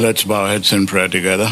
Let's 0.00 0.22
bow 0.22 0.42
our 0.42 0.48
heads 0.50 0.72
in 0.72 0.86
prayer 0.86 1.08
together. 1.08 1.48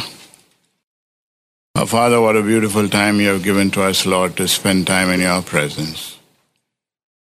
Our 1.75 1.85
Father, 1.85 2.21
what 2.21 2.37
a 2.37 2.43
beautiful 2.43 2.89
time 2.89 3.21
you 3.21 3.27
have 3.31 3.43
given 3.43 3.73
to 3.73 3.83
us, 3.83 4.07
Lord, 4.07 4.37
to 4.37 4.47
spend 4.47 4.87
time 4.87 5.11
in 5.11 5.19
your 5.19 5.43
presence. 5.43 6.17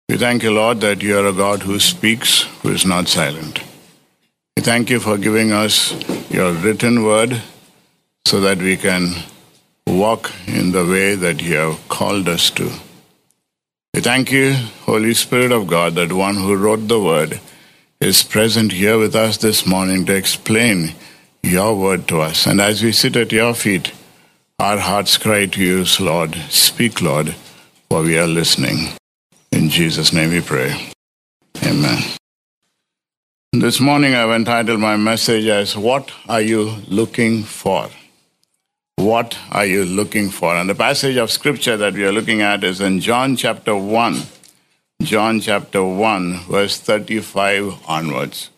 We 0.09 0.17
thank 0.17 0.43
you, 0.43 0.51
Lord, 0.51 0.81
that 0.81 1.01
you 1.01 1.17
are 1.17 1.25
a 1.25 1.31
God 1.31 1.63
who 1.63 1.79
speaks, 1.79 2.41
who 2.61 2.73
is 2.73 2.85
not 2.85 3.07
silent. 3.07 3.61
We 4.57 4.63
thank 4.63 4.89
you 4.89 4.99
for 4.99 5.17
giving 5.17 5.53
us 5.53 5.93
your 6.29 6.51
written 6.51 7.01
word 7.03 7.41
so 8.25 8.41
that 8.41 8.57
we 8.57 8.75
can 8.75 9.13
walk 9.87 10.33
in 10.45 10.73
the 10.73 10.85
way 10.85 11.15
that 11.15 11.41
you 11.41 11.55
have 11.55 11.87
called 11.87 12.27
us 12.27 12.49
to. 12.51 12.69
We 13.93 14.01
thank 14.01 14.29
you, 14.33 14.55
Holy 14.81 15.13
Spirit 15.13 15.53
of 15.53 15.67
God, 15.67 15.95
that 15.95 16.11
one 16.11 16.35
who 16.35 16.57
wrote 16.57 16.89
the 16.89 16.99
word 16.99 17.39
is 17.99 18.21
present 18.21 18.73
here 18.73 18.97
with 18.97 19.15
us 19.15 19.37
this 19.37 19.65
morning 19.65 20.05
to 20.05 20.15
explain 20.15 20.93
your 21.41 21.75
word 21.75 22.07
to 22.07 22.21
us. 22.21 22.45
And 22.45 22.61
as 22.61 22.83
we 22.83 22.91
sit 22.91 23.15
at 23.15 23.31
your 23.31 23.53
feet, 23.55 23.91
our 24.59 24.77
hearts 24.77 25.17
cry 25.17 25.47
to 25.47 25.63
you, 25.63 25.85
Lord. 25.99 26.35
Speak, 26.49 27.01
Lord, 27.01 27.35
for 27.89 28.03
we 28.03 28.17
are 28.17 28.27
listening. 28.27 28.89
In 29.51 29.69
Jesus' 29.69 30.13
name 30.13 30.29
we 30.29 30.41
pray. 30.41 30.91
Amen. 31.63 32.03
This 33.51 33.79
morning 33.79 34.13
I've 34.13 34.29
entitled 34.29 34.79
my 34.79 34.95
message 34.95 35.45
as 35.45 35.75
What 35.75 36.11
Are 36.29 36.41
You 36.41 36.75
Looking 36.87 37.43
For? 37.43 37.89
What 38.97 39.37
are 39.51 39.65
you 39.65 39.85
looking 39.85 40.29
for? 40.29 40.55
And 40.55 40.69
the 40.69 40.75
passage 40.75 41.17
of 41.17 41.31
scripture 41.31 41.77
that 41.77 41.93
we 41.93 42.03
are 42.03 42.11
looking 42.11 42.41
at 42.41 42.63
is 42.63 42.81
in 42.81 42.99
John 42.99 43.35
chapter 43.35 43.75
1. 43.75 44.21
John 45.01 45.39
chapter 45.39 45.83
1, 45.83 46.45
verse 46.49 46.79
35 46.79 47.87
onwards. 47.87 48.49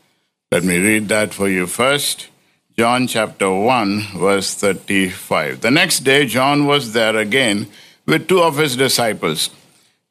Let 0.52 0.64
me 0.64 0.80
read 0.80 1.10
that 1.10 1.34
for 1.34 1.50
you 1.50 1.68
first. 1.68 2.30
John 2.78 3.08
chapter 3.08 3.52
1, 3.52 4.18
verse 4.18 4.56
35. 4.56 5.62
The 5.62 5.70
next 5.70 6.00
day, 6.00 6.26
John 6.26 6.66
was 6.66 6.94
there 6.94 7.18
again 7.18 7.68
with 8.08 8.28
two 8.28 8.42
of 8.42 8.58
his 8.58 8.78
disciples. 8.78 9.50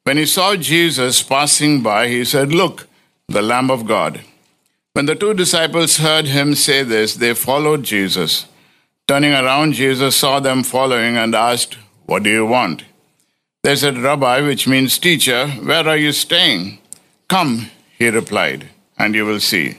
When 0.03 0.17
he 0.17 0.25
saw 0.25 0.55
Jesus 0.55 1.23
passing 1.23 1.81
by, 1.81 2.07
he 2.07 2.23
said, 2.23 2.53
Look, 2.53 2.87
the 3.27 3.41
Lamb 3.41 3.71
of 3.71 3.87
God. 3.87 4.21
When 4.93 5.07
the 5.07 5.15
two 5.15 5.33
disciples 5.33 5.97
heard 5.97 6.25
him 6.27 6.55
say 6.55 6.83
this, 6.83 7.15
they 7.15 7.33
followed 7.33 7.83
Jesus. 7.83 8.45
Turning 9.07 9.33
around, 9.33 9.73
Jesus 9.73 10.15
saw 10.15 10.39
them 10.39 10.63
following 10.63 11.17
and 11.17 11.33
asked, 11.33 11.77
What 12.05 12.23
do 12.23 12.29
you 12.29 12.45
want? 12.45 12.83
They 13.63 13.75
said, 13.75 13.97
Rabbi, 13.97 14.41
which 14.41 14.67
means 14.67 14.97
teacher, 14.97 15.47
where 15.47 15.87
are 15.87 15.97
you 15.97 16.11
staying? 16.13 16.79
Come, 17.27 17.69
he 17.97 18.09
replied, 18.09 18.69
and 18.97 19.13
you 19.13 19.25
will 19.25 19.41
see. 19.41 19.77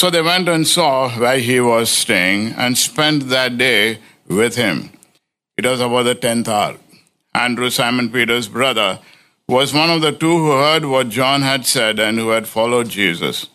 So 0.00 0.10
they 0.10 0.22
went 0.22 0.48
and 0.48 0.66
saw 0.66 1.10
where 1.10 1.38
he 1.38 1.60
was 1.60 1.88
staying 1.88 2.52
and 2.52 2.76
spent 2.76 3.28
that 3.28 3.56
day 3.56 4.00
with 4.26 4.56
him. 4.56 4.90
It 5.56 5.64
was 5.64 5.80
about 5.80 6.02
the 6.02 6.14
tenth 6.14 6.48
hour. 6.48 6.76
Andrew, 7.32 7.70
Simon 7.70 8.10
Peter's 8.10 8.48
brother, 8.48 8.98
was 9.48 9.72
one 9.72 9.90
of 9.90 10.00
the 10.00 10.12
two 10.12 10.38
who 10.38 10.50
heard 10.50 10.84
what 10.84 11.08
John 11.08 11.42
had 11.42 11.64
said 11.64 12.00
and 12.00 12.18
who 12.18 12.30
had 12.30 12.48
followed 12.48 12.88
Jesus. 12.88 13.46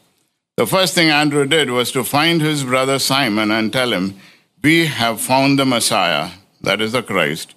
The 0.55 0.65
first 0.65 0.95
thing 0.95 1.09
Andrew 1.09 1.45
did 1.45 1.69
was 1.69 1.91
to 1.91 2.03
find 2.03 2.41
his 2.41 2.63
brother 2.63 2.99
Simon 2.99 3.51
and 3.51 3.73
tell 3.73 3.91
him, 3.91 4.15
we 4.63 4.85
have 4.85 5.19
found 5.19 5.59
the 5.59 5.65
Messiah, 5.65 6.31
that 6.61 6.81
is 6.81 6.93
the 6.93 7.03
Christ, 7.03 7.53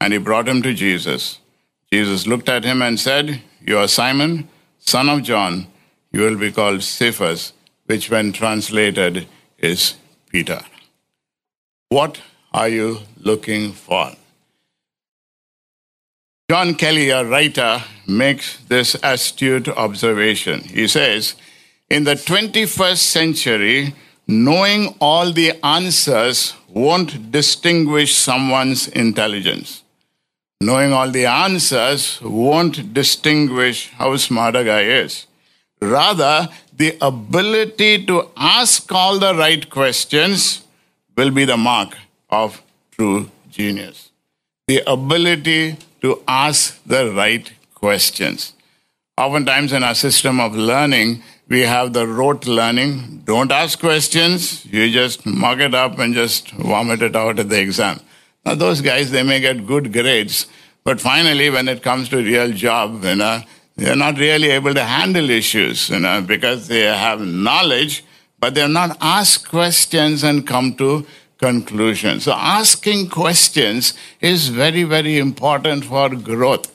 and 0.00 0.12
he 0.12 0.18
brought 0.18 0.48
him 0.48 0.62
to 0.62 0.74
Jesus. 0.74 1.38
Jesus 1.92 2.26
looked 2.26 2.48
at 2.48 2.64
him 2.64 2.82
and 2.82 3.00
said, 3.00 3.42
You 3.60 3.78
are 3.78 3.88
Simon, 3.88 4.48
son 4.78 5.08
of 5.08 5.22
John. 5.22 5.66
You 6.12 6.22
will 6.22 6.38
be 6.38 6.52
called 6.52 6.82
Cephas, 6.82 7.52
which, 7.86 8.10
when 8.10 8.32
translated, 8.32 9.26
is 9.58 9.94
Peter. 10.30 10.60
What 11.88 12.20
are 12.52 12.68
you 12.68 13.00
looking 13.18 13.72
for? 13.72 14.12
John 16.50 16.74
Kelly, 16.76 17.10
a 17.10 17.24
writer, 17.24 17.82
makes 18.06 18.58
this 18.64 18.96
astute 19.02 19.68
observation. 19.68 20.60
He 20.60 20.88
says, 20.88 21.34
In 21.90 22.04
the 22.04 22.14
21st 22.14 22.96
century, 22.96 23.94
knowing 24.26 24.94
all 25.00 25.32
the 25.32 25.52
answers 25.64 26.54
won't 26.68 27.30
distinguish 27.30 28.14
someone's 28.14 28.88
intelligence. 28.88 29.82
Knowing 30.60 30.92
all 30.92 31.08
the 31.08 31.24
answers 31.24 32.20
won't 32.20 32.92
distinguish 32.92 33.90
how 33.90 34.16
smart 34.16 34.56
a 34.56 34.64
guy 34.64 34.82
is. 34.82 35.26
Rather, 35.80 36.48
the 36.76 36.98
ability 37.00 38.04
to 38.06 38.28
ask 38.36 38.90
all 38.90 39.20
the 39.20 39.34
right 39.36 39.70
questions 39.70 40.64
will 41.16 41.30
be 41.30 41.44
the 41.44 41.56
mark 41.56 41.96
of 42.28 42.60
true 42.90 43.30
genius. 43.48 44.10
The 44.66 44.82
ability 44.84 45.76
to 46.02 46.22
ask 46.26 46.82
the 46.84 47.12
right 47.12 47.52
questions. 47.74 48.52
Oftentimes, 49.16 49.72
in 49.72 49.84
our 49.84 49.94
system 49.94 50.40
of 50.40 50.56
learning, 50.56 51.22
we 51.48 51.60
have 51.60 51.92
the 51.92 52.06
rote 52.06 52.46
learning. 52.46 53.22
Don't 53.24 53.52
ask 53.52 53.78
questions. 53.78 54.66
You 54.66 54.90
just 54.90 55.24
mug 55.24 55.60
it 55.60 55.74
up 55.74 56.00
and 56.00 56.14
just 56.14 56.50
vomit 56.50 57.00
it 57.00 57.14
out 57.14 57.38
at 57.38 57.48
the 57.48 57.60
exam. 57.60 58.00
Now, 58.44 58.54
those 58.54 58.80
guys, 58.80 59.10
they 59.10 59.22
may 59.22 59.40
get 59.40 59.66
good 59.66 59.92
grades, 59.92 60.46
but 60.84 61.00
finally, 61.00 61.50
when 61.50 61.68
it 61.68 61.82
comes 61.82 62.08
to 62.10 62.16
real 62.16 62.52
job, 62.52 63.04
you 63.04 63.14
know, 63.16 63.42
they're 63.76 63.96
not 63.96 64.18
really 64.18 64.50
able 64.50 64.74
to 64.74 64.82
handle 64.82 65.30
issues, 65.30 65.90
you 65.90 66.00
know, 66.00 66.20
because 66.20 66.68
they 66.68 66.80
have 66.80 67.20
knowledge, 67.20 68.04
but 68.40 68.54
they're 68.54 68.68
not 68.68 68.96
asked 69.00 69.48
questions 69.48 70.24
and 70.24 70.46
come 70.46 70.74
to 70.76 71.06
conclusions. 71.38 72.24
So 72.24 72.32
asking 72.32 73.10
questions 73.10 73.94
is 74.20 74.48
very, 74.48 74.82
very 74.82 75.18
important 75.18 75.84
for 75.84 76.08
growth. 76.10 76.72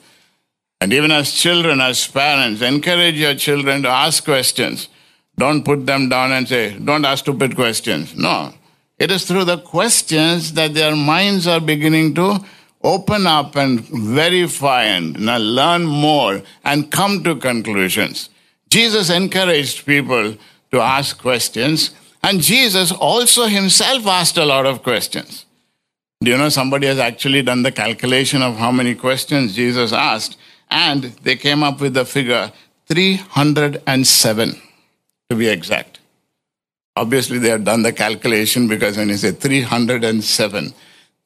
And 0.80 0.92
even 0.92 1.10
as 1.10 1.32
children, 1.32 1.80
as 1.80 2.06
parents, 2.06 2.62
encourage 2.62 3.16
your 3.16 3.34
children 3.34 3.82
to 3.82 3.88
ask 3.88 4.24
questions. 4.24 4.88
Don't 5.36 5.64
put 5.64 5.86
them 5.86 6.08
down 6.08 6.32
and 6.32 6.48
say, 6.48 6.78
don't 6.78 7.04
ask 7.04 7.24
stupid 7.24 7.54
questions. 7.54 8.14
No. 8.16 8.54
It 8.98 9.10
is 9.10 9.26
through 9.26 9.44
the 9.44 9.58
questions 9.58 10.52
that 10.54 10.74
their 10.74 10.94
minds 10.94 11.46
are 11.46 11.60
beginning 11.60 12.14
to 12.14 12.44
open 12.82 13.26
up 13.26 13.56
and 13.56 13.80
verify 13.80 14.84
and 14.84 15.18
learn 15.18 15.84
more 15.84 16.42
and 16.64 16.92
come 16.92 17.24
to 17.24 17.34
conclusions. 17.34 18.28
Jesus 18.68 19.10
encouraged 19.10 19.86
people 19.86 20.36
to 20.70 20.80
ask 20.80 21.18
questions, 21.18 21.92
and 22.22 22.40
Jesus 22.40 22.92
also 22.92 23.46
himself 23.46 24.06
asked 24.06 24.36
a 24.36 24.44
lot 24.44 24.66
of 24.66 24.82
questions. 24.82 25.46
Do 26.20 26.30
you 26.30 26.38
know 26.38 26.48
somebody 26.48 26.86
has 26.86 26.98
actually 26.98 27.42
done 27.42 27.62
the 27.62 27.72
calculation 27.72 28.42
of 28.42 28.56
how 28.56 28.70
many 28.70 28.94
questions 28.94 29.54
Jesus 29.54 29.92
asked? 29.92 30.36
And 30.70 31.04
they 31.22 31.36
came 31.36 31.62
up 31.62 31.80
with 31.80 31.94
the 31.94 32.04
figure 32.04 32.52
307 32.86 34.60
to 35.30 35.36
be 35.36 35.48
exact. 35.48 35.93
Obviously, 36.96 37.38
they 37.38 37.48
have 37.48 37.64
done 37.64 37.82
the 37.82 37.92
calculation 37.92 38.68
because 38.68 38.96
when 38.96 39.08
you 39.08 39.16
say 39.16 39.32
307, 39.32 40.72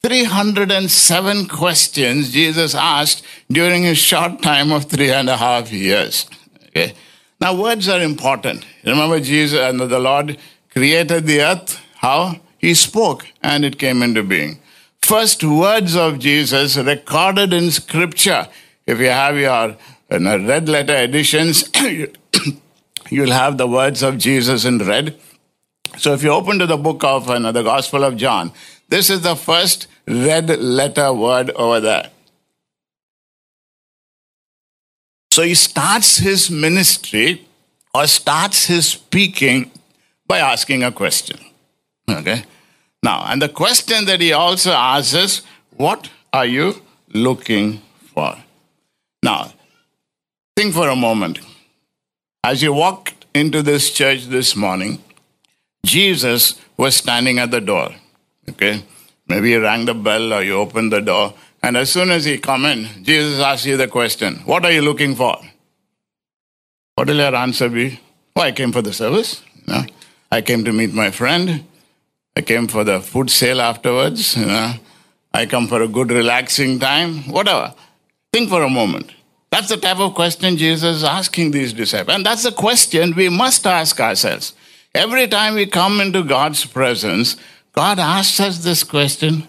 307 0.01 1.47
questions 1.47 2.31
Jesus 2.31 2.73
asked 2.73 3.23
during 3.51 3.83
his 3.83 3.97
short 3.97 4.41
time 4.41 4.71
of 4.71 4.85
three 4.85 5.11
and 5.11 5.29
a 5.29 5.37
half 5.37 5.71
years. 5.71 6.27
Okay? 6.67 6.93
Now, 7.39 7.55
words 7.55 7.87
are 7.87 8.01
important. 8.01 8.65
Remember, 8.85 9.19
Jesus 9.19 9.59
and 9.59 9.79
the 9.79 9.99
Lord 9.99 10.37
created 10.71 11.25
the 11.25 11.41
earth. 11.41 11.79
How? 11.97 12.35
He 12.57 12.73
spoke 12.73 13.25
and 13.41 13.63
it 13.63 13.77
came 13.77 14.01
into 14.01 14.23
being. 14.23 14.59
First 15.01 15.43
words 15.43 15.95
of 15.95 16.19
Jesus 16.19 16.77
recorded 16.77 17.53
in 17.53 17.71
Scripture 17.71 18.47
if 18.89 18.99
you 18.99 19.09
have 19.09 19.37
your 19.37 19.77
red 20.09 20.67
letter 20.67 20.95
editions, 20.95 21.69
you'll 23.11 23.31
have 23.31 23.59
the 23.59 23.67
words 23.67 24.01
of 24.01 24.17
Jesus 24.17 24.65
in 24.65 24.79
red. 24.79 25.15
So 25.99 26.13
if 26.13 26.23
you 26.23 26.29
open 26.29 26.59
to 26.59 26.65
the 26.65 26.77
book 26.77 27.03
of 27.03 27.27
know, 27.27 27.51
the 27.51 27.61
Gospel 27.61 28.05
of 28.05 28.15
John, 28.15 28.53
this 28.87 29.09
is 29.09 29.21
the 29.21 29.35
first 29.35 29.87
red 30.07 30.49
letter 30.49 31.13
word 31.13 31.49
over 31.51 31.81
there. 31.81 32.09
So 35.31 35.43
he 35.43 35.55
starts 35.55 36.17
his 36.17 36.49
ministry 36.49 37.45
or 37.93 38.07
starts 38.07 38.65
his 38.65 38.87
speaking 38.87 39.71
by 40.25 40.39
asking 40.39 40.83
a 40.83 40.91
question. 40.91 41.37
Okay? 42.09 42.43
Now, 43.03 43.25
and 43.27 43.41
the 43.41 43.49
question 43.49 44.05
that 44.05 44.21
he 44.21 44.31
also 44.31 44.71
asks 44.71 45.13
is, 45.13 45.41
What 45.75 46.09
are 46.31 46.45
you 46.45 46.81
looking 47.13 47.81
for? 48.13 48.37
Now, 49.21 49.51
think 50.55 50.73
for 50.73 50.87
a 50.87 50.95
moment. 50.95 51.39
As 52.41 52.63
you 52.63 52.73
walked 52.73 53.25
into 53.33 53.61
this 53.61 53.91
church 53.91 54.25
this 54.25 54.55
morning, 54.55 55.03
Jesus 55.85 56.59
was 56.77 56.95
standing 56.95 57.39
at 57.39 57.51
the 57.51 57.61
door. 57.61 57.89
Okay? 58.49 58.83
Maybe 59.27 59.51
you 59.51 59.61
rang 59.61 59.85
the 59.85 59.93
bell 59.93 60.33
or 60.33 60.41
you 60.41 60.55
opened 60.55 60.91
the 60.91 61.01
door. 61.01 61.33
And 61.61 61.77
as 61.77 61.91
soon 61.91 62.09
as 62.09 62.25
he 62.25 62.37
come 62.37 62.65
in, 62.65 63.03
Jesus 63.03 63.39
asks 63.39 63.65
you 63.65 63.77
the 63.77 63.87
question, 63.87 64.35
What 64.45 64.65
are 64.65 64.71
you 64.71 64.81
looking 64.81 65.15
for? 65.15 65.37
What 66.95 67.07
will 67.07 67.17
your 67.17 67.35
answer 67.35 67.69
be? 67.69 67.99
Oh, 68.35 68.41
I 68.41 68.51
came 68.51 68.71
for 68.71 68.81
the 68.81 68.93
service. 68.93 69.41
No? 69.67 69.83
I 70.31 70.41
came 70.41 70.63
to 70.65 70.71
meet 70.71 70.93
my 70.93 71.11
friend. 71.11 71.65
I 72.35 72.41
came 72.41 72.67
for 72.67 72.83
the 72.83 73.01
food 73.01 73.29
sale 73.29 73.61
afterwards. 73.61 74.37
You 74.37 74.45
know? 74.45 74.73
I 75.33 75.45
come 75.45 75.67
for 75.67 75.81
a 75.81 75.87
good 75.87 76.11
relaxing 76.11 76.79
time, 76.79 77.29
whatever. 77.29 77.73
Think 78.31 78.49
for 78.49 78.63
a 78.63 78.69
moment. 78.69 79.11
That's 79.51 79.69
the 79.69 79.77
type 79.77 79.99
of 79.99 80.13
question 80.13 80.57
Jesus 80.57 80.97
is 80.97 81.03
asking 81.03 81.51
these 81.51 81.73
disciples. 81.73 82.15
And 82.15 82.25
that's 82.25 82.43
the 82.43 82.51
question 82.51 83.15
we 83.15 83.29
must 83.29 83.65
ask 83.65 83.99
ourselves. 83.99 84.53
Every 84.95 85.27
time 85.27 85.53
we 85.53 85.67
come 85.67 86.01
into 86.01 86.23
God's 86.23 86.65
presence, 86.65 87.35
God 87.73 87.99
asks 87.99 88.39
us 88.39 88.63
this 88.63 88.83
question 88.83 89.47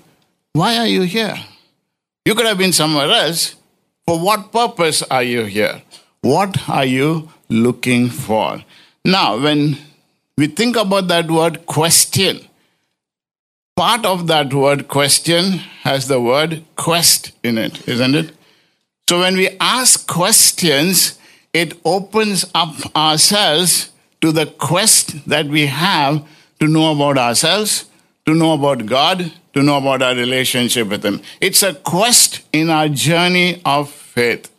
Why 0.53 0.77
are 0.77 0.87
you 0.87 1.03
here? 1.03 1.37
You 2.27 2.35
could 2.35 2.47
have 2.47 2.59
been 2.59 2.73
somewhere 2.73 3.11
else. 3.11 3.55
For 4.07 4.19
what 4.19 4.53
purpose 4.53 5.03
are 5.03 5.23
you 5.23 5.45
here? 5.45 5.83
What 6.21 6.69
are 6.69 6.85
you 6.85 7.31
looking 7.49 8.11
for? 8.11 8.63
Now, 9.05 9.39
when 9.41 9.79
we 10.37 10.47
think 10.47 10.77
about 10.77 11.09
that 11.09 11.31
word 11.31 11.65
question, 11.65 12.47
part 13.77 14.05
of 14.05 14.27
that 14.27 14.53
word 14.53 14.89
question 14.89 15.53
has 15.85 16.09
the 16.09 16.21
word 16.21 16.65
quest 16.77 17.33
in 17.43 17.57
it, 17.57 17.89
isn't 17.89 18.15
it? 18.15 18.33
So 19.09 19.21
when 19.21 19.37
we 19.37 19.57
ask 19.59 20.07
questions, 20.07 21.19
it 21.55 21.81
opens 21.85 22.45
up 22.55 22.75
ourselves 22.95 23.90
to 24.21 24.33
the 24.33 24.47
quest 24.47 25.29
that 25.29 25.47
we 25.47 25.67
have 25.67 26.27
to 26.61 26.69
know 26.69 26.93
about 26.93 27.19
ourselves, 27.19 27.87
to 28.27 28.35
know 28.35 28.53
about 28.53 28.87
God, 28.87 29.33
to 29.55 29.63
know 29.63 29.79
about 29.79 30.03
our 30.03 30.15
relationship 30.15 30.89
with 30.89 31.05
Him. 31.05 31.21
It's 31.41 31.63
a 31.63 31.75
quest 31.75 32.43
in 32.53 32.71
our 32.71 32.89
journey 32.89 33.61
of 33.65 33.91
faith. 33.91 34.51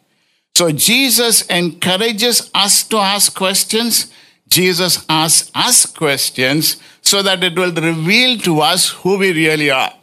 So 0.56 0.72
Jesus 0.72 1.44
encourages 1.48 2.52
us 2.54 2.84
to 2.84 2.98
ask 2.98 3.36
questions. 3.36 4.12
Jesus 4.48 5.06
asks 5.08 5.50
us 5.56 5.86
questions 5.86 6.78
so 7.02 7.22
that 7.22 7.44
it 7.44 7.56
will 7.56 7.74
reveal 7.74 8.38
to 8.40 8.60
us 8.60 8.90
who 8.90 9.18
we 9.18 9.32
really 9.32 9.72
are. 9.72 9.94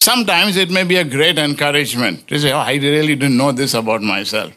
Sometimes 0.00 0.56
it 0.56 0.70
may 0.70 0.84
be 0.84 0.96
a 0.96 1.04
great 1.04 1.38
encouragement 1.38 2.28
to 2.28 2.38
say, 2.38 2.52
Oh, 2.52 2.58
I 2.58 2.74
really 2.74 3.16
didn't 3.16 3.36
know 3.36 3.52
this 3.52 3.74
about 3.74 4.02
myself. 4.02 4.52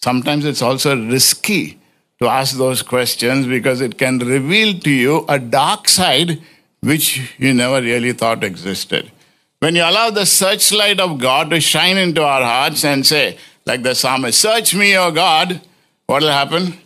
Sometimes 0.00 0.44
it's 0.44 0.62
also 0.62 0.96
risky 0.96 1.78
to 2.22 2.28
ask 2.28 2.56
those 2.56 2.82
questions 2.82 3.46
because 3.46 3.80
it 3.80 3.98
can 3.98 4.18
reveal 4.20 4.78
to 4.78 4.90
you 4.90 5.24
a 5.28 5.38
dark 5.40 5.88
side 5.88 6.40
which 6.80 7.32
you 7.38 7.52
never 7.52 7.80
really 7.82 8.12
thought 8.12 8.44
existed. 8.44 9.10
When 9.58 9.74
you 9.74 9.82
allow 9.82 10.10
the 10.10 10.24
searchlight 10.24 11.00
of 11.00 11.18
God 11.18 11.50
to 11.50 11.60
shine 11.60 11.96
into 11.96 12.22
our 12.22 12.42
hearts 12.42 12.84
and 12.84 13.04
say, 13.04 13.38
like 13.66 13.82
the 13.82 13.94
psalmist, 13.94 14.40
Search 14.40 14.74
me, 14.74 14.96
O 14.96 15.10
God, 15.10 15.60
what 16.06 16.22
will 16.22 16.30
happen? 16.30 16.78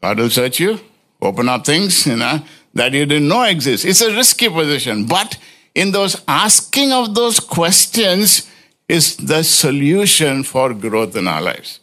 God 0.00 0.18
will 0.18 0.30
search 0.30 0.60
you, 0.60 0.78
open 1.20 1.48
up 1.48 1.66
things, 1.66 2.06
you 2.06 2.16
know, 2.16 2.40
that 2.74 2.92
you 2.92 3.06
didn't 3.06 3.28
know 3.28 3.42
exist. 3.42 3.84
It's 3.84 4.02
a 4.02 4.14
risky 4.14 4.48
position, 4.48 5.06
but 5.06 5.36
in 5.74 5.90
those 5.92 6.22
asking 6.28 6.92
of 6.92 7.14
those 7.14 7.40
questions 7.40 8.48
is 8.88 9.16
the 9.16 9.42
solution 9.42 10.44
for 10.44 10.72
growth 10.74 11.16
in 11.16 11.26
our 11.26 11.42
lives. 11.42 11.80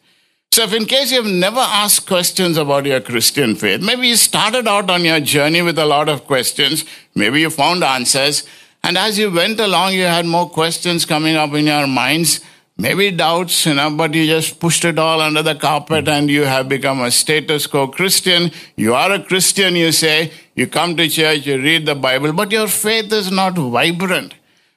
So, 0.54 0.62
if 0.62 0.72
in 0.72 0.86
case 0.86 1.12
you've 1.12 1.26
never 1.26 1.60
asked 1.60 2.06
questions 2.06 2.58
about 2.58 2.86
your 2.86 3.02
Christian 3.02 3.56
faith, 3.56 3.82
maybe 3.82 4.10
you 4.10 4.16
started 4.16 4.68
out 4.68 4.88
on 4.88 5.04
your 5.04 5.20
journey 5.20 5.64
with 5.64 5.80
a 5.80 5.86
lot 5.88 6.10
of 6.10 6.28
questions, 6.28 6.86
maybe 7.16 7.42
you 7.42 7.50
found 7.50 7.84
answers, 7.84 8.44
and 8.84 8.96
as 8.96 9.18
you 9.18 9.32
went 9.32 9.60
along, 9.60 9.94
you 9.94 10.04
had 10.04 10.28
more 10.28 10.48
questions 10.48 11.06
coming 11.06 11.36
up 11.36 11.56
in 11.56 11.66
your 11.66 11.88
minds, 11.88 12.42
maybe 12.78 13.10
doubts, 13.10 13.66
you 13.66 13.74
know, 13.74 13.90
but 13.90 14.14
you 14.14 14.28
just 14.28 14.60
pushed 14.60 14.86
it 14.86 15.00
all 15.00 15.22
under 15.22 15.42
the 15.42 15.56
carpet 15.56 16.08
and 16.08 16.30
you 16.30 16.44
have 16.44 16.70
become 16.70 17.02
a 17.02 17.10
status 17.10 17.66
quo 17.66 17.88
Christian. 17.88 18.52
You 18.76 18.94
are 18.94 19.12
a 19.12 19.24
Christian, 19.24 19.76
you 19.76 19.92
say, 19.92 20.32
you 20.54 20.68
come 20.68 20.96
to 20.98 21.10
church, 21.10 21.48
you 21.48 21.58
read 21.58 21.88
the 21.88 21.96
Bible, 21.96 22.32
but 22.32 22.52
your 22.52 22.68
faith 22.68 23.12
is 23.12 23.32
not 23.32 23.56
vibrant. 23.56 24.36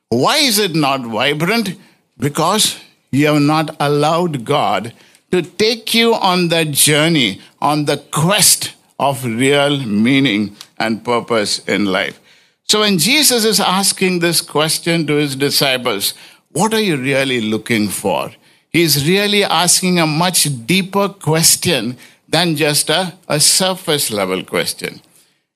Why 0.08 0.38
is 0.38 0.58
it 0.58 0.74
not 0.74 1.02
vibrant? 1.02 1.78
Because 2.16 2.80
you 3.10 3.26
have 3.26 3.42
not 3.42 3.76
allowed 3.78 4.46
God 4.46 4.94
to 5.30 5.42
take 5.42 5.94
you 5.94 6.14
on 6.14 6.48
that 6.48 6.70
journey, 6.70 7.40
on 7.60 7.84
the 7.84 7.98
quest 8.10 8.74
of 8.98 9.24
real 9.24 9.78
meaning 9.84 10.56
and 10.78 11.04
purpose 11.04 11.58
in 11.60 11.86
life. 11.86 12.20
So 12.64 12.80
when 12.80 12.98
Jesus 12.98 13.44
is 13.44 13.60
asking 13.60 14.18
this 14.18 14.40
question 14.40 15.06
to 15.06 15.14
his 15.14 15.36
disciples, 15.36 16.14
what 16.52 16.74
are 16.74 16.80
you 16.80 16.96
really 16.96 17.40
looking 17.40 17.88
for? 17.88 18.32
He's 18.70 19.08
really 19.08 19.44
asking 19.44 19.98
a 19.98 20.06
much 20.06 20.48
deeper 20.66 21.08
question 21.08 21.96
than 22.28 22.56
just 22.56 22.90
a, 22.90 23.14
a 23.28 23.38
surface 23.40 24.10
level 24.10 24.42
question. 24.42 25.00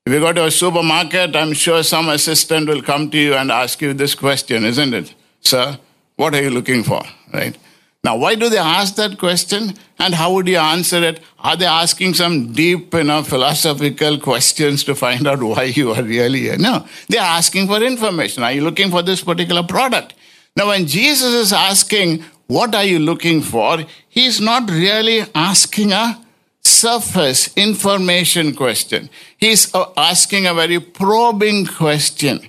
If 0.07 0.13
you 0.13 0.21
go 0.21 0.33
to 0.33 0.47
a 0.47 0.51
supermarket, 0.51 1.37
I'm 1.37 1.53
sure 1.53 1.83
some 1.83 2.09
assistant 2.09 2.69
will 2.69 2.83
come 2.83 3.11
to 3.11 3.19
you 3.19 3.35
and 3.35 3.51
ask 3.51 3.81
you 3.83 3.93
this 3.93 4.15
question, 4.15 4.65
isn't 4.65 4.95
it? 4.95 5.15
Sir, 5.41 5.79
what 6.17 6.35
are 6.35 6.43
you 6.43 6.51
looking 6.51 6.83
for? 6.83 7.03
Right? 7.33 7.57
Now, 8.03 8.17
why 8.17 8.35
do 8.35 8.49
they 8.49 8.59
ask 8.59 8.95
that 8.95 9.19
question? 9.19 9.75
And 9.99 10.15
how 10.15 10.33
would 10.33 10.49
you 10.49 10.57
answer 10.57 11.03
it? 11.03 11.21
Are 11.39 11.55
they 11.55 11.67
asking 11.67 12.15
some 12.15 12.53
deep, 12.53 12.95
you 12.95 13.05
know, 13.05 13.23
philosophical 13.23 14.19
questions 14.19 14.85
to 14.85 14.95
find 14.95 15.27
out 15.27 15.43
why 15.43 15.65
you 15.65 15.93
are 15.93 16.03
really 16.03 16.41
here? 16.41 16.57
No, 16.57 16.87
they're 17.09 17.21
asking 17.21 17.67
for 17.67 17.83
information. 17.83 18.43
Are 18.43 18.53
you 18.53 18.63
looking 18.63 18.91
for 18.91 19.03
this 19.03 19.23
particular 19.23 19.63
product? 19.63 20.15
Now, 20.57 20.69
when 20.69 20.87
Jesus 20.87 21.35
is 21.35 21.53
asking, 21.53 22.25
What 22.47 22.75
are 22.75 22.85
you 22.85 22.99
looking 22.99 23.43
for? 23.43 23.85
He's 24.09 24.41
not 24.41 24.69
really 24.69 25.25
asking 25.37 25.93
a 25.93 26.19
surface 26.63 27.55
information 27.57 28.57
question. 28.57 29.09
He's 29.37 29.73
uh, 29.73 29.93
asking 29.97 30.47
a 30.47 30.55
very 30.55 30.81
probing 30.81 31.67
question. 31.67 32.41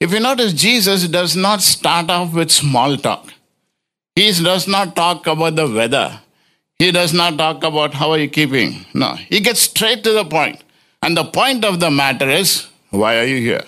If 0.00 0.10
you 0.12 0.20
notice, 0.20 0.54
Jesus 0.54 1.06
does 1.06 1.36
not 1.36 1.60
start 1.60 2.08
off 2.08 2.32
with 2.32 2.50
small 2.50 2.96
talk. 2.96 3.32
He 4.14 4.30
does 4.32 4.68
not 4.68 4.94
talk 4.94 5.26
about 5.26 5.56
the 5.56 5.68
weather. 5.68 6.20
He 6.78 6.90
does 6.90 7.14
not 7.14 7.38
talk 7.38 7.64
about 7.64 7.94
how 7.94 8.10
are 8.10 8.18
you 8.18 8.28
keeping. 8.28 8.84
No, 8.92 9.14
he 9.14 9.40
gets 9.40 9.60
straight 9.60 10.04
to 10.04 10.12
the 10.12 10.24
point. 10.24 10.62
And 11.02 11.16
the 11.16 11.24
point 11.24 11.64
of 11.64 11.80
the 11.80 11.90
matter 11.90 12.28
is, 12.28 12.66
why 12.90 13.18
are 13.18 13.24
you 13.24 13.40
here? 13.40 13.64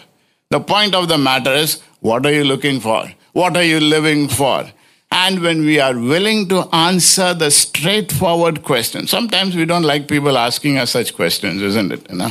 The 0.51 0.61
point 0.61 0.95
of 0.95 1.09
the 1.09 1.19
matter 1.19 1.53
is, 1.53 1.81
what 2.01 2.27
are 2.27 2.33
you 2.33 2.45
looking 2.45 2.81
for? 2.81 3.11
What 3.33 3.57
are 3.57 3.63
you 3.63 3.81
living 3.81 4.29
for? 4.29 4.71
And 5.11 5.41
when 5.41 5.61
we 5.65 5.81
are 5.81 5.97
willing 5.97 6.49
to 6.49 6.69
answer 6.75 7.35
the 7.35 7.51
straightforward 7.51 8.63
question, 8.65 9.07
sometimes 9.07 9.57
we 9.57 9.65
don't 9.65 9.85
like 9.85 10.09
people 10.09 10.37
asking 10.37 10.77
us 10.77 10.91
such 10.91 11.15
questions, 11.15 11.63
isn't 11.63 11.93
it? 11.93 12.11
You 12.11 12.17
know? 12.17 12.31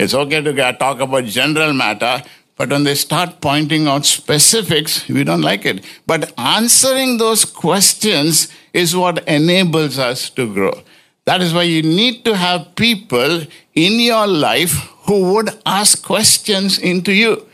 It's 0.00 0.14
okay 0.14 0.40
to 0.40 0.72
talk 0.72 1.00
about 1.00 1.24
general 1.24 1.72
matter, 1.72 2.22
but 2.56 2.70
when 2.70 2.84
they 2.84 2.94
start 2.94 3.40
pointing 3.40 3.86
out 3.86 4.04
specifics, 4.04 5.08
we 5.08 5.24
don't 5.24 5.42
like 5.42 5.64
it. 5.64 5.84
But 6.06 6.32
answering 6.38 7.18
those 7.18 7.44
questions 7.44 8.48
is 8.72 8.94
what 8.94 9.26
enables 9.26 9.98
us 9.98 10.30
to 10.30 10.52
grow. 10.52 10.82
That 11.24 11.40
is 11.40 11.54
why 11.54 11.62
you 11.62 11.82
need 11.82 12.24
to 12.24 12.36
have 12.36 12.74
people 12.74 13.42
in 13.74 14.00
your 14.00 14.26
life 14.26 14.72
who 15.06 15.32
would 15.32 15.50
ask 15.64 16.04
questions 16.04 16.78
into 16.78 17.12
you. 17.12 17.46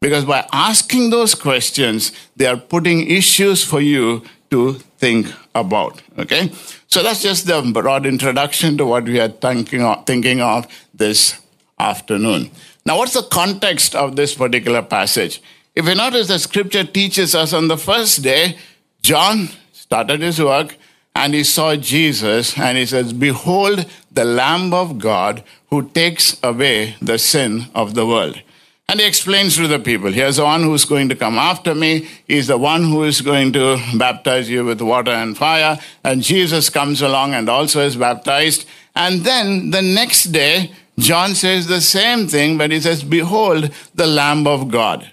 Because 0.00 0.24
by 0.24 0.46
asking 0.52 1.10
those 1.10 1.34
questions, 1.34 2.12
they 2.36 2.46
are 2.46 2.58
putting 2.58 3.10
issues 3.10 3.64
for 3.64 3.80
you 3.80 4.22
to 4.50 4.74
think 4.98 5.32
about. 5.54 6.02
Okay? 6.18 6.52
So 6.86 7.02
that's 7.02 7.22
just 7.22 7.46
the 7.46 7.62
broad 7.72 8.06
introduction 8.06 8.76
to 8.78 8.86
what 8.86 9.04
we 9.04 9.18
are 9.18 9.28
thinking 9.28 9.82
of, 9.82 10.04
thinking 10.06 10.40
of 10.40 10.66
this 10.92 11.40
afternoon. 11.78 12.50
Now, 12.86 12.98
what's 12.98 13.14
the 13.14 13.22
context 13.22 13.94
of 13.94 14.16
this 14.16 14.34
particular 14.34 14.82
passage? 14.82 15.40
If 15.74 15.86
you 15.86 15.94
notice, 15.94 16.28
the 16.28 16.38
scripture 16.38 16.84
teaches 16.84 17.34
us 17.34 17.52
on 17.52 17.68
the 17.68 17.78
first 17.78 18.22
day, 18.22 18.58
John 19.00 19.48
started 19.72 20.20
his 20.20 20.40
work 20.40 20.76
and 21.14 21.32
he 21.32 21.44
saw 21.44 21.76
Jesus 21.76 22.58
and 22.58 22.76
he 22.76 22.86
says, 22.86 23.12
Behold, 23.12 23.86
the 24.12 24.24
Lamb 24.24 24.74
of 24.74 24.98
God 24.98 25.42
who 25.70 25.88
takes 25.90 26.38
away 26.42 26.96
the 27.00 27.18
sin 27.18 27.66
of 27.74 27.94
the 27.94 28.06
world. 28.06 28.40
And 28.88 29.00
he 29.00 29.06
explains 29.06 29.56
to 29.56 29.66
the 29.66 29.78
people, 29.78 30.12
here's 30.12 30.36
the 30.36 30.44
one 30.44 30.62
who's 30.62 30.84
going 30.84 31.08
to 31.08 31.16
come 31.16 31.38
after 31.38 31.74
me. 31.74 32.06
He's 32.28 32.48
the 32.48 32.58
one 32.58 32.84
who 32.84 33.04
is 33.04 33.22
going 33.22 33.54
to 33.54 33.82
baptize 33.96 34.50
you 34.50 34.64
with 34.64 34.82
water 34.82 35.10
and 35.10 35.36
fire. 35.36 35.78
And 36.04 36.22
Jesus 36.22 36.68
comes 36.68 37.00
along 37.00 37.32
and 37.32 37.48
also 37.48 37.80
is 37.80 37.96
baptized. 37.96 38.66
And 38.94 39.22
then 39.22 39.70
the 39.70 39.80
next 39.80 40.24
day, 40.24 40.72
John 40.98 41.34
says 41.34 41.66
the 41.66 41.80
same 41.80 42.28
thing, 42.28 42.56
but 42.56 42.70
he 42.70 42.80
says, 42.80 43.02
Behold 43.02 43.70
the 43.94 44.06
Lamb 44.06 44.46
of 44.46 44.70
God. 44.70 45.10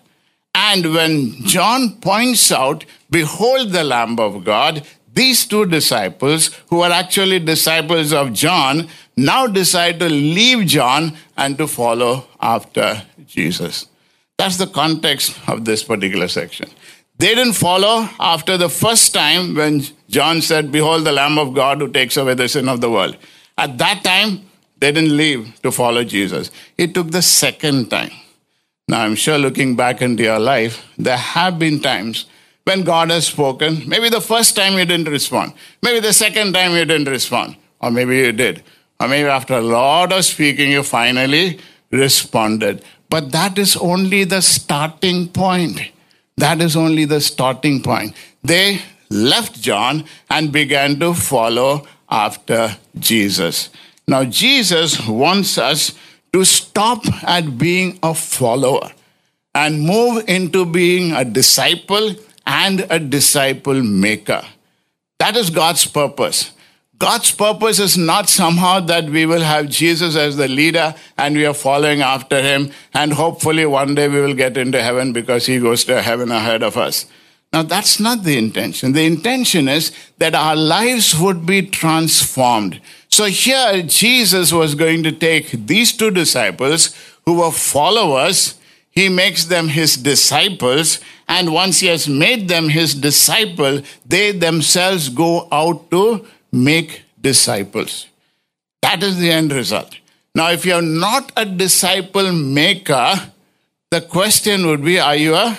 And 0.53 0.93
when 0.93 1.43
John 1.45 1.99
points 2.01 2.51
out, 2.51 2.85
Behold 3.09 3.71
the 3.71 3.83
Lamb 3.83 4.19
of 4.19 4.43
God, 4.43 4.85
these 5.13 5.45
two 5.45 5.65
disciples, 5.65 6.51
who 6.69 6.81
are 6.81 6.91
actually 6.91 7.39
disciples 7.39 8.13
of 8.13 8.33
John, 8.33 8.87
now 9.17 9.47
decide 9.47 9.99
to 9.99 10.07
leave 10.07 10.67
John 10.67 11.17
and 11.35 11.57
to 11.57 11.67
follow 11.67 12.27
after 12.39 13.03
Jesus. 13.25 13.87
That's 14.37 14.57
the 14.57 14.67
context 14.67 15.37
of 15.47 15.65
this 15.65 15.83
particular 15.83 16.27
section. 16.27 16.69
They 17.17 17.35
didn't 17.35 17.53
follow 17.53 18.09
after 18.19 18.57
the 18.57 18.69
first 18.69 19.13
time 19.13 19.53
when 19.53 19.83
John 20.09 20.41
said, 20.41 20.71
Behold 20.71 21.03
the 21.03 21.11
Lamb 21.11 21.37
of 21.37 21.53
God 21.53 21.79
who 21.79 21.87
takes 21.87 22.17
away 22.17 22.33
the 22.33 22.47
sin 22.47 22.67
of 22.67 22.81
the 22.81 22.89
world. 22.89 23.17
At 23.57 23.77
that 23.77 24.03
time, 24.03 24.49
they 24.81 24.91
didn't 24.91 25.15
leave 25.15 25.61
to 25.61 25.71
follow 25.71 26.03
Jesus. 26.03 26.51
It 26.77 26.93
took 26.93 27.11
the 27.11 27.21
second 27.21 27.89
time. 27.89 28.11
Now, 28.87 29.01
I'm 29.01 29.15
sure 29.15 29.37
looking 29.37 29.75
back 29.75 30.01
into 30.01 30.23
your 30.23 30.39
life, 30.39 30.83
there 30.97 31.17
have 31.17 31.59
been 31.59 31.79
times 31.79 32.25
when 32.65 32.83
God 32.83 33.11
has 33.11 33.27
spoken. 33.27 33.87
Maybe 33.87 34.09
the 34.09 34.19
first 34.19 34.55
time 34.55 34.73
you 34.73 34.85
didn't 34.85 35.07
respond. 35.07 35.53
Maybe 35.83 35.99
the 35.99 36.13
second 36.13 36.53
time 36.53 36.71
you 36.71 36.83
didn't 36.83 37.07
respond. 37.07 37.55
Or 37.79 37.91
maybe 37.91 38.17
you 38.17 38.31
did. 38.31 38.63
Or 38.99 39.07
maybe 39.07 39.29
after 39.29 39.53
a 39.53 39.61
lot 39.61 40.11
of 40.11 40.25
speaking, 40.25 40.71
you 40.71 40.83
finally 40.83 41.59
responded. 41.91 42.83
But 43.09 43.31
that 43.31 43.59
is 43.59 43.75
only 43.77 44.23
the 44.23 44.41
starting 44.41 45.27
point. 45.27 45.79
That 46.37 46.59
is 46.59 46.75
only 46.75 47.05
the 47.05 47.21
starting 47.21 47.83
point. 47.83 48.15
They 48.43 48.81
left 49.11 49.61
John 49.61 50.05
and 50.29 50.51
began 50.51 50.99
to 51.01 51.13
follow 51.13 51.87
after 52.09 52.77
Jesus. 52.97 53.69
Now, 54.07 54.23
Jesus 54.25 55.07
wants 55.07 55.57
us 55.57 55.93
to 56.33 56.45
stop 56.45 57.05
at 57.23 57.57
being 57.57 57.99
a 58.01 58.13
follower 58.13 58.91
and 59.53 59.81
move 59.81 60.23
into 60.27 60.65
being 60.65 61.11
a 61.11 61.25
disciple 61.25 62.15
and 62.45 62.85
a 62.89 62.99
disciple 62.99 63.81
maker. 63.83 64.43
That 65.19 65.35
is 65.35 65.49
God's 65.49 65.85
purpose. 65.85 66.51
God's 66.97 67.31
purpose 67.31 67.79
is 67.79 67.97
not 67.97 68.29
somehow 68.29 68.79
that 68.81 69.05
we 69.05 69.25
will 69.25 69.41
have 69.41 69.69
Jesus 69.69 70.15
as 70.15 70.37
the 70.37 70.47
leader 70.47 70.93
and 71.17 71.35
we 71.35 71.45
are 71.45 71.53
following 71.53 72.01
after 72.01 72.41
him, 72.41 72.71
and 72.93 73.13
hopefully 73.13 73.65
one 73.65 73.95
day 73.95 74.07
we 74.07 74.21
will 74.21 74.35
get 74.35 74.55
into 74.55 74.81
heaven 74.81 75.11
because 75.11 75.47
he 75.47 75.59
goes 75.59 75.83
to 75.85 76.01
heaven 76.01 76.31
ahead 76.31 76.61
of 76.61 76.77
us. 76.77 77.07
Now, 77.51 77.63
that's 77.63 77.99
not 77.99 78.23
the 78.23 78.37
intention. 78.37 78.93
The 78.93 79.05
intention 79.05 79.67
is 79.67 79.91
that 80.19 80.35
our 80.35 80.55
lives 80.55 81.19
would 81.19 81.45
be 81.45 81.63
transformed. 81.63 82.79
So, 83.11 83.25
here 83.25 83.83
Jesus 83.83 84.53
was 84.53 84.73
going 84.73 85.03
to 85.03 85.11
take 85.11 85.51
these 85.51 85.91
two 85.91 86.11
disciples 86.11 86.95
who 87.25 87.39
were 87.39 87.51
followers, 87.51 88.55
he 88.89 89.09
makes 89.09 89.45
them 89.45 89.67
his 89.67 89.97
disciples, 89.97 90.99
and 91.27 91.53
once 91.53 91.81
he 91.81 91.87
has 91.87 92.07
made 92.07 92.47
them 92.47 92.69
his 92.69 92.95
disciple, 92.95 93.81
they 94.05 94.31
themselves 94.31 95.09
go 95.09 95.47
out 95.51 95.91
to 95.91 96.25
make 96.51 97.03
disciples. 97.21 98.07
That 98.81 99.03
is 99.03 99.17
the 99.17 99.29
end 99.29 99.51
result. 99.51 99.97
Now, 100.33 100.51
if 100.51 100.65
you're 100.65 100.81
not 100.81 101.31
a 101.35 101.45
disciple 101.45 102.31
maker, 102.31 103.13
the 103.89 104.01
question 104.01 104.65
would 104.67 104.83
be 104.83 104.99
Are 104.99 105.15
you 105.15 105.35
a 105.35 105.57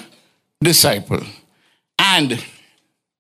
disciple? 0.63 1.21
And 1.99 2.43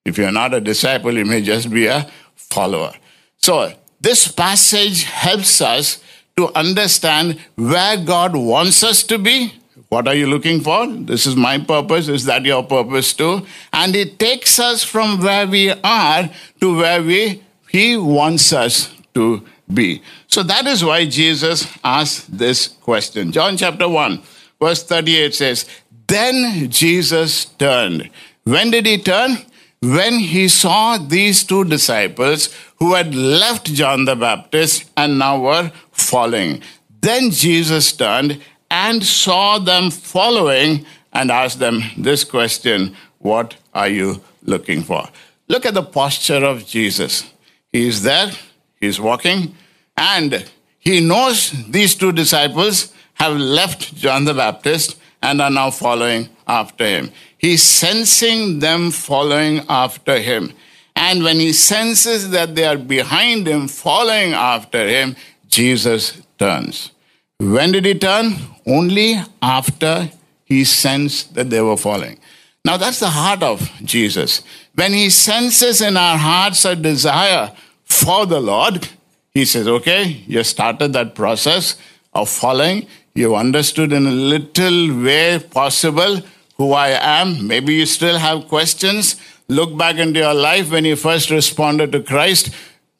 if 0.04 0.16
you're 0.16 0.32
not 0.32 0.54
a 0.54 0.60
disciple, 0.60 1.12
you 1.12 1.26
may 1.26 1.42
just 1.42 1.70
be 1.70 1.86
a 1.86 2.10
follower. 2.34 2.94
So, 3.36 3.72
this 4.02 4.28
passage 4.28 5.04
helps 5.04 5.60
us 5.60 6.02
to 6.36 6.54
understand 6.54 7.40
where 7.56 7.96
God 7.96 8.36
wants 8.36 8.82
us 8.82 9.02
to 9.04 9.18
be 9.18 9.52
what 9.92 10.08
are 10.08 10.14
you 10.14 10.26
looking 10.26 10.62
for? 10.62 10.86
This 10.86 11.26
is 11.26 11.36
my 11.36 11.58
purpose. 11.58 12.08
Is 12.08 12.24
that 12.24 12.46
your 12.46 12.62
purpose 12.62 13.12
too? 13.12 13.44
And 13.74 13.94
it 13.94 14.18
takes 14.18 14.58
us 14.58 14.82
from 14.82 15.20
where 15.20 15.46
we 15.46 15.68
are 15.70 16.30
to 16.62 16.76
where 16.78 17.02
we 17.02 17.42
he 17.68 17.98
wants 17.98 18.54
us 18.54 18.90
to 19.12 19.46
be. 19.70 20.00
So 20.28 20.42
that 20.44 20.66
is 20.66 20.82
why 20.82 21.04
Jesus 21.04 21.68
asked 21.84 22.38
this 22.38 22.68
question. 22.68 23.32
John 23.32 23.58
chapter 23.58 23.86
1, 23.86 24.22
verse 24.58 24.82
38 24.82 25.34
says, 25.34 25.68
Then 26.06 26.70
Jesus 26.70 27.44
turned. 27.44 28.08
When 28.44 28.70
did 28.70 28.86
he 28.86 28.96
turn? 28.96 29.44
When 29.82 30.20
he 30.20 30.46
saw 30.46 30.96
these 30.96 31.42
two 31.42 31.64
disciples 31.64 32.54
who 32.76 32.94
had 32.94 33.16
left 33.16 33.66
John 33.74 34.04
the 34.04 34.14
Baptist 34.14 34.88
and 34.96 35.18
now 35.18 35.40
were 35.40 35.72
following. 35.90 36.62
Then 37.00 37.32
Jesus 37.32 37.92
turned 37.92 38.40
and 38.70 39.02
saw 39.02 39.58
them 39.58 39.90
following 39.90 40.86
and 41.12 41.32
asked 41.32 41.58
them 41.58 41.82
this 41.96 42.22
question 42.22 42.94
What 43.18 43.56
are 43.74 43.88
you 43.88 44.22
looking 44.44 44.82
for? 44.82 45.08
Look 45.48 45.66
at 45.66 45.74
the 45.74 45.82
posture 45.82 46.44
of 46.44 46.64
Jesus. 46.64 47.28
He 47.72 47.88
is 47.88 48.04
there, 48.04 48.30
he's 48.78 49.00
walking, 49.00 49.56
and 49.96 50.48
he 50.78 51.00
knows 51.00 51.50
these 51.68 51.96
two 51.96 52.12
disciples 52.12 52.92
have 53.14 53.36
left 53.36 53.96
John 53.96 54.26
the 54.26 54.34
Baptist 54.34 54.96
and 55.22 55.40
are 55.40 55.50
now 55.50 55.70
following 55.70 56.28
after 56.46 56.84
him. 56.86 57.10
He's 57.42 57.64
sensing 57.64 58.60
them 58.60 58.92
following 58.92 59.62
after 59.68 60.20
him. 60.20 60.52
And 60.94 61.24
when 61.24 61.40
he 61.40 61.52
senses 61.52 62.30
that 62.30 62.54
they 62.54 62.64
are 62.64 62.78
behind 62.78 63.48
him, 63.48 63.66
following 63.66 64.32
after 64.32 64.86
him, 64.86 65.16
Jesus 65.48 66.22
turns. 66.38 66.92
When 67.40 67.72
did 67.72 67.84
he 67.84 67.98
turn? 67.98 68.36
Only 68.64 69.20
after 69.42 70.08
he 70.44 70.62
sensed 70.64 71.34
that 71.34 71.50
they 71.50 71.60
were 71.60 71.76
falling. 71.76 72.20
Now 72.64 72.76
that's 72.76 73.00
the 73.00 73.10
heart 73.10 73.42
of 73.42 73.68
Jesus. 73.84 74.42
When 74.76 74.92
he 74.92 75.10
senses 75.10 75.80
in 75.80 75.96
our 75.96 76.16
hearts 76.16 76.64
a 76.64 76.76
desire 76.76 77.50
for 77.84 78.24
the 78.24 78.38
Lord, 78.38 78.88
he 79.34 79.44
says, 79.44 79.66
Okay, 79.66 80.04
you 80.28 80.44
started 80.44 80.92
that 80.92 81.16
process 81.16 81.76
of 82.12 82.28
following. 82.28 82.86
You 83.14 83.34
understood 83.34 83.92
in 83.92 84.06
a 84.06 84.12
little 84.12 85.02
way 85.02 85.40
possible 85.40 86.22
who 86.56 86.72
I 86.72 86.88
am. 86.88 87.46
Maybe 87.46 87.74
you 87.74 87.86
still 87.86 88.18
have 88.18 88.48
questions. 88.48 89.16
Look 89.48 89.76
back 89.76 89.96
into 89.96 90.20
your 90.20 90.34
life 90.34 90.70
when 90.70 90.84
you 90.84 90.96
first 90.96 91.30
responded 91.30 91.92
to 91.92 92.02
Christ. 92.02 92.50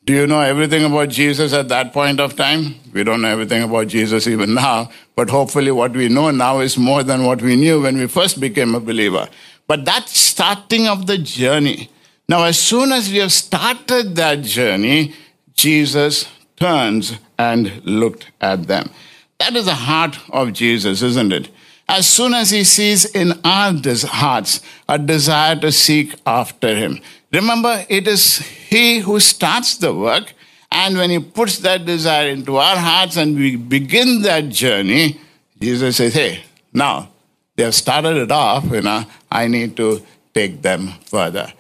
Do 0.05 0.13
you 0.13 0.27
know 0.27 0.41
everything 0.41 0.85
about 0.85 1.11
Jesus 1.11 1.53
at 1.53 1.69
that 1.69 1.93
point 1.93 2.19
of 2.19 2.35
time? 2.35 2.75
We 2.93 3.05
don't 3.05 3.23
know 3.23 3.29
everything 3.29 3.63
about 3.63 3.87
Jesus 3.87 4.27
even 4.27 4.55
now, 4.67 4.91
but 5.15 5.31
hopefully 5.31 5.71
what 5.71 5.93
we 5.93 6.09
know 6.09 6.31
now 6.31 6.59
is 6.59 6.77
more 6.77 7.03
than 7.03 7.25
what 7.25 7.41
we 7.41 7.55
knew 7.57 7.83
when 7.83 7.97
we 7.99 8.09
first 8.09 8.41
became 8.41 8.75
a 8.75 8.81
believer. 8.81 9.29
But 9.69 9.85
that 9.85 10.09
starting 10.09 10.89
of 10.89 11.07
the 11.07 11.19
journey. 11.19 11.89
Now, 12.29 12.45
as 12.45 12.59
soon 12.59 12.93
as 12.93 13.11
we 13.11 13.19
have 13.19 13.33
started 13.33 14.17
that 14.17 14.43
journey, 14.43 15.15
Jesus 15.55 16.27
turns 16.57 17.19
and 17.39 17.85
looked 17.85 18.31
at 18.41 18.67
them. 18.67 18.91
That 19.39 19.55
is 19.55 19.67
the 19.67 19.75
heart 19.75 20.19
of 20.31 20.53
Jesus, 20.53 21.03
isn't 21.03 21.33
it? 21.33 21.49
As 21.89 22.07
soon 22.07 22.35
as 22.35 22.51
he 22.51 22.65
sees 22.65 23.05
in 23.05 23.33
our 23.45 23.75
hearts 24.07 24.61
a 24.89 24.99
desire 24.99 25.57
to 25.57 25.73
seek 25.73 26.15
after 26.25 26.75
him, 26.75 27.01
Remember, 27.33 27.85
it 27.89 28.07
is 28.07 28.39
He 28.39 28.99
who 28.99 29.19
starts 29.19 29.79
the 29.79 29.95
work, 29.95 30.35
and 30.71 30.97
when 30.97 31.11
He 31.11 31.19
puts 31.19 31.59
that 31.61 31.87
desire 31.87 32.29
into 32.29 32.57
our 32.57 32.77
hearts 32.77 33.17
and 33.17 33.37
we 33.37 33.57
begin 33.57 34.23
that 34.23 34.51
journey, 34.51 35.19
Jesus 35.59 35.97
says, 35.97 36.15
Hey, 36.15 36.45
now 36.73 37.09
they 37.57 37.65
have 37.65 37.75
started 37.75 38.17
it 38.17 38.31
off, 38.31 38.65
you 38.71 38.83
know, 38.83 39.05
I 39.31 39.49
need 39.49 39.77
to 39.79 40.03
take 40.35 40.61
them 40.61 40.93
further. 41.07 41.53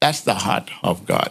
That's 0.00 0.22
the 0.22 0.34
heart 0.34 0.70
of 0.82 1.04
God. 1.06 1.30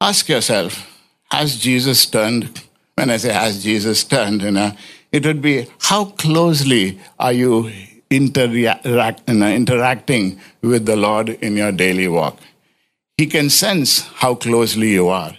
Ask 0.00 0.28
yourself, 0.28 0.90
has 1.30 1.58
Jesus 1.58 2.06
turned? 2.06 2.62
When 2.94 3.10
I 3.10 3.16
say 3.16 3.32
has 3.32 3.62
Jesus 3.62 4.04
turned, 4.04 4.42
you 4.42 4.50
know, 4.50 4.72
it 5.14 5.24
would 5.24 5.40
be 5.40 5.66
how 5.78 6.06
closely 6.22 6.98
are 7.20 7.32
you 7.32 7.70
interact, 8.10 9.28
interacting 9.28 10.40
with 10.60 10.86
the 10.86 10.96
Lord 10.96 11.28
in 11.28 11.56
your 11.56 11.70
daily 11.70 12.08
walk? 12.08 12.38
He 13.16 13.26
can 13.26 13.48
sense 13.48 14.00
how 14.22 14.34
closely 14.34 14.90
you 14.90 15.08
are. 15.08 15.36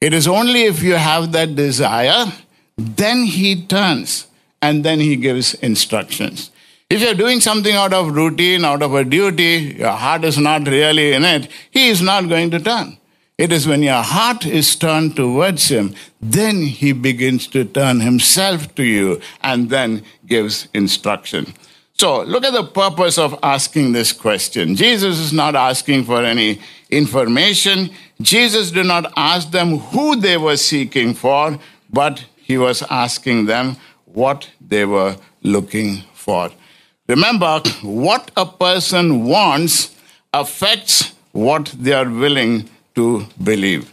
It 0.00 0.14
is 0.14 0.26
only 0.26 0.62
if 0.62 0.82
you 0.82 0.94
have 0.94 1.32
that 1.32 1.54
desire, 1.54 2.32
then 2.78 3.24
He 3.24 3.66
turns 3.66 4.26
and 4.62 4.82
then 4.82 5.00
He 5.00 5.16
gives 5.16 5.52
instructions. 5.52 6.50
If 6.88 7.02
you're 7.02 7.12
doing 7.12 7.40
something 7.40 7.76
out 7.76 7.92
of 7.92 8.14
routine, 8.14 8.64
out 8.64 8.82
of 8.82 8.94
a 8.94 9.04
duty, 9.04 9.76
your 9.80 9.90
heart 9.90 10.24
is 10.24 10.38
not 10.38 10.66
really 10.66 11.12
in 11.12 11.24
it, 11.24 11.50
He 11.70 11.90
is 11.90 12.00
not 12.00 12.30
going 12.30 12.50
to 12.52 12.58
turn. 12.58 12.96
It 13.40 13.52
is 13.52 13.66
when 13.66 13.82
your 13.82 14.02
heart 14.02 14.44
is 14.44 14.76
turned 14.76 15.16
towards 15.16 15.70
Him, 15.70 15.94
then 16.20 16.60
He 16.60 16.92
begins 16.92 17.46
to 17.46 17.64
turn 17.64 18.00
Himself 18.00 18.74
to 18.74 18.82
you 18.82 19.18
and 19.42 19.70
then 19.70 20.02
gives 20.26 20.68
instruction. 20.74 21.54
So 21.94 22.22
look 22.22 22.44
at 22.44 22.52
the 22.52 22.64
purpose 22.64 23.16
of 23.16 23.38
asking 23.42 23.92
this 23.92 24.12
question. 24.12 24.76
Jesus 24.76 25.18
is 25.18 25.32
not 25.32 25.56
asking 25.56 26.04
for 26.04 26.22
any 26.22 26.60
information. 26.90 27.88
Jesus 28.20 28.70
did 28.72 28.84
not 28.84 29.10
ask 29.16 29.50
them 29.52 29.78
who 29.78 30.16
they 30.16 30.36
were 30.36 30.58
seeking 30.58 31.14
for, 31.14 31.58
but 31.90 32.22
he 32.36 32.58
was 32.58 32.82
asking 32.90 33.46
them 33.46 33.78
what 34.04 34.50
they 34.60 34.84
were 34.84 35.16
looking 35.42 36.02
for. 36.12 36.50
Remember, 37.08 37.62
what 37.80 38.30
a 38.36 38.44
person 38.44 39.24
wants 39.24 39.96
affects 40.34 41.14
what 41.32 41.74
they 41.78 41.94
are 41.94 42.10
willing 42.10 42.68
to 43.00 43.26
believe. 43.50 43.92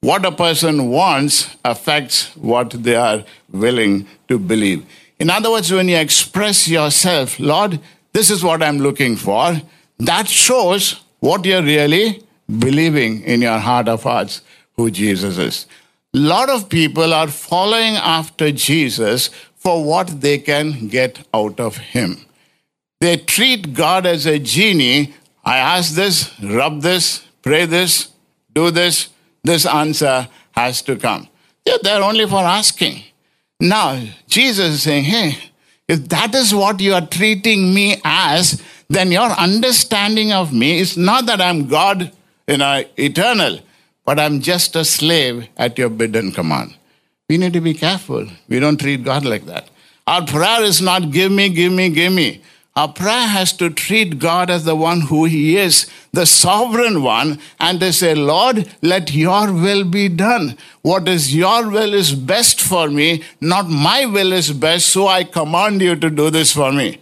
What 0.00 0.24
a 0.24 0.32
person 0.32 0.90
wants 0.90 1.56
affects 1.64 2.36
what 2.36 2.70
they 2.70 2.94
are 2.94 3.24
willing 3.50 4.06
to 4.28 4.38
believe. 4.38 4.84
In 5.18 5.30
other 5.30 5.50
words, 5.50 5.72
when 5.72 5.88
you 5.88 5.96
express 5.96 6.68
yourself, 6.68 7.40
Lord, 7.40 7.80
this 8.12 8.30
is 8.30 8.44
what 8.44 8.62
I'm 8.62 8.78
looking 8.78 9.16
for, 9.16 9.60
that 9.98 10.28
shows 10.28 11.00
what 11.20 11.44
you're 11.44 11.62
really 11.62 12.22
believing 12.66 13.22
in 13.22 13.42
your 13.42 13.58
heart 13.58 13.88
of 13.88 14.04
hearts 14.04 14.42
who 14.76 14.90
Jesus 14.90 15.38
is. 15.38 15.66
A 16.14 16.18
lot 16.18 16.48
of 16.48 16.68
people 16.68 17.12
are 17.12 17.28
following 17.28 17.96
after 17.96 18.52
Jesus 18.52 19.30
for 19.56 19.84
what 19.84 20.20
they 20.20 20.38
can 20.38 20.88
get 20.88 21.18
out 21.34 21.60
of 21.60 21.76
him. 21.76 22.16
They 23.00 23.16
treat 23.16 23.74
God 23.74 24.06
as 24.06 24.26
a 24.26 24.38
genie. 24.38 25.14
I 25.44 25.58
ask 25.58 25.94
this, 25.94 26.32
rub 26.40 26.82
this, 26.82 27.24
pray 27.42 27.66
this, 27.66 28.08
do 28.58 28.70
this, 28.70 28.96
this 29.50 29.64
answer 29.66 30.16
has 30.52 30.82
to 30.82 30.96
come. 30.96 31.28
They're 31.64 31.84
there 31.88 32.02
only 32.02 32.26
for 32.34 32.42
asking. 32.60 32.96
Now, 33.60 33.88
Jesus 34.26 34.68
is 34.76 34.82
saying, 34.82 35.04
hey, 35.04 35.28
if 35.86 36.08
that 36.14 36.34
is 36.34 36.54
what 36.54 36.80
you 36.80 36.92
are 36.94 37.06
treating 37.18 37.74
me 37.74 37.86
as, 38.04 38.62
then 38.88 39.12
your 39.18 39.30
understanding 39.48 40.32
of 40.32 40.52
me 40.52 40.70
is 40.84 40.96
not 40.96 41.26
that 41.26 41.40
I'm 41.40 41.66
God, 41.68 42.12
you 42.46 42.58
know, 42.58 42.84
eternal, 42.96 43.60
but 44.04 44.18
I'm 44.18 44.40
just 44.40 44.76
a 44.76 44.84
slave 44.84 45.48
at 45.56 45.78
your 45.78 45.90
bid 45.90 46.16
and 46.16 46.34
command. 46.34 46.74
We 47.28 47.36
need 47.36 47.52
to 47.52 47.60
be 47.60 47.74
careful. 47.74 48.26
We 48.48 48.58
don't 48.58 48.80
treat 48.80 49.04
God 49.04 49.24
like 49.24 49.44
that. 49.46 49.68
Our 50.06 50.24
prayer 50.24 50.62
is 50.62 50.80
not 50.80 51.10
give 51.10 51.30
me, 51.30 51.50
give 51.50 51.72
me, 51.72 51.90
give 51.90 52.12
me. 52.12 52.42
Our 52.78 52.92
prayer 52.92 53.26
has 53.26 53.52
to 53.54 53.70
treat 53.70 54.20
God 54.20 54.50
as 54.50 54.64
the 54.64 54.76
one 54.76 55.00
who 55.00 55.24
He 55.24 55.56
is, 55.56 55.90
the 56.12 56.24
sovereign 56.26 57.02
one, 57.02 57.40
and 57.58 57.80
to 57.80 57.92
say, 57.92 58.14
Lord, 58.14 58.72
let 58.82 59.12
your 59.12 59.52
will 59.52 59.82
be 59.82 60.08
done. 60.08 60.56
What 60.82 61.08
is 61.08 61.34
your 61.34 61.68
will 61.68 61.92
is 61.92 62.14
best 62.14 62.60
for 62.60 62.88
me, 62.88 63.24
not 63.40 63.68
my 63.68 64.06
will 64.06 64.32
is 64.32 64.52
best, 64.52 64.90
so 64.90 65.08
I 65.08 65.24
command 65.24 65.82
you 65.82 65.96
to 65.96 66.08
do 66.08 66.30
this 66.30 66.52
for 66.52 66.70
me. 66.70 67.00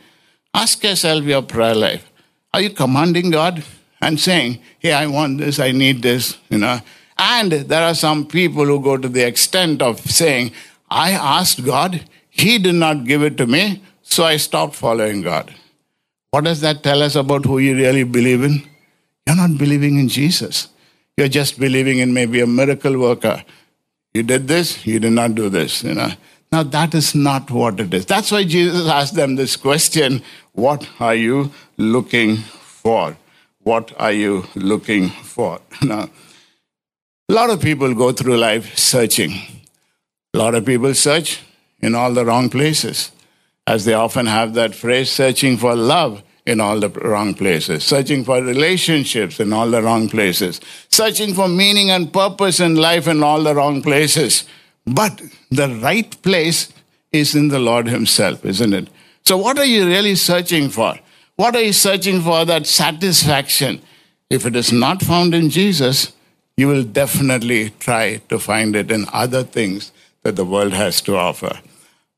Ask 0.55 0.83
yourself 0.83 1.25
your 1.25 1.43
prayer 1.43 1.75
life. 1.75 2.11
Are 2.55 2.63
you 2.63 2.71
commanding 2.71 3.29
God 3.31 3.63
and 4.01 4.19
saying, 4.19 4.61
Hey, 4.79 4.95
I 4.95 5.07
want 5.07 5.37
this, 5.37 5.59
I 5.59 5.73
need 5.73 6.01
this, 6.01 6.39
you 6.49 6.57
know? 6.57 6.81
And 7.19 7.53
there 7.53 7.83
are 7.83 7.95
some 7.95 8.25
people 8.27 8.65
who 8.65 8.81
go 8.81 8.97
to 8.97 9.11
the 9.11 9.27
extent 9.27 9.83
of 9.83 10.01
saying, 10.01 10.53
I 10.89 11.11
asked 11.11 11.67
God, 11.67 12.03
He 12.31 12.57
did 12.57 12.77
not 12.77 13.05
give 13.05 13.23
it 13.23 13.37
to 13.37 13.47
me, 13.47 13.83
so 14.03 14.25
I 14.25 14.39
stopped 14.39 14.75
following 14.75 15.21
God. 15.21 15.55
What 16.31 16.45
does 16.45 16.61
that 16.61 16.83
tell 16.83 17.03
us 17.03 17.15
about 17.15 17.45
who 17.45 17.59
you 17.59 17.77
really 17.77 18.05
believe 18.05 18.43
in? 18.43 18.63
You're 19.27 19.37
not 19.37 19.59
believing 19.59 19.99
in 19.99 20.09
Jesus. 20.09 20.69
You're 21.17 21.29
just 21.29 21.59
believing 21.59 21.99
in 21.99 22.13
maybe 22.13 22.41
a 22.41 22.47
miracle 22.47 22.99
worker. 22.99 23.45
You 24.15 24.23
did 24.23 24.49
this, 24.49 24.87
you 24.87 25.01
did 25.01 25.13
not 25.13 25.35
do 25.35 25.49
this, 25.49 25.83
you 25.83 25.95
know. 25.95 26.11
Now 26.53 26.63
that 26.63 26.95
is 26.95 27.15
not 27.15 27.51
what 27.51 27.81
it 27.81 27.93
is. 27.93 28.07
That's 28.07 28.31
why 28.31 28.45
Jesus 28.45 28.89
asked 28.89 29.15
them 29.15 29.37
this 29.37 29.57
question, 29.57 30.23
what 30.53 30.89
are 31.01 31.15
you 31.15 31.51
looking 31.77 32.37
for? 32.37 33.17
What 33.63 33.93
are 33.99 34.13
you 34.13 34.47
looking 34.55 35.09
for? 35.09 35.61
Now, 35.83 36.09
a 37.29 37.33
lot 37.33 37.51
of 37.51 37.61
people 37.61 37.93
go 37.95 38.13
through 38.13 38.37
life 38.37 38.79
searching. 38.79 39.33
A 40.33 40.39
lot 40.39 40.55
of 40.55 40.65
people 40.65 40.95
search 40.95 41.43
in 41.81 41.95
all 41.95 42.15
the 42.15 42.25
wrong 42.25 42.49
places, 42.49 43.11
as 43.67 43.85
they 43.85 43.95
often 43.95 44.27
have 44.27 44.55
that 44.55 44.75
phrase, 44.75 45.11
searching 45.11 45.57
for 45.57 45.75
love 45.75 46.23
in 46.47 46.61
all 46.61 46.79
the 46.79 46.89
wrong 46.89 47.35
places, 47.35 47.83
searching 47.83 48.25
for 48.25 48.41
relationships 48.41 49.41
in 49.41 49.53
all 49.53 49.69
the 49.69 49.83
wrong 49.83 50.09
places, 50.09 50.61
searching 50.89 51.35
for 51.35 51.49
meaning 51.49 51.91
and 51.91 52.13
purpose 52.13 52.61
in 52.61 52.77
life 52.77 53.09
in 53.09 53.23
all 53.23 53.43
the 53.43 53.55
wrong 53.55 53.83
places. 53.83 54.45
But 54.87 55.21
the 55.51 55.69
right 55.83 56.23
place 56.23 56.73
is 57.11 57.35
in 57.35 57.49
the 57.49 57.59
Lord 57.59 57.89
Himself, 57.89 58.45
isn't 58.45 58.73
it? 58.73 58.89
So, 59.25 59.37
what 59.37 59.59
are 59.59 59.65
you 59.65 59.87
really 59.87 60.15
searching 60.15 60.69
for? 60.69 60.95
What 61.35 61.57
are 61.57 61.63
you 61.63 61.73
searching 61.73 62.21
for? 62.21 62.45
That 62.45 62.67
satisfaction. 62.67 63.83
If 64.31 64.47
it 64.47 64.55
is 64.55 64.73
not 64.73 65.03
found 65.03 65.35
in 65.35 65.51
Jesus, 65.51 66.13
you 66.57 66.69
will 66.69 66.85
definitely 66.85 67.71
try 67.79 68.21
to 68.29 68.39
find 68.39 68.75
it 68.77 68.91
in 68.91 69.07
other 69.13 69.43
things 69.43 69.93
that 70.23 70.37
the 70.37 70.45
world 70.45 70.73
has 70.73 71.01
to 71.03 71.17
offer 71.17 71.59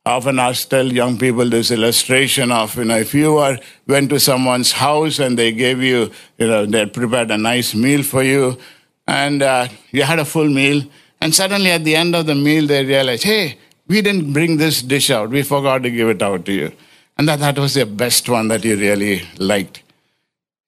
often 0.09 0.39
I 0.39 0.53
tell 0.53 0.87
young 0.87 1.19
people 1.19 1.49
this 1.49 1.71
illustration 1.71 2.51
of, 2.51 2.77
you 2.77 2.85
know, 2.87 2.97
if 2.97 3.15
you 3.15 3.35
were, 3.35 3.59
went 3.87 4.11
to 4.11 4.19
someone's 4.19 4.73
house 4.73 5.19
and 5.19 5.39
they 5.39 5.53
gave 5.53 5.83
you, 5.83 6.11
you 6.39 6.47
know, 6.47 6.67
they 6.67 6.87
prepared 6.87 7.31
a 7.31 7.39
nice 7.39 7.75
meal 7.75 8.03
for 8.03 8.23
you 8.23 8.59
and 9.07 9.43
uh, 9.43 9.69
you 9.91 10.03
had 10.03 10.19
a 10.19 10.25
full 10.25 10.49
meal 10.49 10.83
and 11.21 11.35
suddenly 11.35 11.71
at 11.71 11.85
the 11.85 11.95
end 11.95 12.15
of 12.15 12.27
the 12.27 12.35
meal 12.35 12.67
they 12.67 12.85
realized, 12.85 13.25
hey, 13.25 13.59
we 13.87 14.03
didn't 14.03 14.33
bring 14.33 14.57
this 14.57 14.83
dish 14.83 15.11
out. 15.11 15.31
We 15.31 15.43
forgot 15.43 15.83
to 15.83 15.91
give 15.91 16.09
it 16.09 16.23
out 16.23 16.45
to 16.47 16.53
you. 16.53 16.73
And 17.17 17.29
that, 17.29 17.41
that 17.41 17.59
was 17.59 17.75
the 17.75 17.87
best 17.87 18.29
one 18.29 18.49
that 18.49 18.65
you 18.65 18.77
really 18.77 19.23
liked. 19.39 19.83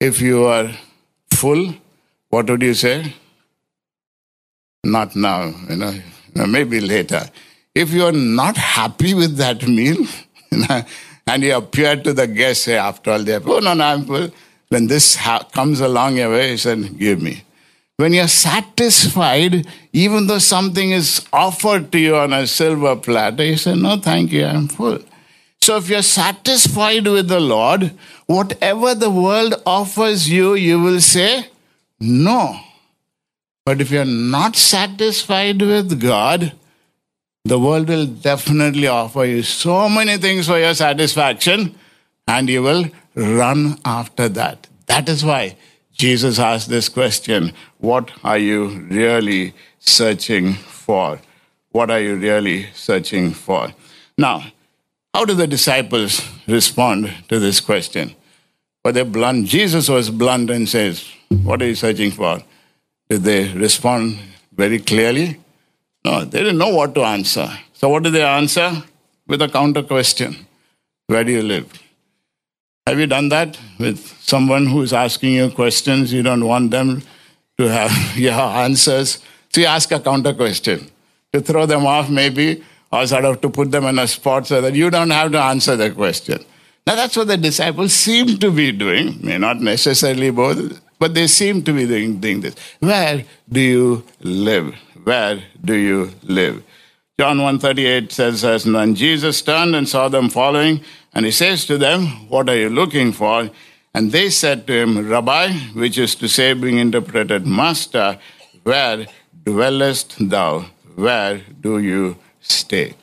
If 0.00 0.20
you 0.20 0.44
are 0.46 0.70
full, 1.32 1.74
what 2.28 2.48
would 2.50 2.62
you 2.62 2.74
say? 2.74 3.14
Not 4.82 5.14
now, 5.14 5.52
you 5.68 5.76
know, 5.76 5.94
maybe 6.46 6.80
later. 6.80 7.22
If 7.74 7.90
you're 7.92 8.12
not 8.12 8.56
happy 8.56 9.14
with 9.14 9.36
that 9.36 9.66
meal, 9.66 10.06
and 11.26 11.42
you 11.42 11.56
appear 11.56 11.96
to 11.96 12.12
the 12.12 12.26
guests 12.26 12.64
say, 12.64 12.76
after 12.76 13.12
all, 13.12 13.20
they're, 13.20 13.40
oh, 13.44 13.60
no, 13.60 13.74
no, 13.74 13.84
I'm 13.84 14.04
full. 14.04 14.30
When 14.68 14.88
this 14.88 15.16
ha- 15.16 15.46
comes 15.52 15.80
along 15.80 16.16
your 16.16 16.30
way, 16.30 16.52
you 16.52 16.56
said, 16.56 16.98
give 16.98 17.22
me. 17.22 17.44
When 17.96 18.12
you're 18.12 18.28
satisfied, 18.28 19.66
even 19.92 20.26
though 20.26 20.38
something 20.38 20.90
is 20.90 21.24
offered 21.32 21.92
to 21.92 21.98
you 21.98 22.16
on 22.16 22.32
a 22.32 22.46
silver 22.46 22.96
platter, 22.96 23.44
you 23.44 23.56
say, 23.56 23.74
no, 23.74 23.98
thank 23.98 24.32
you, 24.32 24.46
I'm 24.46 24.68
full. 24.68 24.98
So 25.60 25.76
if 25.76 25.88
you're 25.90 26.02
satisfied 26.02 27.06
with 27.06 27.28
the 27.28 27.40
Lord, 27.40 27.92
whatever 28.26 28.94
the 28.94 29.10
world 29.10 29.54
offers 29.66 30.28
you, 30.30 30.54
you 30.54 30.80
will 30.80 31.00
say, 31.00 31.48
no. 32.00 32.58
But 33.64 33.80
if 33.80 33.90
you're 33.90 34.06
not 34.06 34.56
satisfied 34.56 35.60
with 35.60 36.00
God, 36.00 36.54
the 37.44 37.58
world 37.58 37.88
will 37.88 38.06
definitely 38.06 38.86
offer 38.86 39.24
you 39.24 39.42
so 39.42 39.88
many 39.88 40.16
things 40.18 40.46
for 40.46 40.58
your 40.58 40.74
satisfaction, 40.74 41.74
and 42.28 42.48
you 42.48 42.62
will 42.62 42.84
run 43.14 43.78
after 43.84 44.28
that. 44.28 44.66
That 44.86 45.08
is 45.08 45.24
why 45.24 45.56
Jesus 45.92 46.38
asked 46.38 46.68
this 46.68 46.88
question 46.88 47.52
What 47.78 48.10
are 48.22 48.38
you 48.38 48.68
really 48.90 49.54
searching 49.78 50.54
for? 50.54 51.20
What 51.72 51.90
are 51.90 52.00
you 52.00 52.16
really 52.16 52.66
searching 52.74 53.32
for? 53.32 53.72
Now, 54.18 54.44
how 55.14 55.24
do 55.24 55.34
the 55.34 55.46
disciples 55.46 56.26
respond 56.46 57.12
to 57.28 57.38
this 57.38 57.60
question? 57.60 58.14
Were 58.84 58.92
they 58.92 59.02
blunt? 59.02 59.46
Jesus 59.46 59.88
was 59.88 60.10
blunt 60.10 60.50
and 60.50 60.68
says, 60.68 61.08
What 61.42 61.62
are 61.62 61.66
you 61.66 61.74
searching 61.74 62.10
for? 62.10 62.42
Did 63.08 63.22
they 63.22 63.52
respond 63.52 64.18
very 64.52 64.78
clearly? 64.78 65.40
No, 66.04 66.24
they 66.24 66.38
didn't 66.38 66.58
know 66.58 66.68
what 66.68 66.94
to 66.94 67.02
answer. 67.02 67.50
So, 67.74 67.88
what 67.88 68.02
did 68.02 68.12
they 68.14 68.22
answer? 68.22 68.82
With 69.26 69.42
a 69.42 69.48
counter 69.48 69.82
question 69.82 70.46
Where 71.06 71.24
do 71.24 71.32
you 71.32 71.42
live? 71.42 71.72
Have 72.86 72.98
you 72.98 73.06
done 73.06 73.28
that 73.28 73.58
with 73.78 73.98
someone 74.20 74.66
who's 74.66 74.92
asking 74.92 75.34
you 75.34 75.50
questions? 75.50 76.12
You 76.12 76.22
don't 76.22 76.46
want 76.46 76.70
them 76.70 77.02
to 77.58 77.68
have 77.68 77.92
your 78.16 78.32
answers. 78.32 79.18
So, 79.50 79.60
you 79.60 79.66
ask 79.66 79.90
a 79.92 80.00
counter 80.00 80.32
question 80.34 80.90
to 81.32 81.40
throw 81.40 81.66
them 81.66 81.86
off, 81.86 82.08
maybe, 82.10 82.64
or 82.90 83.06
sort 83.06 83.24
of 83.24 83.40
to 83.42 83.50
put 83.50 83.70
them 83.70 83.84
in 83.84 83.98
a 83.98 84.08
spot 84.08 84.46
so 84.46 84.60
that 84.60 84.74
you 84.74 84.90
don't 84.90 85.10
have 85.10 85.32
to 85.32 85.38
answer 85.38 85.76
the 85.76 85.90
question. 85.90 86.44
Now, 86.86 86.96
that's 86.96 87.16
what 87.16 87.28
the 87.28 87.36
disciples 87.36 87.92
seem 87.92 88.38
to 88.38 88.50
be 88.50 88.72
doing, 88.72 89.18
may 89.22 89.38
not 89.38 89.60
necessarily 89.60 90.30
both, 90.30 90.80
but 90.98 91.14
they 91.14 91.26
seem 91.26 91.62
to 91.62 91.72
be 91.72 91.86
doing, 91.86 92.18
doing 92.18 92.40
this. 92.40 92.56
Where 92.80 93.24
do 93.48 93.60
you 93.60 94.04
live? 94.20 94.74
Where 95.04 95.42
do 95.62 95.74
you 95.74 96.10
live? 96.22 96.62
John 97.18 97.38
138 97.38 98.10
says, 98.12 98.44
as 98.44 98.64
then 98.64 98.94
Jesus 98.94 99.42
turned 99.42 99.76
and 99.76 99.88
saw 99.88 100.08
them 100.08 100.30
following, 100.30 100.80
and 101.12 101.26
he 101.26 101.30
says 101.30 101.66
to 101.66 101.76
them, 101.76 102.28
What 102.28 102.48
are 102.48 102.56
you 102.56 102.70
looking 102.70 103.12
for? 103.12 103.50
And 103.92 104.12
they 104.12 104.30
said 104.30 104.66
to 104.66 104.72
him, 104.72 105.08
Rabbi, 105.08 105.52
which 105.74 105.98
is 105.98 106.14
to 106.16 106.28
say, 106.28 106.54
being 106.54 106.78
interpreted, 106.78 107.46
Master, 107.46 108.18
where 108.62 109.06
dwellest 109.44 110.16
thou? 110.30 110.66
Where 110.94 111.42
do 111.60 111.78
you 111.78 112.16
stay? 112.40 112.94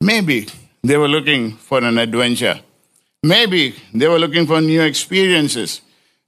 Maybe 0.00 0.46
they 0.82 0.96
were 0.96 1.08
looking 1.08 1.52
for 1.56 1.78
an 1.78 1.98
adventure. 1.98 2.60
Maybe 3.22 3.74
they 3.94 4.08
were 4.08 4.18
looking 4.18 4.46
for 4.46 4.60
new 4.60 4.82
experiences. 4.82 5.80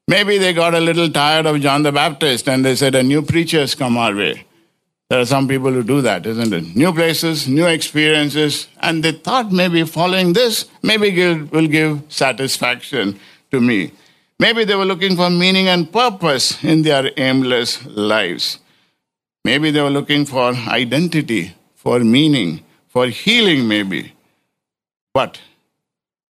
Maybe 0.06 0.38
they 0.38 0.52
got 0.52 0.74
a 0.74 0.80
little 0.80 1.10
tired 1.10 1.46
of 1.46 1.60
John 1.60 1.82
the 1.82 1.92
Baptist 1.92 2.48
and 2.48 2.64
they 2.64 2.76
said, 2.76 2.94
A 2.94 3.02
new 3.02 3.22
preacher 3.22 3.60
has 3.60 3.74
come 3.74 3.96
our 3.96 4.14
way. 4.14 4.46
There 5.10 5.20
are 5.20 5.26
some 5.26 5.46
people 5.46 5.70
who 5.70 5.82
do 5.82 6.00
that, 6.00 6.24
isn't 6.26 6.52
it? 6.52 6.74
New 6.74 6.92
places, 6.92 7.46
new 7.46 7.66
experiences, 7.66 8.68
and 8.80 9.02
they 9.04 9.12
thought 9.12 9.52
maybe 9.52 9.84
following 9.84 10.32
this 10.32 10.66
maybe 10.82 11.10
will 11.52 11.66
give 11.66 12.02
satisfaction 12.08 13.20
to 13.50 13.60
me. 13.60 13.92
Maybe 14.38 14.64
they 14.64 14.74
were 14.74 14.84
looking 14.86 15.14
for 15.14 15.30
meaning 15.30 15.68
and 15.68 15.92
purpose 15.92 16.62
in 16.64 16.82
their 16.82 17.10
aimless 17.16 17.84
lives. 17.86 18.58
Maybe 19.44 19.70
they 19.70 19.82
were 19.82 19.90
looking 19.90 20.24
for 20.24 20.54
identity, 20.54 21.54
for 21.76 22.00
meaning, 22.00 22.64
for 22.88 23.06
healing, 23.06 23.68
maybe. 23.68 24.12
But 25.12 25.38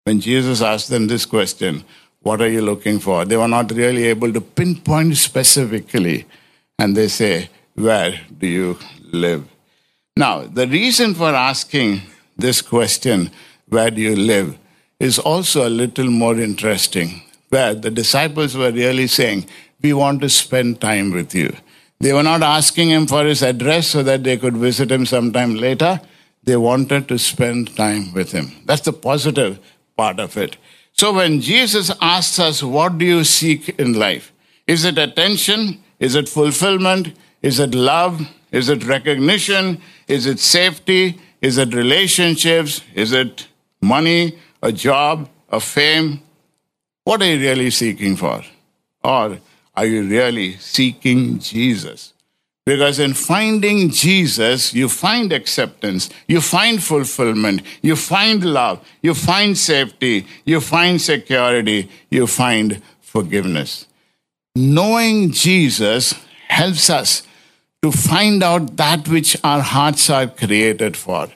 when 0.03 0.19
Jesus 0.19 0.61
asked 0.61 0.89
them 0.89 1.07
this 1.07 1.25
question, 1.25 1.85
What 2.21 2.41
are 2.41 2.49
you 2.49 2.61
looking 2.61 2.99
for? 2.99 3.23
they 3.25 3.37
were 3.37 3.47
not 3.47 3.71
really 3.71 4.05
able 4.05 4.33
to 4.33 4.41
pinpoint 4.41 5.15
specifically. 5.17 6.25
And 6.79 6.97
they 6.97 7.07
say, 7.07 7.49
where 7.75 8.19
do 8.37 8.47
you 8.47 8.77
live? 9.11 9.47
Now, 10.15 10.43
the 10.43 10.67
reason 10.67 11.15
for 11.15 11.29
asking 11.29 12.01
this 12.37 12.61
question, 12.61 13.31
where 13.67 13.89
do 13.89 14.01
you 14.01 14.15
live, 14.15 14.57
is 14.99 15.19
also 15.19 15.67
a 15.67 15.69
little 15.69 16.09
more 16.09 16.39
interesting, 16.39 17.23
where 17.49 17.73
the 17.73 17.91
disciples 17.91 18.55
were 18.55 18.71
really 18.71 19.07
saying, 19.07 19.45
We 19.81 19.93
want 19.93 20.21
to 20.21 20.29
spend 20.29 20.81
time 20.81 21.11
with 21.11 21.33
you. 21.33 21.55
They 21.99 22.13
were 22.13 22.23
not 22.23 22.43
asking 22.43 22.89
him 22.89 23.07
for 23.07 23.25
his 23.25 23.41
address 23.41 23.87
so 23.87 24.03
that 24.03 24.23
they 24.23 24.37
could 24.37 24.57
visit 24.57 24.91
him 24.91 25.05
sometime 25.05 25.55
later. 25.55 25.99
They 26.43 26.57
wanted 26.57 27.07
to 27.07 27.17
spend 27.17 27.75
time 27.75 28.13
with 28.13 28.31
him. 28.31 28.51
That's 28.65 28.81
the 28.81 28.93
positive 28.93 29.59
part 29.95 30.19
of 30.19 30.35
it. 30.37 30.57
So 30.91 31.13
when 31.13 31.41
Jesus 31.41 31.91
asks 32.01 32.39
us, 32.39 32.61
What 32.61 32.97
do 32.97 33.05
you 33.05 33.23
seek 33.23 33.69
in 33.79 33.93
life? 33.93 34.31
Is 34.67 34.85
it 34.85 34.97
attention? 34.97 35.81
Is 35.99 36.15
it 36.15 36.29
fulfillment? 36.29 37.13
Is 37.43 37.59
it 37.59 37.75
love? 37.75 38.27
Is 38.51 38.69
it 38.69 38.85
recognition? 38.85 39.81
Is 40.07 40.25
it 40.25 40.39
safety? 40.39 41.19
Is 41.41 41.57
it 41.57 41.73
relationships? 41.73 42.81
Is 42.95 43.11
it 43.11 43.47
money, 43.81 44.39
a 44.61 44.71
job, 44.71 45.29
a 45.49 45.59
fame? 45.59 46.21
What 47.03 47.21
are 47.21 47.25
you 47.25 47.39
really 47.39 47.69
seeking 47.69 48.15
for? 48.15 48.41
Or 49.03 49.37
are 49.75 49.85
you 49.85 50.03
really 50.03 50.55
seeking 50.57 51.39
Jesus? 51.39 52.13
Because 52.65 52.97
in 52.97 53.13
finding 53.13 53.89
Jesus, 53.89 54.73
you 54.73 54.87
find 54.87 55.33
acceptance, 55.33 56.09
you 56.29 56.39
find 56.39 56.81
fulfillment, 56.81 57.61
you 57.81 57.97
find 57.97 58.41
love, 58.45 58.79
you 59.01 59.13
find 59.13 59.57
safety, 59.57 60.25
you 60.45 60.61
find 60.61 61.01
security, 61.01 61.89
you 62.09 62.25
find 62.25 62.81
forgiveness. 63.01 63.85
Knowing 64.55 65.31
Jesus 65.31 66.13
helps 66.47 66.89
us 66.89 67.23
to 67.83 67.91
find 67.91 68.41
out 68.41 68.77
that 68.77 69.07
which 69.09 69.35
our 69.43 69.61
hearts 69.61 70.09
are 70.09 70.27
created 70.27 70.95
for. 70.95 71.27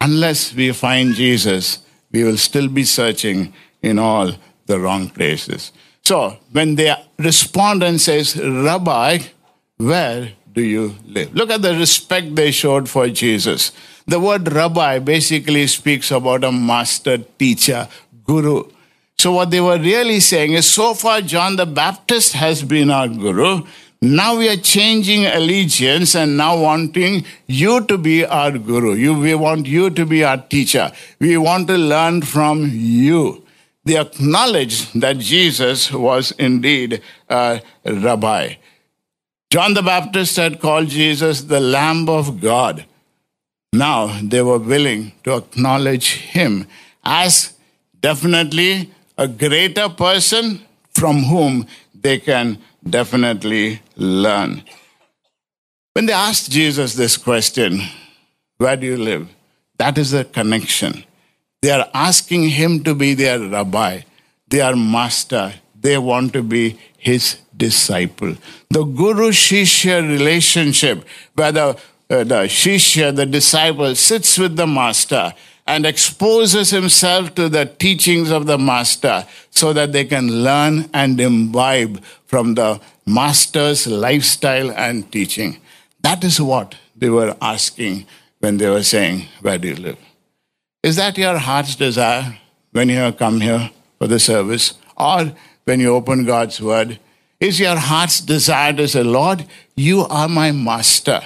Unless 0.00 0.54
we 0.54 0.72
find 0.72 1.14
Jesus, 1.14 1.80
we 2.12 2.22
will 2.22 2.36
still 2.36 2.68
be 2.68 2.84
searching 2.84 3.52
in 3.82 3.98
all 3.98 4.32
the 4.66 4.78
wrong 4.78 5.10
places. 5.10 5.72
So 6.02 6.36
when 6.52 6.76
the 6.76 6.98
respondent 7.18 8.00
says, 8.00 8.36
Rabbi, 8.36 9.18
where 9.76 10.32
do 10.52 10.62
you 10.62 10.94
live? 11.06 11.34
Look 11.34 11.50
at 11.50 11.62
the 11.62 11.74
respect 11.74 12.34
they 12.36 12.52
showed 12.52 12.88
for 12.88 13.08
Jesus. 13.08 13.72
The 14.06 14.20
word 14.20 14.52
rabbi 14.52 15.00
basically 15.00 15.66
speaks 15.66 16.10
about 16.12 16.44
a 16.44 16.52
master, 16.52 17.18
teacher, 17.18 17.88
guru. 18.24 18.64
So 19.18 19.32
what 19.32 19.50
they 19.50 19.60
were 19.60 19.78
really 19.78 20.20
saying 20.20 20.52
is 20.52 20.68
so 20.68 20.94
far 20.94 21.20
John 21.20 21.56
the 21.56 21.66
Baptist 21.66 22.34
has 22.34 22.62
been 22.62 22.90
our 22.90 23.08
guru. 23.08 23.64
Now 24.04 24.36
we 24.36 24.48
are 24.48 24.56
changing 24.56 25.26
allegiance 25.26 26.16
and 26.16 26.36
now 26.36 26.60
wanting 26.60 27.24
you 27.46 27.84
to 27.86 27.96
be 27.96 28.26
our 28.26 28.50
guru. 28.50 28.94
You, 28.94 29.14
we 29.14 29.36
want 29.36 29.66
you 29.66 29.90
to 29.90 30.04
be 30.04 30.24
our 30.24 30.38
teacher. 30.38 30.90
We 31.20 31.36
want 31.36 31.68
to 31.68 31.78
learn 31.78 32.22
from 32.22 32.68
you. 32.72 33.46
They 33.84 33.96
acknowledged 33.96 35.00
that 35.00 35.18
Jesus 35.18 35.92
was 35.92 36.32
indeed 36.32 37.00
a 37.28 37.62
rabbi. 37.84 38.54
John 39.50 39.74
the 39.74 39.82
Baptist 39.82 40.34
had 40.34 40.60
called 40.60 40.88
Jesus 40.88 41.42
the 41.42 41.60
Lamb 41.60 42.08
of 42.08 42.40
God. 42.40 42.84
Now 43.72 44.18
they 44.20 44.42
were 44.42 44.58
willing 44.58 45.12
to 45.22 45.36
acknowledge 45.36 46.14
him 46.14 46.66
as 47.04 47.54
definitely 48.00 48.90
a 49.16 49.28
greater 49.28 49.88
person 49.88 50.62
from 50.92 51.22
whom 51.22 51.68
they 52.02 52.18
can 52.18 52.58
definitely 52.88 53.80
learn. 53.96 54.62
When 55.94 56.06
they 56.06 56.12
asked 56.12 56.50
Jesus 56.50 56.94
this 56.94 57.16
question, 57.16 57.80
Where 58.58 58.76
do 58.76 58.86
you 58.86 58.96
live? 58.96 59.28
That 59.78 59.98
is 59.98 60.10
the 60.10 60.24
connection. 60.24 61.04
They 61.60 61.70
are 61.70 61.88
asking 61.94 62.50
him 62.50 62.82
to 62.84 62.94
be 62.94 63.14
their 63.14 63.38
rabbi, 63.38 64.00
their 64.48 64.74
master. 64.76 65.54
They 65.80 65.98
want 65.98 66.32
to 66.34 66.42
be 66.42 66.78
his 66.98 67.38
disciple. 67.56 68.36
The 68.70 68.84
guru 68.84 69.30
shishya 69.30 70.08
relationship, 70.08 71.04
where 71.34 71.52
the, 71.52 71.64
uh, 71.64 72.24
the 72.24 72.46
shishya, 72.46 73.14
the 73.14 73.26
disciple, 73.26 73.94
sits 73.94 74.38
with 74.38 74.56
the 74.56 74.66
master 74.66 75.32
and 75.66 75.86
exposes 75.86 76.70
himself 76.70 77.34
to 77.34 77.48
the 77.48 77.66
teachings 77.66 78.30
of 78.30 78.46
the 78.46 78.58
master 78.58 79.26
so 79.50 79.72
that 79.72 79.92
they 79.92 80.04
can 80.04 80.42
learn 80.42 80.90
and 80.92 81.20
imbibe 81.20 82.02
from 82.26 82.54
the 82.54 82.80
master's 83.06 83.86
lifestyle 83.86 84.70
and 84.72 85.10
teaching. 85.12 85.58
That 86.02 86.24
is 86.24 86.40
what 86.40 86.74
they 86.96 87.10
were 87.10 87.36
asking 87.40 88.06
when 88.40 88.58
they 88.58 88.68
were 88.68 88.82
saying, 88.82 89.28
Where 89.40 89.58
do 89.58 89.68
you 89.68 89.76
live? 89.76 89.98
Is 90.82 90.96
that 90.96 91.16
your 91.16 91.38
heart's 91.38 91.76
desire 91.76 92.38
when 92.72 92.88
you 92.88 93.12
come 93.12 93.40
here 93.40 93.70
for 93.98 94.08
the 94.08 94.18
service 94.18 94.74
or 94.96 95.32
when 95.64 95.78
you 95.78 95.94
open 95.94 96.24
God's 96.24 96.60
word? 96.60 96.98
Is 97.38 97.60
your 97.60 97.76
heart's 97.76 98.20
desire 98.20 98.72
to 98.72 98.88
say, 98.88 99.02
Lord, 99.02 99.46
you 99.76 100.00
are 100.02 100.28
my 100.28 100.50
master? 100.52 101.22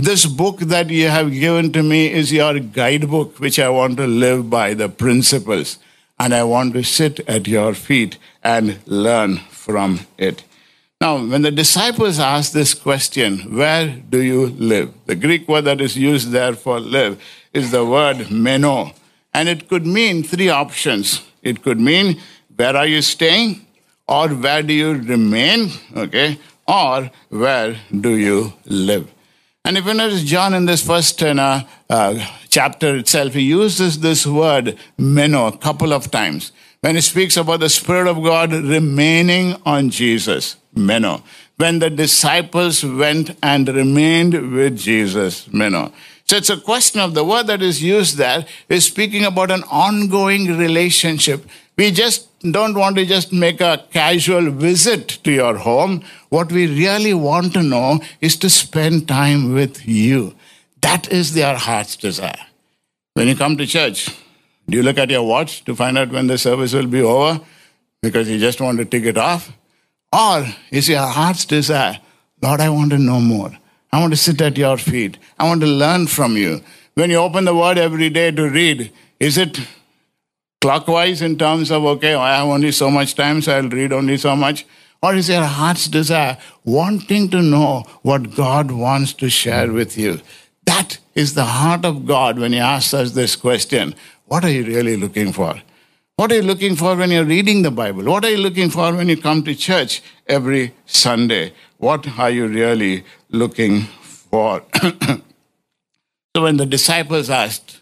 This 0.00 0.24
book 0.24 0.60
that 0.60 0.88
you 0.88 1.08
have 1.08 1.30
given 1.30 1.72
to 1.72 1.82
me 1.82 2.10
is 2.10 2.32
your 2.32 2.58
guidebook, 2.58 3.38
which 3.38 3.58
I 3.58 3.68
want 3.68 3.98
to 3.98 4.06
live 4.06 4.48
by 4.48 4.72
the 4.72 4.88
principles. 4.88 5.78
And 6.18 6.32
I 6.34 6.42
want 6.42 6.72
to 6.72 6.82
sit 6.82 7.20
at 7.28 7.46
your 7.46 7.74
feet 7.74 8.16
and 8.42 8.78
learn 8.86 9.36
from 9.50 10.00
it. 10.16 10.42
Now, 11.02 11.22
when 11.22 11.42
the 11.42 11.50
disciples 11.50 12.18
ask 12.18 12.52
this 12.52 12.72
question, 12.72 13.54
where 13.54 13.88
do 13.88 14.22
you 14.22 14.46
live? 14.46 14.90
The 15.04 15.16
Greek 15.16 15.46
word 15.46 15.66
that 15.66 15.82
is 15.82 15.98
used 15.98 16.30
there 16.30 16.54
for 16.54 16.80
live 16.80 17.22
is 17.52 17.70
the 17.70 17.84
word 17.84 18.30
meno. 18.30 18.92
And 19.34 19.50
it 19.50 19.68
could 19.68 19.86
mean 19.86 20.22
three 20.22 20.48
options. 20.48 21.20
It 21.42 21.62
could 21.62 21.78
mean, 21.78 22.18
where 22.56 22.74
are 22.74 22.86
you 22.86 23.02
staying? 23.02 23.66
Or 24.08 24.28
where 24.28 24.62
do 24.62 24.72
you 24.72 24.92
remain? 24.94 25.70
Okay. 25.94 26.38
Or 26.66 27.10
where 27.28 27.76
do 28.00 28.16
you 28.16 28.54
live? 28.64 29.06
And 29.64 29.76
if 29.76 29.84
you 29.84 29.94
notice, 29.94 30.24
John 30.24 30.54
in 30.54 30.66
this 30.66 30.84
first 30.84 31.22
uh, 31.22 31.62
uh, 31.88 32.26
chapter 32.48 32.96
itself, 32.96 33.34
he 33.34 33.42
uses 33.42 34.00
this 34.00 34.26
word 34.26 34.78
meno 34.96 35.46
a 35.46 35.56
couple 35.56 35.92
of 35.92 36.10
times 36.10 36.52
when 36.80 36.94
he 36.94 37.00
speaks 37.02 37.36
about 37.36 37.60
the 37.60 37.68
Spirit 37.68 38.08
of 38.08 38.22
God 38.22 38.52
remaining 38.52 39.56
on 39.66 39.90
Jesus. 39.90 40.56
Meno. 40.74 41.22
When 41.56 41.78
the 41.78 41.90
disciples 41.90 42.84
went 42.84 43.36
and 43.42 43.68
remained 43.68 44.52
with 44.52 44.78
Jesus. 44.78 45.52
Meno. 45.52 45.92
So 46.24 46.36
it's 46.36 46.48
a 46.48 46.60
question 46.60 47.00
of 47.00 47.14
the 47.14 47.24
word 47.24 47.48
that 47.48 47.60
is 47.60 47.82
used 47.82 48.16
there 48.16 48.46
is 48.68 48.86
speaking 48.86 49.24
about 49.24 49.50
an 49.50 49.64
ongoing 49.64 50.56
relationship. 50.56 51.44
We 51.80 51.90
just 51.90 52.28
don't 52.42 52.74
want 52.74 52.96
to 52.96 53.06
just 53.06 53.32
make 53.32 53.62
a 53.62 53.82
casual 53.90 54.50
visit 54.50 55.08
to 55.24 55.32
your 55.32 55.56
home. 55.56 56.02
What 56.28 56.52
we 56.52 56.66
really 56.66 57.14
want 57.14 57.54
to 57.54 57.62
know 57.62 58.00
is 58.20 58.36
to 58.40 58.50
spend 58.50 59.08
time 59.08 59.54
with 59.54 59.88
you. 59.88 60.34
That 60.82 61.10
is 61.10 61.32
their 61.32 61.56
heart's 61.56 61.96
desire. 61.96 62.44
When 63.14 63.28
you 63.28 63.34
come 63.34 63.56
to 63.56 63.66
church, 63.66 64.10
do 64.68 64.76
you 64.76 64.82
look 64.82 64.98
at 64.98 65.08
your 65.08 65.26
watch 65.26 65.64
to 65.64 65.74
find 65.74 65.96
out 65.96 66.10
when 66.10 66.26
the 66.26 66.36
service 66.36 66.74
will 66.74 66.86
be 66.86 67.00
over 67.00 67.40
because 68.02 68.28
you 68.28 68.38
just 68.38 68.60
want 68.60 68.76
to 68.76 68.84
tick 68.84 69.04
it 69.04 69.16
off? 69.16 69.50
Or 70.12 70.46
is 70.70 70.86
your 70.86 71.06
heart's 71.06 71.46
desire, 71.46 71.98
Lord, 72.42 72.60
I 72.60 72.68
want 72.68 72.90
to 72.90 72.98
know 72.98 73.20
more. 73.20 73.52
I 73.90 74.00
want 74.00 74.12
to 74.12 74.18
sit 74.18 74.42
at 74.42 74.58
your 74.58 74.76
feet. 74.76 75.16
I 75.38 75.48
want 75.48 75.62
to 75.62 75.66
learn 75.66 76.08
from 76.08 76.36
you. 76.36 76.60
When 76.92 77.08
you 77.08 77.16
open 77.16 77.46
the 77.46 77.54
word 77.54 77.78
every 77.78 78.10
day 78.10 78.32
to 78.32 78.50
read, 78.50 78.92
is 79.18 79.38
it 79.38 79.58
clockwise 80.60 81.22
in 81.22 81.38
terms 81.38 81.70
of, 81.70 81.84
okay, 81.84 82.14
I 82.14 82.36
have 82.36 82.48
only 82.48 82.72
so 82.72 82.90
much 82.90 83.14
time, 83.14 83.40
so 83.40 83.56
I'll 83.56 83.68
read 83.68 83.92
only 83.92 84.16
so 84.16 84.36
much? 84.36 84.66
Or 85.02 85.14
is 85.14 85.28
your 85.30 85.44
heart's 85.44 85.88
desire 85.88 86.36
wanting 86.64 87.30
to 87.30 87.40
know 87.40 87.84
what 88.02 88.34
God 88.34 88.70
wants 88.70 89.14
to 89.14 89.30
share 89.30 89.66
hmm. 89.66 89.74
with 89.74 89.96
you? 89.96 90.20
That 90.66 90.98
is 91.14 91.34
the 91.34 91.44
heart 91.44 91.84
of 91.84 92.06
God 92.06 92.38
when 92.38 92.52
He 92.52 92.58
asks 92.58 92.94
us 92.94 93.12
this 93.12 93.34
question 93.36 93.94
What 94.26 94.44
are 94.44 94.50
you 94.50 94.64
really 94.64 94.96
looking 94.96 95.32
for? 95.32 95.60
What 96.16 96.30
are 96.32 96.34
you 96.34 96.42
looking 96.42 96.76
for 96.76 96.96
when 96.96 97.10
you're 97.10 97.24
reading 97.24 97.62
the 97.62 97.70
Bible? 97.70 98.04
What 98.04 98.26
are 98.26 98.30
you 98.30 98.36
looking 98.36 98.68
for 98.68 98.94
when 98.94 99.08
you 99.08 99.16
come 99.16 99.42
to 99.44 99.54
church 99.54 100.02
every 100.26 100.74
Sunday? 100.84 101.54
What 101.78 102.06
are 102.18 102.28
you 102.30 102.46
really 102.46 103.04
looking 103.30 103.84
for? 103.84 104.62
so 104.82 106.42
when 106.42 106.58
the 106.58 106.66
disciples 106.66 107.30
asked, 107.30 107.80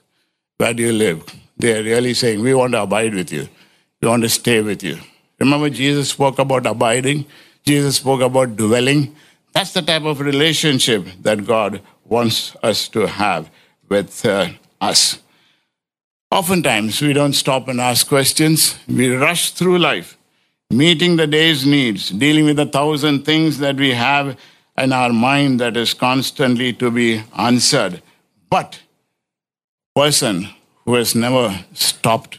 Where 0.59 0.73
do 0.73 0.85
you 0.85 0.93
live? 0.93 1.25
They're 1.59 1.83
really 1.83 2.15
saying, 2.15 2.41
We 2.41 2.55
want 2.55 2.73
to 2.73 2.83
abide 2.83 3.15
with 3.15 3.33
you. 3.33 3.49
We 4.01 4.09
want 4.09 4.23
to 4.23 4.29
stay 4.29 4.61
with 4.61 4.83
you. 4.83 4.99
Remember, 5.39 5.71
Jesus 5.71 6.11
spoke 6.11 6.39
about 6.39 6.67
abiding, 6.67 7.27
Jesus 7.65 7.97
spoke 7.97 8.21
about 8.21 8.57
dwelling. 8.57 9.15
That's 9.53 9.73
the 9.73 9.83
type 9.83 10.05
of 10.05 10.21
relationship 10.21 11.07
that 11.23 11.47
God 11.47 11.81
wants 12.05 12.57
us 12.63 12.89
to 12.89 13.07
have 13.07 13.51
with 13.89 14.25
uh, 14.25 14.51
us. 14.81 15.19
Oftentimes, 16.31 17.01
we 17.01 17.13
don't 17.13 17.33
stop 17.33 17.69
and 17.69 17.81
ask 17.81 18.07
questions. 18.07 18.79
We 18.87 19.15
rush 19.15 19.53
through 19.53 19.79
life, 19.79 20.19
meeting 20.71 21.17
the 21.17 21.27
day's 21.27 21.67
needs, 21.67 22.11
dealing 22.11 22.45
with 22.45 22.59
a 22.59 22.67
thousand 22.67 23.25
things 23.25 23.59
that 23.59 23.77
we 23.77 23.93
have 23.93 24.39
in 24.77 24.93
our 24.93 25.13
mind 25.13 25.61
that 25.61 25.77
is 25.77 25.95
constantly 25.95 26.73
to 26.75 26.91
be 26.91 27.23
answered. 27.37 28.03
But 28.51 28.81
person 29.95 30.49
who 30.89 30.95
has 30.95 31.15
never 31.15 31.67
stopped 31.75 32.39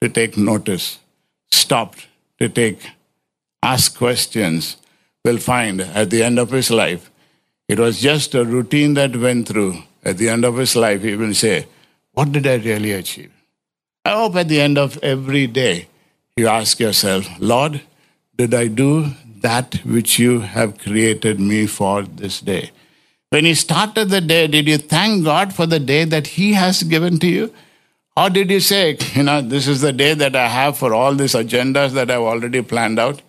to 0.00 0.08
take 0.08 0.36
notice, 0.36 0.98
stopped 1.52 2.08
to 2.40 2.48
take, 2.48 2.80
ask 3.62 3.96
questions, 3.96 4.76
will 5.24 5.38
find 5.38 5.80
at 5.80 6.10
the 6.10 6.20
end 6.20 6.40
of 6.40 6.50
his 6.50 6.68
life, 6.68 7.12
it 7.68 7.78
was 7.78 8.00
just 8.00 8.34
a 8.34 8.44
routine 8.44 8.94
that 8.94 9.14
went 9.14 9.46
through. 9.46 9.76
At 10.04 10.18
the 10.18 10.28
end 10.28 10.44
of 10.44 10.56
his 10.56 10.74
life, 10.74 11.02
he 11.02 11.14
will 11.14 11.32
say, 11.32 11.66
What 12.10 12.32
did 12.32 12.48
I 12.48 12.56
really 12.56 12.90
achieve? 12.90 13.30
I 14.04 14.14
hope 14.14 14.34
at 14.34 14.48
the 14.48 14.60
end 14.60 14.78
of 14.78 14.98
every 15.04 15.46
day, 15.46 15.86
you 16.36 16.48
ask 16.48 16.80
yourself, 16.80 17.28
Lord, 17.38 17.82
did 18.36 18.52
I 18.52 18.66
do 18.66 19.12
that 19.42 19.76
which 19.84 20.18
you 20.18 20.40
have 20.40 20.78
created 20.78 21.38
me 21.38 21.68
for 21.68 22.02
this 22.02 22.40
day? 22.40 22.72
When 23.30 23.44
you 23.44 23.54
started 23.54 24.08
the 24.08 24.20
day, 24.20 24.48
did 24.48 24.66
you 24.66 24.78
thank 24.78 25.24
God 25.24 25.54
for 25.54 25.66
the 25.66 25.78
day 25.78 26.02
that 26.02 26.26
He 26.26 26.54
has 26.54 26.82
given 26.82 27.20
to 27.20 27.28
you? 27.28 27.52
Or 28.16 28.30
did 28.30 28.50
you 28.50 28.60
say, 28.60 28.96
you 29.14 29.22
know, 29.24 29.42
this 29.42 29.68
is 29.68 29.82
the 29.82 29.92
day 29.92 30.14
that 30.14 30.34
I 30.34 30.48
have 30.48 30.78
for 30.78 30.94
all 30.94 31.14
these 31.14 31.34
agendas 31.34 31.90
that 31.92 32.10
I've 32.10 32.22
already 32.22 32.62
planned 32.62 32.98
out? 32.98 33.20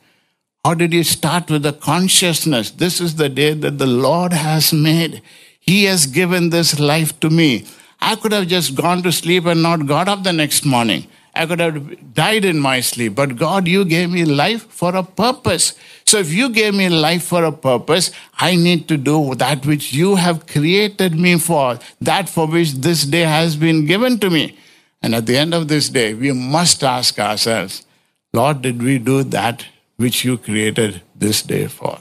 Or 0.63 0.75
did 0.75 0.93
you 0.93 1.03
start 1.03 1.49
with 1.49 1.63
the 1.63 1.73
consciousness, 1.73 2.71
this 2.71 3.01
is 3.01 3.15
the 3.15 3.29
day 3.29 3.53
that 3.53 3.77
the 3.77 3.85
Lord 3.87 4.31
has 4.31 4.71
made? 4.71 5.21
He 5.59 5.83
has 5.85 6.05
given 6.05 6.49
this 6.49 6.79
life 6.79 7.19
to 7.19 7.29
me. 7.29 7.65
I 7.99 8.15
could 8.15 8.31
have 8.31 8.47
just 8.47 8.75
gone 8.75 9.03
to 9.03 9.11
sleep 9.11 9.45
and 9.45 9.61
not 9.61 9.87
got 9.87 10.07
up 10.07 10.23
the 10.23 10.31
next 10.31 10.65
morning. 10.65 11.07
I 11.35 11.45
could 11.45 11.59
have 11.59 12.13
died 12.13 12.45
in 12.45 12.57
my 12.59 12.79
sleep. 12.79 13.15
But 13.15 13.35
God, 13.35 13.67
you 13.67 13.83
gave 13.85 14.09
me 14.09 14.23
life 14.23 14.63
for 14.69 14.95
a 14.95 15.03
purpose. 15.03 15.73
So 16.05 16.17
if 16.17 16.31
you 16.31 16.49
gave 16.49 16.73
me 16.73 16.89
life 16.89 17.23
for 17.23 17.43
a 17.43 17.51
purpose, 17.51 18.11
I 18.39 18.55
need 18.55 18.87
to 18.87 18.97
do 18.97 19.35
that 19.35 19.65
which 19.65 19.93
you 19.93 20.15
have 20.15 20.47
created 20.47 21.19
me 21.19 21.37
for, 21.37 21.79
that 22.01 22.29
for 22.29 22.47
which 22.47 22.73
this 22.73 23.03
day 23.03 23.21
has 23.21 23.55
been 23.55 23.85
given 23.85 24.17
to 24.19 24.29
me. 24.29 24.57
And 25.07 25.15
at 25.15 25.25
the 25.25 25.37
end 25.37 25.53
of 25.53 25.69
this 25.69 25.87
day, 25.87 26.13
we 26.13 26.33
must 26.33 26.83
ask 26.83 27.17
ourselves, 27.17 27.85
Lord, 28.33 28.61
did 28.61 28.83
we 28.83 28.99
do 28.99 29.23
that 29.23 29.65
which 29.95 30.25
you 30.25 30.37
created 30.37 31.01
this 31.15 31.41
day 31.41 31.67
for? 31.67 31.99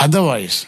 Otherwise, 0.00 0.66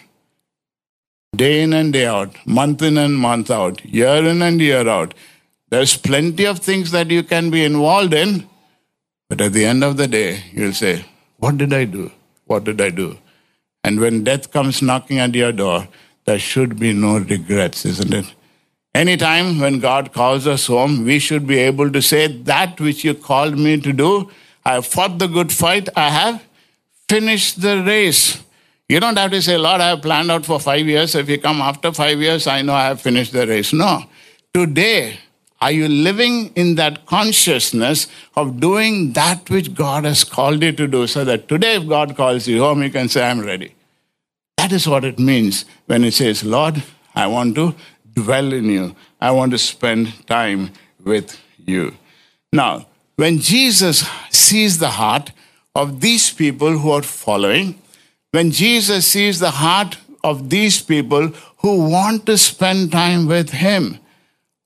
day 1.35 1.63
in 1.63 1.73
and 1.73 1.93
day 1.93 2.07
out, 2.07 2.37
month 2.47 2.83
in 2.83 2.97
and 2.97 3.17
month 3.17 3.51
out, 3.51 3.85
year 3.85 4.25
in 4.25 4.43
and 4.43 4.61
year 4.61 4.89
out, 4.89 5.13
there's 5.69 5.97
plenty 5.97 6.47
of 6.47 6.61
things 6.61 6.93
that 6.93 7.11
you 7.11 7.25
can 7.25 7.51
be 7.51 7.65
involved 7.65 8.15
in, 8.15 8.49
but 9.29 9.41
at 9.41 9.53
the 9.53 9.65
end 9.65 9.83
of 9.83 9.97
the 9.97 10.07
day, 10.07 10.45
you'll 10.53 10.73
say, 10.73 11.05
What 11.39 11.59
did 11.59 11.73
I 11.73 11.85
do? 11.85 12.13
What 12.45 12.63
did 12.63 12.81
I 12.81 12.91
do? 12.91 13.19
And 13.83 13.99
when 13.99 14.23
death 14.23 14.53
comes 14.53 14.83
knocking 14.83 15.19
at 15.19 15.35
your 15.35 15.51
door, 15.51 15.89
there 16.27 16.39
should 16.39 16.79
be 16.79 16.93
no 16.93 17.19
regrets, 17.19 17.85
isn't 17.85 18.15
it? 18.15 18.36
Anytime 18.97 19.59
when 19.61 19.79
God 19.79 20.15
calls 20.15 20.47
us 20.47 20.69
home, 20.69 21.05
we 21.05 21.19
should 21.19 21.47
be 21.47 21.59
able 21.59 21.93
to 21.93 22.01
say, 22.01 22.29
That 22.29 22.81
which 22.81 23.05
you 23.05 23.13
called 23.13 23.59
me 23.59 23.79
to 23.79 23.93
do, 23.93 24.31
I 24.65 24.73
have 24.73 24.87
fought 24.87 25.19
the 25.19 25.27
good 25.27 25.53
fight, 25.53 25.91
I 25.95 26.09
have 26.09 26.43
finished 27.07 27.61
the 27.61 27.83
race. 27.83 28.43
You 28.89 28.99
don't 29.01 29.19
have 29.19 29.33
to 29.33 29.43
say, 29.43 29.59
Lord, 29.59 29.83
I 29.83 29.89
have 29.91 30.01
planned 30.01 30.31
out 30.31 30.47
for 30.47 30.59
five 30.59 30.87
years. 30.87 31.15
If 31.15 31.29
you 31.29 31.37
come 31.39 31.61
after 31.61 31.93
five 31.93 32.23
years, 32.23 32.47
I 32.47 32.63
know 32.63 32.73
I 32.73 32.87
have 32.87 33.03
finished 33.03 33.35
the 33.35 33.47
race. 33.47 33.75
No. 33.75 34.05
Today, 34.55 35.19
are 35.61 35.73
you 35.73 35.89
living 35.89 36.53
in 36.55 36.77
that 36.77 37.05
consciousness 37.05 38.07
of 38.35 38.61
doing 38.61 39.13
that 39.13 39.51
which 39.51 39.75
God 39.75 40.05
has 40.07 40.25
called 40.25 40.63
you 40.63 40.73
to 40.73 40.87
do 40.87 41.07
so 41.07 41.23
that 41.23 41.49
today, 41.49 41.77
if 41.77 41.87
God 41.87 42.17
calls 42.17 42.49
you 42.49 42.61
home, 42.61 42.83
you 42.83 42.89
can 42.89 43.11
say, 43.11 43.29
I'm 43.29 43.41
ready? 43.41 43.75
That 44.57 44.73
is 44.73 44.89
what 44.89 45.05
it 45.05 45.19
means 45.19 45.67
when 45.85 46.03
it 46.03 46.15
says, 46.15 46.43
Lord, 46.43 46.83
I 47.15 47.27
want 47.27 47.55
to 47.57 47.75
dwell 48.17 48.53
in 48.53 48.65
you. 48.65 48.97
I 49.21 49.31
want 49.31 49.53
to 49.53 49.59
spend 49.59 50.27
time 50.27 50.71
with 51.05 51.39
you. 51.65 51.95
Now, 52.53 52.87
when 53.17 53.39
Jesus 53.39 54.09
sees 54.31 54.79
the 54.79 54.91
heart 54.91 55.33
of 55.75 56.01
these 56.01 56.31
people 56.31 56.79
who 56.79 56.91
are 56.91 57.03
following, 57.03 57.79
when 58.33 58.51
Jesus 58.51 59.07
sees 59.07 59.39
the 59.39 59.53
heart 59.53 59.99
of 60.25 60.51
these 60.51 60.83
people 60.83 61.29
who 61.59 61.89
want 61.89 62.27
to 62.27 62.37
spend 62.37 62.93
time 62.93 63.27
with 63.27 63.51
him, 63.51 63.99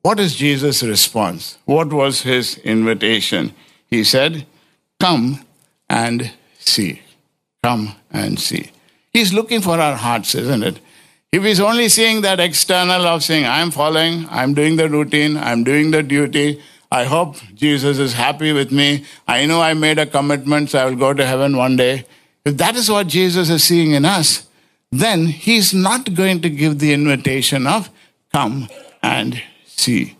what 0.02 0.18
is 0.18 0.34
Jesus' 0.34 0.82
response? 0.82 1.58
What 1.66 1.92
was 1.92 2.22
his 2.22 2.56
invitation? 2.58 3.52
He 3.88 4.02
said, 4.04 4.46
Come 4.98 5.44
and 5.88 6.32
see. 6.58 7.02
Come 7.62 7.94
and 8.10 8.38
see. 8.38 8.70
He's 9.12 9.32
looking 9.32 9.60
for 9.60 9.78
our 9.78 9.96
hearts, 9.96 10.34
isn't 10.34 10.62
it? 10.62 10.78
If 11.32 11.44
he's 11.44 11.60
only 11.60 11.88
seeing 11.88 12.22
that 12.22 12.40
external 12.40 13.06
of 13.06 13.22
saying, 13.22 13.46
I'm 13.46 13.70
following, 13.70 14.26
I'm 14.30 14.52
doing 14.52 14.74
the 14.76 14.88
routine, 14.88 15.36
I'm 15.36 15.62
doing 15.62 15.92
the 15.92 16.02
duty, 16.02 16.60
I 16.90 17.04
hope 17.04 17.36
Jesus 17.54 18.00
is 18.00 18.14
happy 18.14 18.52
with 18.52 18.72
me. 18.72 19.04
I 19.28 19.46
know 19.46 19.60
I 19.60 19.74
made 19.74 20.00
a 20.00 20.06
commitment, 20.06 20.70
so 20.70 20.80
I 20.80 20.86
will 20.86 20.96
go 20.96 21.14
to 21.14 21.24
heaven 21.24 21.56
one 21.56 21.76
day. 21.76 22.04
If 22.44 22.56
that 22.56 22.74
is 22.74 22.90
what 22.90 23.06
Jesus 23.06 23.48
is 23.48 23.62
seeing 23.62 23.92
in 23.92 24.04
us, 24.04 24.48
then 24.90 25.26
he's 25.26 25.72
not 25.72 26.14
going 26.14 26.40
to 26.42 26.50
give 26.50 26.80
the 26.80 26.92
invitation 26.92 27.64
of 27.68 27.90
come 28.32 28.68
and 29.00 29.40
see. 29.66 30.16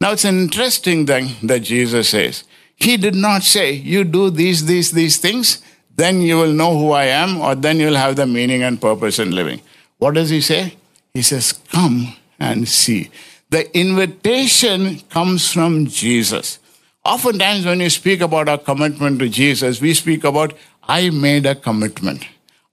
Now 0.00 0.12
it's 0.12 0.24
an 0.24 0.38
interesting 0.38 1.06
thing 1.06 1.30
that 1.42 1.60
Jesus 1.60 2.10
says. 2.10 2.44
He 2.76 2.96
did 2.96 3.16
not 3.16 3.42
say, 3.42 3.72
You 3.72 4.04
do 4.04 4.30
these, 4.30 4.66
these, 4.66 4.92
these 4.92 5.16
things, 5.18 5.60
then 5.96 6.22
you 6.22 6.36
will 6.36 6.52
know 6.52 6.78
who 6.78 6.92
I 6.92 7.06
am, 7.06 7.40
or 7.40 7.56
then 7.56 7.80
you'll 7.80 7.96
have 7.96 8.14
the 8.14 8.26
meaning 8.26 8.62
and 8.62 8.80
purpose 8.80 9.18
in 9.18 9.32
living. 9.32 9.60
What 10.02 10.14
does 10.14 10.30
he 10.30 10.40
say? 10.40 10.74
He 11.14 11.22
says, 11.22 11.52
Come 11.52 12.16
and 12.40 12.66
see. 12.66 13.10
The 13.50 13.62
invitation 13.78 14.98
comes 15.08 15.52
from 15.52 15.86
Jesus. 15.86 16.58
Oftentimes, 17.04 17.66
when 17.66 17.78
you 17.78 17.88
speak 17.88 18.20
about 18.20 18.48
our 18.48 18.58
commitment 18.58 19.20
to 19.20 19.28
Jesus, 19.28 19.80
we 19.80 19.94
speak 19.94 20.24
about, 20.24 20.54
I 20.82 21.10
made 21.10 21.46
a 21.46 21.54
commitment. 21.54 22.26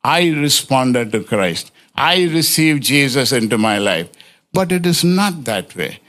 I 0.04 0.30
responded 0.30 1.12
to 1.12 1.24
Christ. 1.24 1.72
I 1.94 2.24
received 2.24 2.82
Jesus 2.82 3.32
into 3.32 3.60
my 3.60 3.78
life. 3.78 4.10
But 4.52 4.72
it 4.72 4.88
is 4.88 5.04
not 5.04 5.44
that 5.44 5.76
way. 5.76 6.00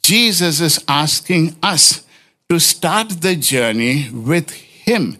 Jesus 0.00 0.62
is 0.62 0.82
asking 0.88 1.56
us 1.62 2.04
to 2.48 2.58
start 2.58 3.20
the 3.20 3.36
journey 3.36 4.08
with 4.10 4.50
Him. 4.52 5.18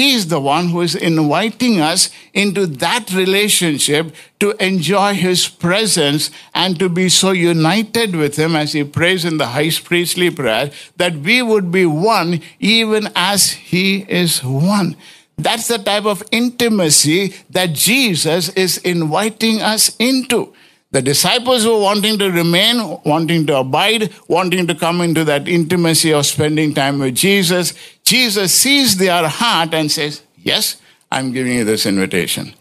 He 0.00 0.14
is 0.14 0.28
the 0.28 0.40
one 0.40 0.70
who 0.70 0.80
is 0.80 0.94
inviting 0.94 1.78
us 1.78 2.08
into 2.32 2.64
that 2.64 3.12
relationship 3.12 4.14
to 4.38 4.52
enjoy 4.52 5.12
His 5.12 5.46
presence 5.46 6.30
and 6.54 6.78
to 6.78 6.88
be 6.88 7.10
so 7.10 7.32
united 7.32 8.16
with 8.16 8.36
Him 8.36 8.56
as 8.56 8.72
He 8.72 8.82
prays 8.82 9.26
in 9.26 9.36
the 9.36 9.48
high 9.48 9.68
priestly 9.84 10.30
prayer 10.30 10.70
that 10.96 11.16
we 11.16 11.42
would 11.42 11.70
be 11.70 11.84
one 11.84 12.40
even 12.58 13.10
as 13.14 13.50
He 13.50 14.06
is 14.08 14.42
one. 14.42 14.96
That's 15.36 15.68
the 15.68 15.76
type 15.76 16.06
of 16.06 16.22
intimacy 16.30 17.34
that 17.50 17.74
Jesus 17.74 18.48
is 18.56 18.78
inviting 18.78 19.60
us 19.60 19.94
into. 19.98 20.54
The 20.92 21.02
disciples 21.02 21.64
were 21.64 21.78
wanting 21.78 22.18
to 22.18 22.32
remain, 22.32 22.98
wanting 23.04 23.46
to 23.46 23.58
abide, 23.58 24.12
wanting 24.26 24.66
to 24.66 24.74
come 24.74 25.00
into 25.00 25.22
that 25.24 25.46
intimacy 25.46 26.12
of 26.12 26.26
spending 26.26 26.74
time 26.74 26.98
with 26.98 27.14
Jesus. 27.14 27.74
Jesus 28.10 28.52
sees 28.52 28.96
their 28.96 29.28
heart 29.28 29.72
and 29.72 29.88
says, 29.88 30.22
Yes, 30.36 30.82
I'm 31.12 31.30
giving 31.30 31.52
you 31.52 31.64
this 31.64 31.86
invitation. 31.86 32.54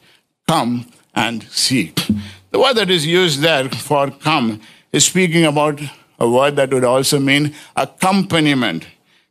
Come 0.48 0.86
and 1.16 1.42
see. 1.46 1.92
The 2.52 2.60
word 2.60 2.76
that 2.76 2.92
is 2.92 3.08
used 3.08 3.40
there 3.40 3.68
for 3.68 4.12
come 4.12 4.62
is 4.92 5.08
speaking 5.08 5.46
about 5.46 5.82
a 6.20 6.30
word 6.30 6.56
that 6.58 6.72
would 6.72 6.84
also 6.84 7.18
mean 7.18 7.56
accompaniment. 7.76 8.86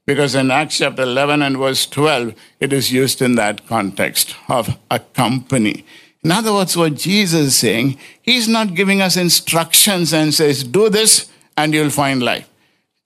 Because 0.06 0.34
in 0.34 0.50
Acts 0.50 0.78
chapter 0.78 1.02
11 1.02 1.40
and 1.40 1.56
verse 1.56 1.86
12, 1.86 2.34
it 2.58 2.72
is 2.72 2.90
used 2.90 3.22
in 3.22 3.36
that 3.36 3.68
context 3.68 4.34
of 4.48 4.76
accompany. 4.90 5.84
In 6.24 6.32
other 6.32 6.52
words, 6.52 6.76
what 6.76 6.96
Jesus 6.96 7.46
is 7.46 7.56
saying, 7.56 7.96
he's 8.22 8.48
not 8.48 8.74
giving 8.74 9.00
us 9.00 9.16
instructions 9.16 10.12
and 10.12 10.34
says, 10.34 10.64
do 10.64 10.88
this 10.88 11.30
and 11.56 11.72
you'll 11.72 11.90
find 11.90 12.24
life. 12.24 12.50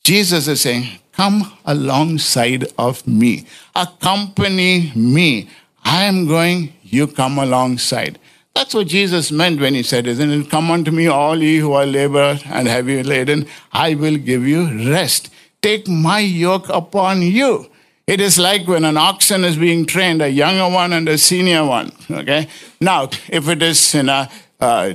Jesus 0.03 0.49
is 0.49 0.63
saying, 0.63 0.99
come 1.13 1.53
alongside 1.65 2.67
of 2.79 3.07
me, 3.07 3.47
accompany 3.75 4.93
me. 4.95 5.49
I 5.85 6.05
am 6.05 6.27
going, 6.27 6.73
you 6.83 7.07
come 7.07 7.39
alongside. 7.39 8.19
That's 8.55 8.75
what 8.75 8.87
Jesus 8.87 9.33
meant 9.33 9.61
when 9.61 9.75
he 9.75 9.83
said, 9.83 10.07
Isn't 10.07 10.31
it? 10.31 10.51
Come 10.51 10.71
unto 10.71 10.91
me, 10.91 11.07
all 11.07 11.43
ye 11.43 11.59
who 11.59 11.73
are 11.73 11.87
labor 11.87 12.39
and 12.47 12.69
heavy 12.69 13.03
laden, 13.03 13.47
I 13.73 13.95
will 13.95 14.17
give 14.17 14.47
you 14.47 14.91
rest. 14.91 15.31
Take 15.63 15.89
my 15.89 16.19
yoke 16.19 16.69
upon 16.69 17.23
you. 17.23 17.69
It 18.07 18.21
is 18.21 18.39
like 18.39 18.67
when 18.67 18.85
an 18.85 18.97
oxen 18.97 19.45
is 19.45 19.57
being 19.57 19.87
trained, 19.87 20.21
a 20.21 20.29
younger 20.29 20.75
one 20.75 20.93
and 20.93 21.09
a 21.09 21.17
senior 21.17 21.65
one. 21.65 21.93
Okay. 22.11 22.49
Now, 22.81 23.11
if 23.29 23.49
it 23.49 23.63
is 23.63 23.95
in 23.95 24.09
a 24.09 24.29
uh, 24.61 24.95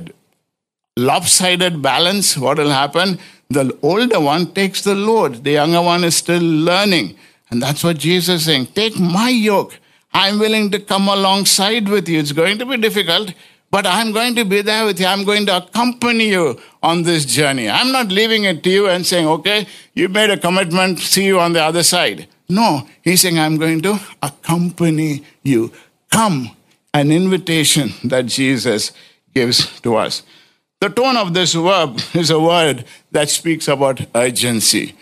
lopsided 0.96 1.80
balance, 1.80 2.36
what 2.36 2.58
will 2.58 2.70
happen? 2.70 3.18
The 3.50 3.78
older 3.82 4.20
one 4.20 4.52
takes 4.52 4.82
the 4.82 4.94
load. 4.94 5.42
The 5.42 5.52
younger 5.52 5.80
one 5.80 6.04
is 6.04 6.16
still 6.16 6.42
learning. 6.42 7.16
And 7.50 7.62
that's 7.62 7.82
what 7.82 7.98
Jesus 7.98 8.40
is 8.40 8.44
saying. 8.44 8.66
Take 8.66 8.98
my 8.98 9.30
yoke. 9.30 9.78
I'm 10.12 10.38
willing 10.38 10.70
to 10.72 10.80
come 10.80 11.08
alongside 11.08 11.88
with 11.88 12.08
you. 12.08 12.18
It's 12.18 12.32
going 12.32 12.58
to 12.58 12.66
be 12.66 12.76
difficult, 12.76 13.32
but 13.70 13.86
I'm 13.86 14.12
going 14.12 14.34
to 14.36 14.44
be 14.44 14.62
there 14.62 14.84
with 14.84 15.00
you. 15.00 15.06
I'm 15.06 15.24
going 15.24 15.46
to 15.46 15.58
accompany 15.58 16.28
you 16.28 16.58
on 16.82 17.02
this 17.02 17.24
journey. 17.24 17.68
I'm 17.68 17.92
not 17.92 18.08
leaving 18.08 18.44
it 18.44 18.62
to 18.64 18.70
you 18.70 18.88
and 18.88 19.06
saying, 19.06 19.26
okay, 19.26 19.66
you 19.94 20.08
made 20.08 20.30
a 20.30 20.36
commitment, 20.36 20.98
see 20.98 21.26
you 21.26 21.40
on 21.40 21.52
the 21.52 21.62
other 21.62 21.82
side. 21.82 22.26
No, 22.48 22.86
he's 23.02 23.20
saying, 23.20 23.38
I'm 23.38 23.56
going 23.56 23.82
to 23.82 23.98
accompany 24.22 25.24
you. 25.42 25.72
Come, 26.10 26.56
an 26.94 27.12
invitation 27.12 27.92
that 28.04 28.26
Jesus 28.26 28.92
gives 29.34 29.80
to 29.80 29.96
us. 29.96 30.22
The 30.80 30.90
tone 30.90 31.16
of 31.16 31.34
this 31.34 31.54
verb 31.54 31.98
is 32.14 32.30
a 32.30 32.38
word 32.38 32.84
that 33.10 33.28
speaks 33.28 33.66
about 33.66 34.00
urgency. 34.14 34.94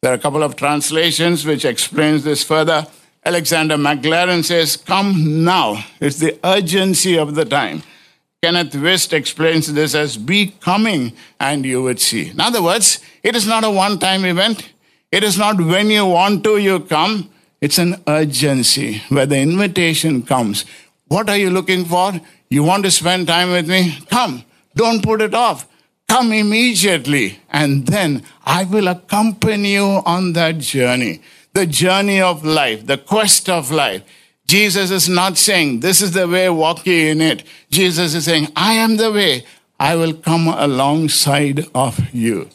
There 0.00 0.12
are 0.12 0.14
a 0.14 0.18
couple 0.18 0.44
of 0.44 0.54
translations 0.54 1.44
which 1.44 1.64
explains 1.64 2.22
this 2.22 2.44
further. 2.44 2.86
Alexander 3.24 3.76
Maclaren 3.76 4.44
says, 4.44 4.76
Come 4.76 5.42
now. 5.42 5.82
It's 5.98 6.18
the 6.18 6.38
urgency 6.44 7.18
of 7.18 7.34
the 7.34 7.44
time. 7.44 7.82
Kenneth 8.44 8.74
Wuest 8.74 9.12
explains 9.12 9.72
this 9.72 9.96
as 9.96 10.16
be 10.16 10.54
coming 10.60 11.12
and 11.40 11.64
you 11.64 11.82
would 11.82 11.98
see. 11.98 12.28
In 12.28 12.40
other 12.40 12.62
words, 12.62 13.00
it 13.24 13.34
is 13.34 13.44
not 13.44 13.64
a 13.64 13.70
one 13.70 13.98
time 13.98 14.24
event. 14.24 14.70
It 15.10 15.24
is 15.24 15.36
not 15.36 15.56
when 15.56 15.90
you 15.90 16.06
want 16.06 16.44
to, 16.44 16.58
you 16.58 16.78
come. 16.78 17.28
It's 17.60 17.78
an 17.78 18.00
urgency 18.06 19.02
where 19.08 19.26
the 19.26 19.38
invitation 19.38 20.22
comes. 20.22 20.64
What 21.08 21.28
are 21.28 21.36
you 21.36 21.50
looking 21.50 21.86
for? 21.86 22.20
You 22.50 22.62
want 22.62 22.84
to 22.84 22.90
spend 22.92 23.26
time 23.26 23.50
with 23.50 23.68
me? 23.68 23.98
Come. 24.10 24.44
Don't 24.74 25.02
put 25.02 25.22
it 25.22 25.34
off. 25.34 25.66
Come 26.08 26.32
immediately, 26.32 27.40
and 27.50 27.86
then 27.86 28.22
I 28.44 28.64
will 28.64 28.88
accompany 28.88 29.74
you 29.74 30.02
on 30.04 30.34
that 30.34 30.58
journey. 30.58 31.22
The 31.54 31.66
journey 31.66 32.20
of 32.20 32.44
life, 32.44 32.86
the 32.86 32.98
quest 32.98 33.48
of 33.48 33.70
life. 33.70 34.02
Jesus 34.46 34.90
is 34.90 35.08
not 35.08 35.38
saying, 35.38 35.80
This 35.80 36.02
is 36.02 36.12
the 36.12 36.28
way, 36.28 36.50
walk 36.50 36.86
ye 36.86 37.08
in 37.08 37.20
it. 37.20 37.44
Jesus 37.70 38.14
is 38.14 38.26
saying, 38.26 38.48
I 38.54 38.74
am 38.74 38.96
the 38.96 39.10
way. 39.10 39.46
I 39.80 39.96
will 39.96 40.14
come 40.14 40.48
alongside 40.48 41.66
of 41.74 41.98
you. 42.14 42.48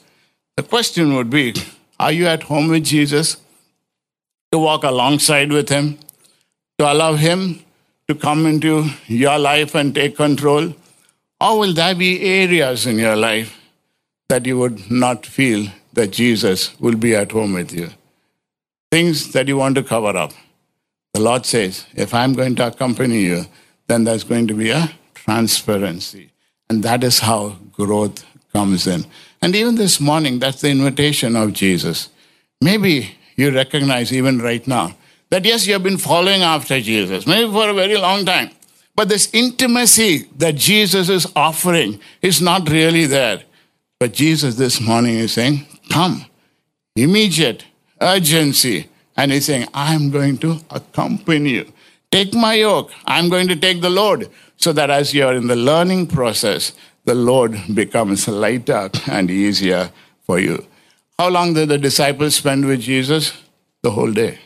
The 0.55 0.63
question 0.63 1.15
would 1.15 1.29
be 1.29 1.55
Are 1.99 2.11
you 2.11 2.27
at 2.27 2.43
home 2.43 2.67
with 2.67 2.85
Jesus? 2.85 3.37
To 4.51 4.59
walk 4.59 4.83
alongside 4.83 5.51
with 5.51 5.69
him? 5.69 5.97
To 6.77 6.91
allow 6.91 7.13
him 7.15 7.63
to 8.07 8.15
come 8.15 8.45
into 8.45 8.89
your 9.07 9.37
life 9.37 9.75
and 9.75 9.93
take 9.93 10.15
control? 10.15 10.73
Or 11.41 11.59
will 11.59 11.73
there 11.73 11.95
be 11.95 12.21
areas 12.21 12.85
in 12.85 12.97
your 12.97 13.15
life 13.15 13.57
that 14.27 14.45
you 14.45 14.57
would 14.59 14.91
not 14.91 15.25
feel 15.25 15.67
that 15.93 16.11
Jesus 16.11 16.77
will 16.79 16.95
be 16.95 17.15
at 17.15 17.31
home 17.31 17.53
with 17.53 17.73
you? 17.73 17.89
Things 18.91 19.31
that 19.31 19.47
you 19.47 19.57
want 19.57 19.75
to 19.75 19.83
cover 19.83 20.17
up. 20.17 20.33
The 21.13 21.21
Lord 21.21 21.45
says, 21.45 21.85
if 21.95 22.13
I'm 22.13 22.33
going 22.33 22.55
to 22.55 22.67
accompany 22.67 23.21
you, 23.21 23.45
then 23.87 24.03
there's 24.03 24.23
going 24.23 24.47
to 24.47 24.53
be 24.53 24.69
a 24.69 24.91
transparency. 25.13 26.31
And 26.69 26.83
that 26.83 27.03
is 27.03 27.19
how 27.19 27.57
growth 27.71 28.25
comes 28.53 28.85
in. 28.85 29.05
And 29.41 29.55
even 29.55 29.75
this 29.75 29.99
morning, 29.99 30.39
that's 30.39 30.61
the 30.61 30.69
invitation 30.69 31.35
of 31.35 31.53
Jesus. 31.53 32.09
Maybe 32.61 33.17
you 33.35 33.51
recognize 33.51 34.11
even 34.11 34.39
right 34.39 34.65
now 34.67 34.95
that 35.29 35.45
yes, 35.45 35.65
you 35.65 35.73
have 35.73 35.83
been 35.83 35.97
following 35.97 36.41
after 36.41 36.79
Jesus, 36.81 37.25
maybe 37.25 37.51
for 37.51 37.69
a 37.69 37.73
very 37.73 37.97
long 37.97 38.25
time. 38.25 38.49
But 38.99 39.07
this 39.07 39.29
intimacy 39.31 40.27
that 40.39 40.55
Jesus 40.55 41.07
is 41.07 41.25
offering 41.33 42.01
is 42.21 42.41
not 42.41 42.69
really 42.69 43.05
there. 43.05 43.43
But 43.97 44.11
Jesus 44.11 44.55
this 44.55 44.81
morning 44.81 45.15
is 45.15 45.31
saying, 45.31 45.65
Come, 45.89 46.25
immediate 46.97 47.63
urgency. 48.01 48.89
And 49.15 49.31
he's 49.31 49.45
saying, 49.45 49.67
I'm 49.73 50.11
going 50.11 50.37
to 50.39 50.59
accompany 50.69 51.51
you. 51.51 51.71
Take 52.11 52.33
my 52.33 52.55
yoke. 52.55 52.91
I'm 53.05 53.29
going 53.29 53.47
to 53.47 53.55
take 53.55 53.79
the 53.79 53.89
load. 53.89 54.29
So 54.57 54.73
that 54.73 54.89
as 54.89 55.13
you're 55.13 55.33
in 55.33 55.47
the 55.47 55.55
learning 55.55 56.07
process, 56.07 56.73
the 57.05 57.15
load 57.15 57.57
becomes 57.73 58.27
lighter 58.27 58.89
and 59.07 59.31
easier 59.31 59.91
for 60.25 60.39
you. 60.39 60.65
How 61.17 61.29
long 61.29 61.53
did 61.53 61.69
the 61.69 61.77
disciples 61.77 62.35
spend 62.35 62.65
with 62.65 62.81
Jesus? 62.81 63.31
The 63.81 63.91
whole 63.91 64.11
day 64.11 64.39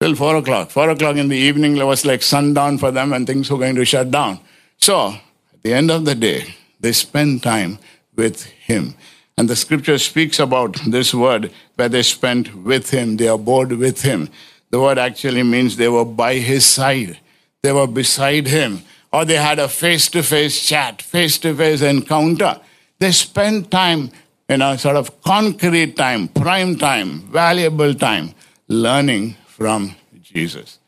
till 0.00 0.14
four 0.14 0.36
o'clock. 0.36 0.70
Four 0.70 0.90
o'clock 0.90 1.16
in 1.16 1.28
the 1.28 1.36
evening 1.36 1.76
was 1.84 2.04
like 2.04 2.22
sundown 2.22 2.78
for 2.78 2.90
them 2.90 3.12
and 3.12 3.26
things 3.26 3.50
were 3.50 3.58
going 3.58 3.76
to 3.76 3.84
shut 3.84 4.10
down. 4.10 4.40
So 4.78 5.08
at 5.08 5.62
the 5.62 5.72
end 5.72 5.90
of 5.90 6.04
the 6.04 6.14
day, 6.14 6.54
they 6.80 6.92
spend 6.92 7.42
time 7.42 7.78
with 8.16 8.44
him. 8.44 8.94
And 9.36 9.48
the 9.48 9.56
scripture 9.56 9.98
speaks 9.98 10.38
about 10.38 10.76
this 10.86 11.12
word 11.12 11.50
where 11.76 11.88
they 11.88 12.02
spent 12.02 12.54
with 12.54 12.90
him, 12.90 13.16
they 13.16 13.26
abode 13.26 13.72
with 13.72 14.02
him. 14.02 14.28
The 14.70 14.80
word 14.80 14.98
actually 14.98 15.42
means 15.42 15.76
they 15.76 15.88
were 15.88 16.04
by 16.04 16.34
his 16.34 16.64
side, 16.64 17.18
they 17.62 17.72
were 17.72 17.86
beside 17.86 18.46
him, 18.46 18.82
or 19.12 19.24
they 19.24 19.36
had 19.36 19.58
a 19.58 19.68
face 19.68 20.08
to 20.10 20.22
face 20.22 20.60
chat, 20.66 21.02
face 21.02 21.38
to 21.38 21.54
face 21.54 21.82
encounter. 21.82 22.60
They 22.98 23.12
spent 23.12 23.70
time 23.70 24.10
in 24.48 24.62
a 24.62 24.78
sort 24.78 24.96
of 24.96 25.22
concrete 25.22 25.96
time, 25.96 26.28
prime 26.28 26.76
time, 26.76 27.20
valuable 27.22 27.94
time, 27.94 28.34
learning 28.68 29.36
from 29.64 29.96
Jesus. 30.22 30.78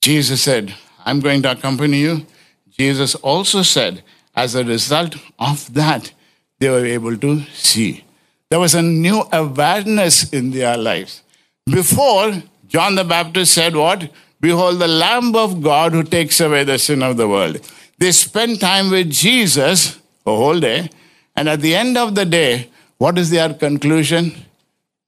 Jesus 0.00 0.42
said, 0.42 0.74
I'm 1.04 1.20
going 1.20 1.42
to 1.42 1.50
accompany 1.50 1.98
you. 1.98 2.24
Jesus 2.70 3.14
also 3.16 3.60
said, 3.60 4.02
as 4.34 4.54
a 4.54 4.64
result 4.64 5.16
of 5.38 5.74
that, 5.74 6.14
they 6.58 6.70
were 6.70 6.86
able 6.86 7.18
to 7.18 7.42
see. 7.52 8.04
There 8.48 8.58
was 8.58 8.74
a 8.74 8.80
new 8.80 9.22
awareness 9.30 10.32
in 10.32 10.50
their 10.50 10.78
lives. 10.78 11.20
Before, 11.66 12.42
John 12.68 12.94
the 12.94 13.04
Baptist 13.04 13.52
said, 13.52 13.76
What? 13.76 14.10
Behold, 14.40 14.78
the 14.78 14.88
Lamb 14.88 15.36
of 15.36 15.62
God 15.62 15.92
who 15.92 16.02
takes 16.02 16.40
away 16.40 16.64
the 16.64 16.78
sin 16.78 17.02
of 17.02 17.18
the 17.18 17.28
world. 17.28 17.60
They 17.98 18.12
spent 18.12 18.60
time 18.60 18.90
with 18.90 19.10
Jesus 19.10 19.98
a 20.26 20.34
whole 20.34 20.58
day, 20.58 20.88
and 21.36 21.50
at 21.50 21.60
the 21.60 21.74
end 21.76 21.98
of 21.98 22.14
the 22.14 22.24
day, 22.24 22.70
what 22.96 23.18
is 23.18 23.28
their 23.28 23.52
conclusion? 23.52 24.32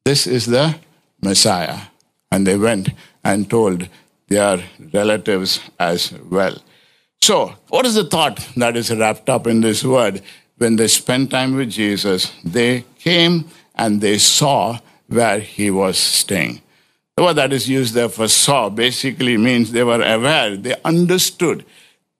This 0.04 0.26
is 0.26 0.44
the 0.44 0.76
Messiah. 1.22 1.78
And 2.30 2.44
they 2.46 2.56
went 2.56 2.88
and 3.24 3.48
told 3.48 3.88
their 4.28 4.62
relatives 4.92 5.60
as 5.78 6.12
well. 6.30 6.56
So, 7.20 7.54
what 7.68 7.86
is 7.86 7.94
the 7.94 8.04
thought 8.04 8.46
that 8.56 8.76
is 8.76 8.94
wrapped 8.94 9.28
up 9.30 9.46
in 9.46 9.60
this 9.60 9.82
word? 9.84 10.22
When 10.58 10.76
they 10.76 10.88
spent 10.88 11.30
time 11.30 11.56
with 11.56 11.70
Jesus, 11.70 12.32
they 12.44 12.84
came 12.98 13.48
and 13.74 14.00
they 14.00 14.18
saw 14.18 14.78
where 15.08 15.40
he 15.40 15.70
was 15.70 15.98
staying. 15.98 16.60
The 17.16 17.22
word 17.22 17.34
that 17.34 17.52
is 17.52 17.68
used 17.68 17.94
there 17.94 18.08
for 18.08 18.28
saw 18.28 18.68
basically 18.68 19.36
means 19.36 19.72
they 19.72 19.84
were 19.84 20.02
aware, 20.02 20.56
they 20.56 20.74
understood. 20.84 21.64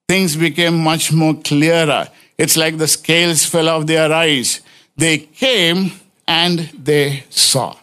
Things 0.08 0.36
became 0.36 0.78
much 0.78 1.12
more 1.12 1.34
clearer. 1.34 2.08
It's 2.38 2.56
like 2.56 2.78
the 2.78 2.88
scales 2.88 3.44
fell 3.44 3.68
off 3.68 3.86
their 3.86 4.12
eyes. 4.12 4.60
They 4.96 5.18
came 5.18 5.92
and 6.26 6.60
they 6.78 7.24
saw. 7.30 7.76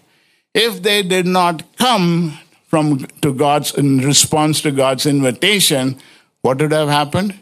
If 0.53 0.83
they 0.83 1.03
did 1.03 1.25
not 1.25 1.75
come 1.77 2.39
from 2.71 3.05
to 3.21 3.33
God's 3.33 3.73
in 3.75 3.97
response 3.99 4.61
to 4.61 4.71
God's 4.71 5.05
invitation, 5.05 5.97
what 6.41 6.61
would 6.61 6.71
have 6.71 6.87
happened? 6.87 7.37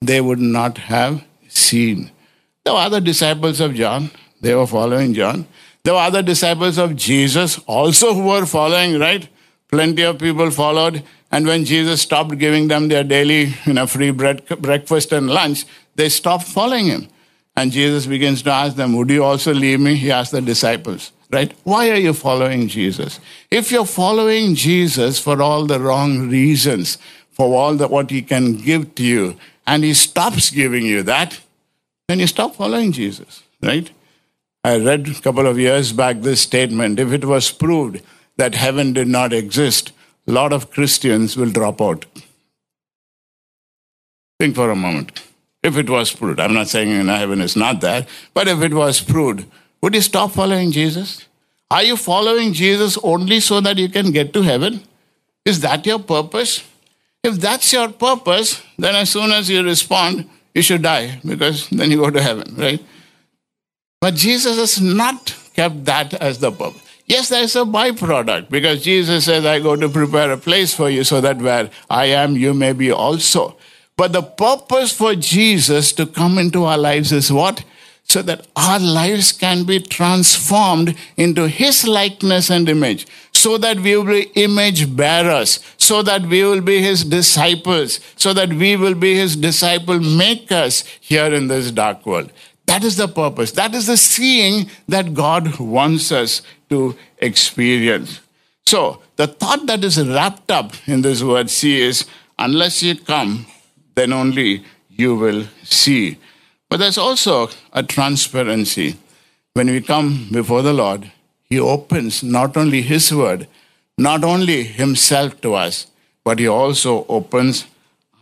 They 0.00 0.20
would 0.20 0.38
not 0.38 0.78
have 0.78 1.24
seen. 1.48 2.12
There 2.64 2.74
were 2.74 2.80
other 2.80 3.00
disciples 3.00 3.58
of 3.60 3.74
John. 3.74 4.10
They 4.40 4.54
were 4.54 4.68
following 4.68 5.14
John. 5.14 5.48
There 5.82 5.94
were 5.94 6.00
other 6.00 6.22
disciples 6.22 6.78
of 6.78 6.94
Jesus 6.94 7.58
also 7.66 8.14
who 8.14 8.28
were 8.28 8.46
following, 8.46 9.00
right? 9.00 9.28
Plenty 9.68 10.02
of 10.02 10.20
people 10.20 10.50
followed. 10.52 11.02
And 11.32 11.44
when 11.44 11.64
Jesus 11.64 12.02
stopped 12.02 12.38
giving 12.38 12.68
them 12.68 12.86
their 12.86 13.02
daily 13.02 13.54
you 13.66 13.72
know, 13.72 13.86
free 13.88 14.12
bread, 14.12 14.46
breakfast 14.60 15.10
and 15.10 15.28
lunch, 15.28 15.64
they 15.96 16.08
stopped 16.08 16.46
following 16.46 16.86
him. 16.86 17.08
And 17.56 17.72
Jesus 17.72 18.06
begins 18.06 18.42
to 18.42 18.52
ask 18.52 18.76
them, 18.76 18.96
Would 18.96 19.10
you 19.10 19.24
also 19.24 19.52
leave 19.52 19.80
me? 19.80 19.96
He 19.96 20.12
asked 20.12 20.30
the 20.30 20.40
disciples, 20.40 21.10
right? 21.30 21.52
Why 21.64 21.90
are 21.90 21.96
you 21.96 22.12
following 22.12 22.68
Jesus? 22.68 23.20
If 23.50 23.70
you're 23.70 23.86
following 23.86 24.54
Jesus 24.54 25.18
for 25.18 25.42
all 25.42 25.66
the 25.66 25.80
wrong 25.80 26.28
reasons, 26.28 26.98
for 27.30 27.54
all 27.54 27.74
the, 27.74 27.88
what 27.88 28.10
he 28.10 28.22
can 28.22 28.56
give 28.56 28.94
to 28.96 29.04
you, 29.04 29.38
and 29.66 29.84
he 29.84 29.94
stops 29.94 30.50
giving 30.50 30.84
you 30.86 31.02
that, 31.02 31.40
then 32.08 32.20
you 32.20 32.26
stop 32.26 32.56
following 32.56 32.90
Jesus, 32.90 33.42
right? 33.62 33.90
I 34.64 34.78
read 34.78 35.08
a 35.08 35.14
couple 35.20 35.46
of 35.46 35.58
years 35.58 35.92
back 35.92 36.20
this 36.20 36.40
statement 36.40 36.98
if 36.98 37.12
it 37.12 37.24
was 37.24 37.50
proved 37.50 38.02
that 38.36 38.54
heaven 38.54 38.92
did 38.92 39.08
not 39.08 39.32
exist, 39.32 39.92
a 40.26 40.32
lot 40.32 40.52
of 40.52 40.70
Christians 40.70 41.36
will 41.36 41.50
drop 41.50 41.80
out. 41.80 42.06
Think 44.40 44.54
for 44.54 44.70
a 44.70 44.76
moment. 44.76 45.22
If 45.62 45.76
it 45.76 45.90
was 45.90 46.12
proved, 46.12 46.38
I'm 46.40 46.54
not 46.54 46.68
saying 46.68 46.90
in 46.90 47.08
heaven 47.08 47.40
is 47.40 47.56
not 47.56 47.80
there, 47.80 48.06
but 48.32 48.48
if 48.48 48.62
it 48.62 48.72
was 48.72 49.00
proved, 49.00 49.44
would 49.82 49.94
you 49.94 50.00
stop 50.00 50.32
following 50.32 50.70
Jesus? 50.70 51.27
Are 51.70 51.82
you 51.82 51.96
following 51.96 52.52
Jesus 52.52 52.98
only 53.02 53.40
so 53.40 53.60
that 53.60 53.76
you 53.76 53.88
can 53.88 54.10
get 54.10 54.32
to 54.32 54.42
heaven? 54.42 54.82
Is 55.44 55.60
that 55.60 55.84
your 55.86 55.98
purpose? 55.98 56.64
If 57.22 57.34
that's 57.34 57.72
your 57.72 57.90
purpose, 57.90 58.62
then 58.78 58.94
as 58.94 59.10
soon 59.10 59.32
as 59.32 59.50
you 59.50 59.62
respond, 59.62 60.28
you 60.54 60.62
should 60.62 60.82
die 60.82 61.20
because 61.24 61.68
then 61.68 61.90
you 61.90 61.98
go 61.98 62.10
to 62.10 62.22
heaven, 62.22 62.54
right? 62.56 62.82
But 64.00 64.14
Jesus 64.14 64.56
has 64.56 64.80
not 64.80 65.34
kept 65.54 65.84
that 65.84 66.14
as 66.14 66.38
the 66.38 66.52
purpose. 66.52 66.82
Yes, 67.06 67.30
there 67.30 67.42
is 67.42 67.56
a 67.56 67.60
byproduct 67.60 68.50
because 68.50 68.82
Jesus 68.82 69.24
says, 69.24 69.46
I 69.46 69.60
go 69.60 69.76
to 69.76 69.88
prepare 69.88 70.30
a 70.30 70.36
place 70.36 70.74
for 70.74 70.90
you 70.90 71.04
so 71.04 71.20
that 71.20 71.38
where 71.38 71.70
I 71.88 72.06
am, 72.06 72.36
you 72.36 72.52
may 72.54 72.72
be 72.72 72.92
also. 72.92 73.56
But 73.96 74.12
the 74.12 74.22
purpose 74.22 74.92
for 74.92 75.14
Jesus 75.14 75.92
to 75.94 76.06
come 76.06 76.38
into 76.38 76.64
our 76.64 76.78
lives 76.78 77.10
is 77.10 77.32
what? 77.32 77.64
So 78.08 78.22
that 78.22 78.46
our 78.56 78.78
lives 78.78 79.32
can 79.32 79.64
be 79.64 79.78
transformed 79.78 80.96
into 81.16 81.46
His 81.46 81.86
likeness 81.86 82.50
and 82.50 82.68
image, 82.68 83.06
so 83.32 83.58
that 83.58 83.78
we 83.80 83.96
will 83.96 84.04
be 84.04 84.30
image 84.34 84.96
bearers, 84.96 85.60
so 85.76 86.02
that 86.02 86.22
we 86.22 86.42
will 86.42 86.62
be 86.62 86.80
His 86.80 87.04
disciples, 87.04 88.00
so 88.16 88.32
that 88.32 88.48
we 88.48 88.76
will 88.76 88.94
be 88.94 89.14
His 89.14 89.36
disciple 89.36 90.00
makers 90.00 90.84
here 91.00 91.32
in 91.34 91.48
this 91.48 91.70
dark 91.70 92.06
world. 92.06 92.32
That 92.64 92.82
is 92.82 92.96
the 92.96 93.08
purpose. 93.08 93.52
That 93.52 93.74
is 93.74 93.86
the 93.86 93.96
seeing 93.96 94.70
that 94.88 95.14
God 95.14 95.58
wants 95.58 96.10
us 96.10 96.42
to 96.70 96.96
experience. 97.18 98.20
So, 98.66 99.02
the 99.16 99.26
thought 99.26 99.66
that 99.66 99.82
is 99.82 99.98
wrapped 99.98 100.50
up 100.50 100.72
in 100.86 101.02
this 101.02 101.22
word 101.22 101.48
see 101.50 101.80
is 101.80 102.04
unless 102.38 102.82
you 102.82 102.96
come, 102.96 103.46
then 103.94 104.12
only 104.12 104.64
you 104.90 105.16
will 105.16 105.46
see. 105.64 106.18
But 106.68 106.80
there's 106.80 106.98
also 106.98 107.48
a 107.72 107.82
transparency. 107.82 108.96
When 109.54 109.68
we 109.68 109.80
come 109.80 110.28
before 110.30 110.62
the 110.62 110.72
Lord, 110.72 111.10
He 111.44 111.58
opens 111.58 112.22
not 112.22 112.56
only 112.56 112.82
His 112.82 113.12
word, 113.12 113.48
not 113.96 114.22
only 114.22 114.64
Himself 114.64 115.40
to 115.40 115.54
us, 115.54 115.86
but 116.24 116.38
He 116.38 116.46
also 116.46 117.06
opens 117.08 117.66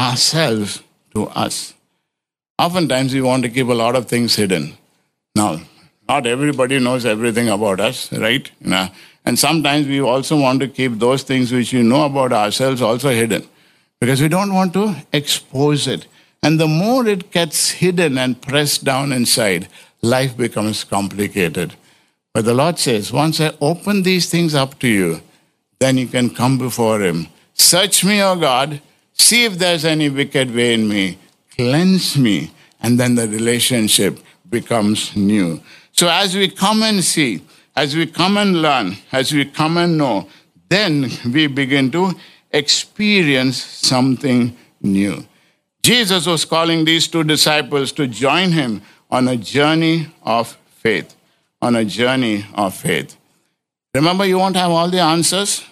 ourselves 0.01 0.83
to 1.15 1.29
us. 1.29 1.75
Oftentimes, 2.59 3.13
we 3.13 3.21
want 3.21 3.43
to 3.43 3.51
keep 3.51 3.67
a 3.67 3.75
lot 3.75 3.97
of 3.97 4.07
things 4.07 4.37
hidden. 4.37 4.79
Now, 5.35 5.61
not 6.09 6.27
everybody 6.27 6.79
knows 6.79 7.05
everything 7.05 7.49
about 7.49 7.81
us, 7.81 8.13
right? 8.13 8.51
You 8.61 8.71
know, 8.71 8.89
and 9.25 9.39
sometimes 9.39 9.87
we 9.89 10.01
also 10.01 10.41
want 10.41 10.61
to 10.61 10.69
keep 10.69 10.99
those 10.99 11.25
things 11.25 11.53
which 11.53 11.73
we 11.73 11.83
know 11.83 12.05
about 12.07 12.33
ourselves 12.33 12.81
also 12.81 13.11
hidden 13.11 13.47
because 14.01 14.23
we 14.23 14.29
don't 14.29 14.55
want 14.55 14.73
to 14.75 14.95
expose 15.13 15.89
it. 15.89 16.07
And 16.43 16.61
the 16.61 16.69
more 16.69 17.07
it 17.07 17.31
gets 17.31 17.71
hidden 17.71 18.19
and 18.19 18.41
pressed 18.41 18.85
down 18.85 19.13
inside, 19.13 19.69
life 20.03 20.37
becomes 20.37 20.85
complicated. 20.85 21.75
But 22.33 22.45
the 22.45 22.55
Lord 22.55 22.79
says, 22.79 23.13
once 23.13 23.41
I 23.41 23.55
open 23.61 24.03
these 24.03 24.31
things 24.31 24.55
up 24.55 24.79
to 24.81 24.89
you, 24.89 25.23
then 25.79 25.99
you 25.99 26.07
can 26.07 26.31
come 26.31 26.59
before 26.59 27.01
Him. 27.01 27.29
Search 27.55 28.05
me, 28.05 28.23
O 28.23 28.37
God, 28.37 28.81
see 29.15 29.45
if 29.45 29.59
there's 29.59 29.85
any 29.85 30.09
wicked 30.09 30.55
way 30.55 30.75
in 30.75 30.89
me, 30.89 31.19
cleanse 31.57 32.17
me, 32.17 32.51
and 32.81 33.01
then 33.01 33.15
the 33.15 33.27
relationship 33.27 34.19
becomes 34.51 35.17
new. 35.17 35.61
So 35.93 36.09
as 36.09 36.35
we 36.35 36.49
come 36.49 36.83
and 36.83 37.03
see, 37.03 37.43
as 37.75 37.97
we 37.97 38.07
come 38.07 38.37
and 38.37 38.63
learn, 38.63 38.97
as 39.13 39.33
we 39.33 39.47
come 39.47 39.79
and 39.79 39.97
know, 39.97 40.29
then 40.69 41.11
we 41.33 41.47
begin 41.47 41.91
to 41.93 42.13
experience 42.53 43.63
something 43.63 44.57
new. 44.83 45.25
Jesus 45.87 46.27
was 46.27 46.45
calling 46.45 46.85
these 46.85 47.07
two 47.07 47.23
disciples 47.23 47.93
to 47.93 48.09
join 48.09 48.51
him 48.51 48.83
on 49.09 49.29
a 49.29 49.37
journey 49.37 50.09
of 50.25 50.59
faith. 50.83 51.15
On 51.63 51.77
a 51.77 51.85
journey 51.85 52.45
of 52.55 52.75
faith. 52.75 53.17
Remember, 53.95 54.25
you 54.25 54.37
won't 54.37 54.57
have 54.57 54.73
all 54.73 54.91
the 54.91 54.99
answers, 54.99 55.65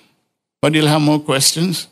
but 0.62 0.72
you'll 0.72 0.86
have 0.86 1.00
more 1.00 1.18
questions. 1.18 1.88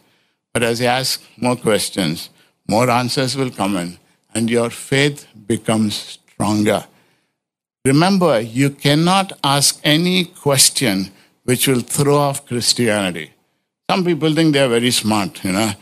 But 0.53 0.63
as 0.63 0.81
you 0.81 0.87
ask 0.87 1.21
more 1.37 1.57
questions, 1.57 2.31
more 2.69 2.89
answers 2.89 3.37
will 3.37 3.51
come 3.51 3.77
in, 3.77 3.99
and 4.33 4.49
your 4.49 4.71
faith 4.71 5.27
becomes 5.49 5.97
stronger. 5.97 6.85
Remember, 7.85 8.41
you 8.41 8.71
cannot 8.71 9.33
ask 9.43 9.81
any 9.83 10.27
question 10.27 11.11
which 11.43 11.67
will 11.67 11.81
throw 11.81 12.19
off 12.19 12.47
Christianity. 12.47 13.33
Some 13.91 14.05
people 14.05 14.33
think 14.33 14.53
they 14.53 14.61
are 14.61 14.69
very 14.69 14.93
smart, 14.93 15.43
you 15.43 15.51
know. 15.51 15.73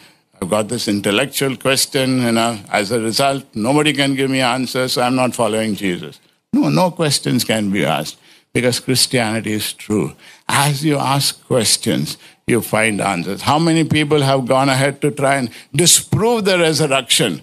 I've 0.42 0.48
got 0.48 0.68
this 0.68 0.88
intellectual 0.88 1.56
question, 1.56 2.34
know, 2.34 2.58
as 2.70 2.92
a 2.92 3.00
result, 3.00 3.44
nobody 3.54 3.92
can 3.92 4.14
give 4.14 4.30
me 4.30 4.40
answers, 4.40 4.94
so 4.94 5.02
I'm 5.02 5.14
not 5.14 5.34
following 5.34 5.74
Jesus. 5.74 6.18
No, 6.52 6.70
no 6.70 6.90
questions 6.90 7.44
can 7.44 7.70
be 7.70 7.84
asked 7.84 8.18
because 8.52 8.80
Christianity 8.80 9.52
is 9.52 9.72
true. 9.72 10.14
As 10.48 10.84
you 10.84 10.96
ask 10.96 11.44
questions, 11.46 12.16
you 12.46 12.60
find 12.62 13.00
answers. 13.00 13.42
How 13.42 13.58
many 13.58 13.84
people 13.84 14.22
have 14.22 14.46
gone 14.46 14.68
ahead 14.68 15.00
to 15.02 15.10
try 15.10 15.36
and 15.36 15.50
disprove 15.74 16.46
the 16.46 16.58
resurrection? 16.58 17.42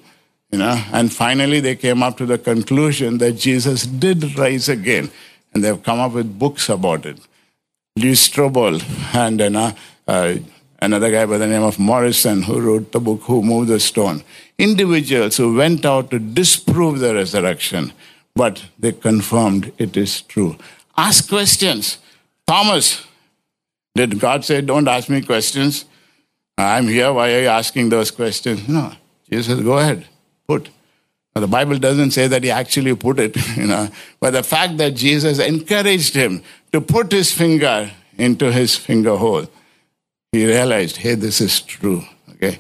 You 0.52 0.60
know, 0.60 0.84
and 0.92 1.14
finally 1.14 1.60
they 1.60 1.76
came 1.76 2.02
up 2.02 2.18
to 2.18 2.26
the 2.26 2.38
conclusion 2.38 3.18
that 3.20 3.34
Jesus 3.34 3.86
did 3.86 4.38
rise 4.38 4.70
again, 4.70 5.12
and 5.54 5.64
they've 5.64 5.82
come 5.84 6.00
up 6.00 6.14
with 6.14 6.40
books 6.40 6.70
about 6.70 7.06
it. 7.06 7.20
Lee 7.98 8.14
Strobel 8.14 8.82
and 9.16 9.40
you 9.40 9.50
know, 9.50 9.74
uh, 10.08 10.36
another 10.80 11.12
guy 11.12 11.26
by 11.26 11.38
the 11.38 11.48
name 11.48 11.64
of 11.64 11.80
Morison 11.80 12.44
who 12.44 12.60
wrote 12.60 12.92
the 12.92 13.00
book 13.00 13.22
Who 13.24 13.42
Moved 13.42 13.70
the 13.70 13.80
Stone. 13.80 14.24
Individuals 14.58 15.38
who 15.38 15.56
went 15.56 15.86
out 15.86 16.12
to 16.12 16.20
disprove 16.20 17.00
the 17.00 17.14
resurrection, 17.14 17.94
but 18.36 18.64
they 18.78 18.92
confirmed 18.92 19.72
it 19.78 19.98
is 19.98 20.22
true. 20.22 20.58
Ask 20.96 21.30
questions. 21.30 21.98
Thomas, 22.46 23.06
did 23.96 24.20
God 24.20 24.46
say, 24.46 24.62
Don't 24.62 24.88
ask 24.88 25.10
me 25.10 25.22
questions? 25.22 25.86
I'm 26.58 26.88
here. 26.88 27.14
Why 27.14 27.34
are 27.34 27.42
you 27.42 27.48
asking 27.48 27.90
those 27.90 28.10
questions? 28.10 28.68
No. 28.68 28.92
Jesus, 29.30 29.60
go 29.62 29.78
ahead, 29.78 30.08
put. 30.48 30.70
Now, 31.36 31.42
the 31.42 31.48
Bible 31.48 31.78
doesn't 31.78 32.12
say 32.12 32.28
that 32.28 32.44
he 32.44 32.50
actually 32.50 32.96
put 32.96 33.20
it, 33.20 33.36
you 33.58 33.68
know, 33.68 33.90
but 34.20 34.32
the 34.32 34.44
fact 34.44 34.78
that 34.78 34.96
Jesus 34.96 35.40
encouraged 35.40 36.16
him 36.16 36.42
to 36.72 36.82
put 36.82 37.12
his 37.12 37.32
finger 37.32 37.92
into 38.18 38.52
his 38.52 38.76
finger 38.76 39.16
hole 39.16 39.48
he 40.38 40.46
realized, 40.46 40.98
hey, 40.98 41.16
this 41.16 41.42
is 41.42 41.62
true. 41.62 42.04
Okay? 42.32 42.60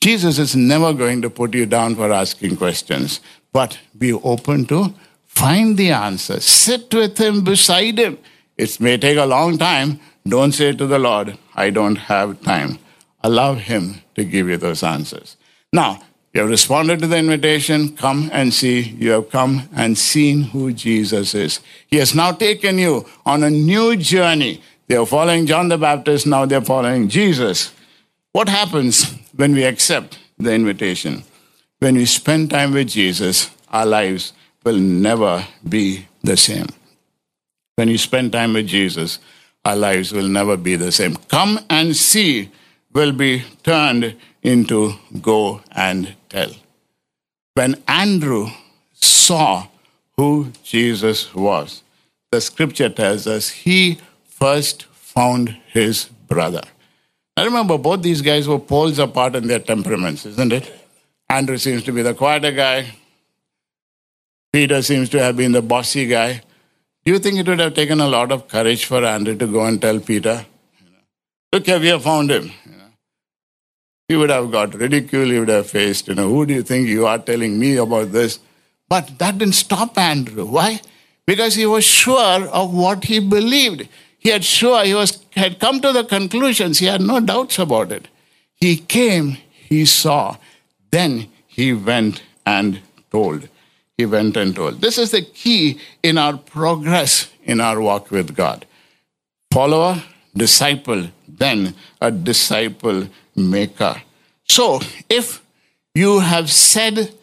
Jesus 0.00 0.38
is 0.38 0.54
never 0.54 0.92
going 0.92 1.22
to 1.22 1.30
put 1.30 1.54
you 1.54 1.66
down 1.66 1.96
for 1.96 2.12
asking 2.12 2.56
questions, 2.56 3.20
but 3.52 3.78
be 3.96 4.12
open 4.12 4.64
to 4.66 4.94
find 5.24 5.76
the 5.76 5.90
answer. 5.90 6.40
Sit 6.40 6.92
with 6.94 7.18
him, 7.18 7.42
beside 7.42 7.98
him. 7.98 8.18
It 8.56 8.80
may 8.80 8.96
take 8.96 9.18
a 9.18 9.26
long 9.26 9.58
time. 9.58 10.00
Don't 10.26 10.52
say 10.52 10.72
to 10.72 10.86
the 10.86 10.98
Lord, 10.98 11.38
I 11.54 11.70
don't 11.70 11.96
have 11.96 12.42
time. 12.42 12.78
Allow 13.22 13.54
him 13.54 14.02
to 14.14 14.24
give 14.24 14.48
you 14.48 14.56
those 14.56 14.82
answers. 14.82 15.36
Now, 15.72 16.02
you 16.32 16.42
have 16.42 16.50
responded 16.50 17.00
to 17.00 17.06
the 17.06 17.16
invitation, 17.16 17.96
come 17.96 18.30
and 18.32 18.52
see. 18.52 18.80
You 18.80 19.12
have 19.12 19.30
come 19.30 19.68
and 19.74 19.96
seen 19.96 20.42
who 20.42 20.72
Jesus 20.72 21.34
is. 21.34 21.60
He 21.86 21.96
has 21.96 22.14
now 22.14 22.32
taken 22.32 22.78
you 22.78 23.06
on 23.24 23.42
a 23.42 23.50
new 23.50 23.96
journey 23.96 24.62
they 24.88 24.96
are 24.96 25.06
following 25.06 25.46
John 25.46 25.68
the 25.68 25.78
Baptist, 25.78 26.26
now 26.26 26.46
they're 26.46 26.62
following 26.62 27.08
Jesus. 27.08 27.72
What 28.32 28.48
happens 28.48 29.12
when 29.36 29.54
we 29.54 29.64
accept 29.64 30.18
the 30.38 30.52
invitation? 30.52 31.22
When 31.78 31.94
we 31.94 32.06
spend 32.06 32.50
time 32.50 32.72
with 32.72 32.88
Jesus, 32.88 33.50
our 33.70 33.86
lives 33.86 34.32
will 34.64 34.78
never 34.78 35.46
be 35.68 36.06
the 36.22 36.36
same. 36.36 36.66
When 37.76 37.88
you 37.88 37.98
spend 37.98 38.32
time 38.32 38.54
with 38.54 38.66
Jesus, 38.66 39.18
our 39.64 39.76
lives 39.76 40.12
will 40.12 40.26
never 40.26 40.56
be 40.56 40.76
the 40.76 40.90
same. 40.90 41.14
Come 41.28 41.60
and 41.70 41.94
see 41.94 42.50
will 42.92 43.12
be 43.12 43.44
turned 43.62 44.16
into 44.42 44.94
go 45.20 45.60
and 45.72 46.14
tell. 46.28 46.50
When 47.54 47.82
Andrew 47.86 48.48
saw 48.94 49.66
who 50.16 50.52
Jesus 50.62 51.34
was, 51.34 51.82
the 52.30 52.40
scripture 52.40 52.88
tells 52.88 53.26
us 53.26 53.48
he 53.48 53.98
first 54.38 54.84
found 54.84 55.56
his 55.72 56.04
brother. 56.28 56.62
I 57.36 57.44
remember 57.44 57.78
both 57.78 58.02
these 58.02 58.22
guys 58.22 58.48
were 58.48 58.58
poles 58.58 58.98
apart 58.98 59.34
in 59.36 59.46
their 59.46 59.58
temperaments, 59.58 60.26
isn't 60.26 60.52
it? 60.52 60.72
Andrew 61.28 61.58
seems 61.58 61.82
to 61.84 61.92
be 61.92 62.02
the 62.02 62.14
quieter 62.14 62.52
guy. 62.52 62.86
Peter 64.52 64.80
seems 64.82 65.08
to 65.10 65.22
have 65.22 65.36
been 65.36 65.52
the 65.52 65.62
bossy 65.62 66.06
guy. 66.06 66.42
Do 67.04 67.12
you 67.12 67.18
think 67.18 67.38
it 67.38 67.48
would 67.48 67.58
have 67.58 67.74
taken 67.74 68.00
a 68.00 68.08
lot 68.08 68.32
of 68.32 68.48
courage 68.48 68.84
for 68.84 69.04
Andrew 69.04 69.36
to 69.36 69.46
go 69.46 69.64
and 69.64 69.80
tell 69.80 70.00
Peter, 70.00 70.44
look, 71.52 71.66
here, 71.66 71.78
we 71.78 71.88
have 71.88 72.02
found 72.02 72.30
him? 72.30 72.50
He 74.08 74.16
would 74.16 74.30
have 74.30 74.50
got 74.50 74.74
ridiculed, 74.74 75.28
he 75.28 75.38
would 75.38 75.48
have 75.48 75.68
faced, 75.68 76.08
you 76.08 76.14
know, 76.14 76.28
who 76.28 76.46
do 76.46 76.54
you 76.54 76.62
think 76.62 76.88
you 76.88 77.06
are 77.06 77.18
telling 77.18 77.58
me 77.58 77.76
about 77.76 78.12
this? 78.12 78.38
But 78.88 79.18
that 79.18 79.36
didn't 79.36 79.54
stop 79.54 79.98
Andrew. 79.98 80.46
Why? 80.46 80.80
Because 81.26 81.54
he 81.54 81.66
was 81.66 81.84
sure 81.84 82.46
of 82.48 82.72
what 82.72 83.04
he 83.04 83.18
believed. 83.20 83.86
He 84.28 84.32
had 84.32 84.44
sure 84.44 84.84
he 84.84 84.94
was 84.94 85.24
had 85.36 85.58
come 85.58 85.80
to 85.80 85.90
the 85.90 86.04
conclusions. 86.04 86.80
He 86.80 86.84
had 86.84 87.00
no 87.00 87.18
doubts 87.18 87.58
about 87.58 87.90
it. 87.90 88.08
He 88.56 88.76
came, 88.76 89.38
he 89.70 89.86
saw, 89.86 90.36
then 90.90 91.28
he 91.46 91.72
went 91.72 92.20
and 92.44 92.82
told. 93.10 93.48
He 93.96 94.04
went 94.04 94.36
and 94.36 94.54
told. 94.54 94.82
This 94.82 94.98
is 94.98 95.12
the 95.12 95.22
key 95.22 95.80
in 96.02 96.18
our 96.18 96.36
progress 96.36 97.30
in 97.42 97.58
our 97.62 97.80
walk 97.80 98.10
with 98.10 98.36
God. 98.36 98.66
Follower, 99.50 100.02
disciple, 100.36 101.08
then 101.26 101.74
a 102.02 102.10
disciple 102.10 103.08
maker. 103.34 104.02
So, 104.44 104.80
if 105.08 105.42
you 105.94 106.20
have 106.20 106.52
said, 106.52 107.14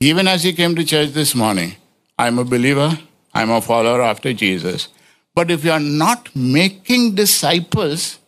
even 0.00 0.26
as 0.26 0.46
you 0.46 0.54
came 0.54 0.74
to 0.76 0.82
church 0.82 1.10
this 1.10 1.34
morning, 1.34 1.76
I'm 2.18 2.38
a 2.38 2.44
believer, 2.44 2.98
I'm 3.34 3.50
a 3.50 3.60
follower 3.60 4.00
after 4.00 4.32
Jesus, 4.32 4.88
but 5.38 5.52
if 5.52 5.64
you 5.64 5.70
are 5.70 5.88
not 6.04 6.34
making 6.34 7.14
disciples, 7.14 8.18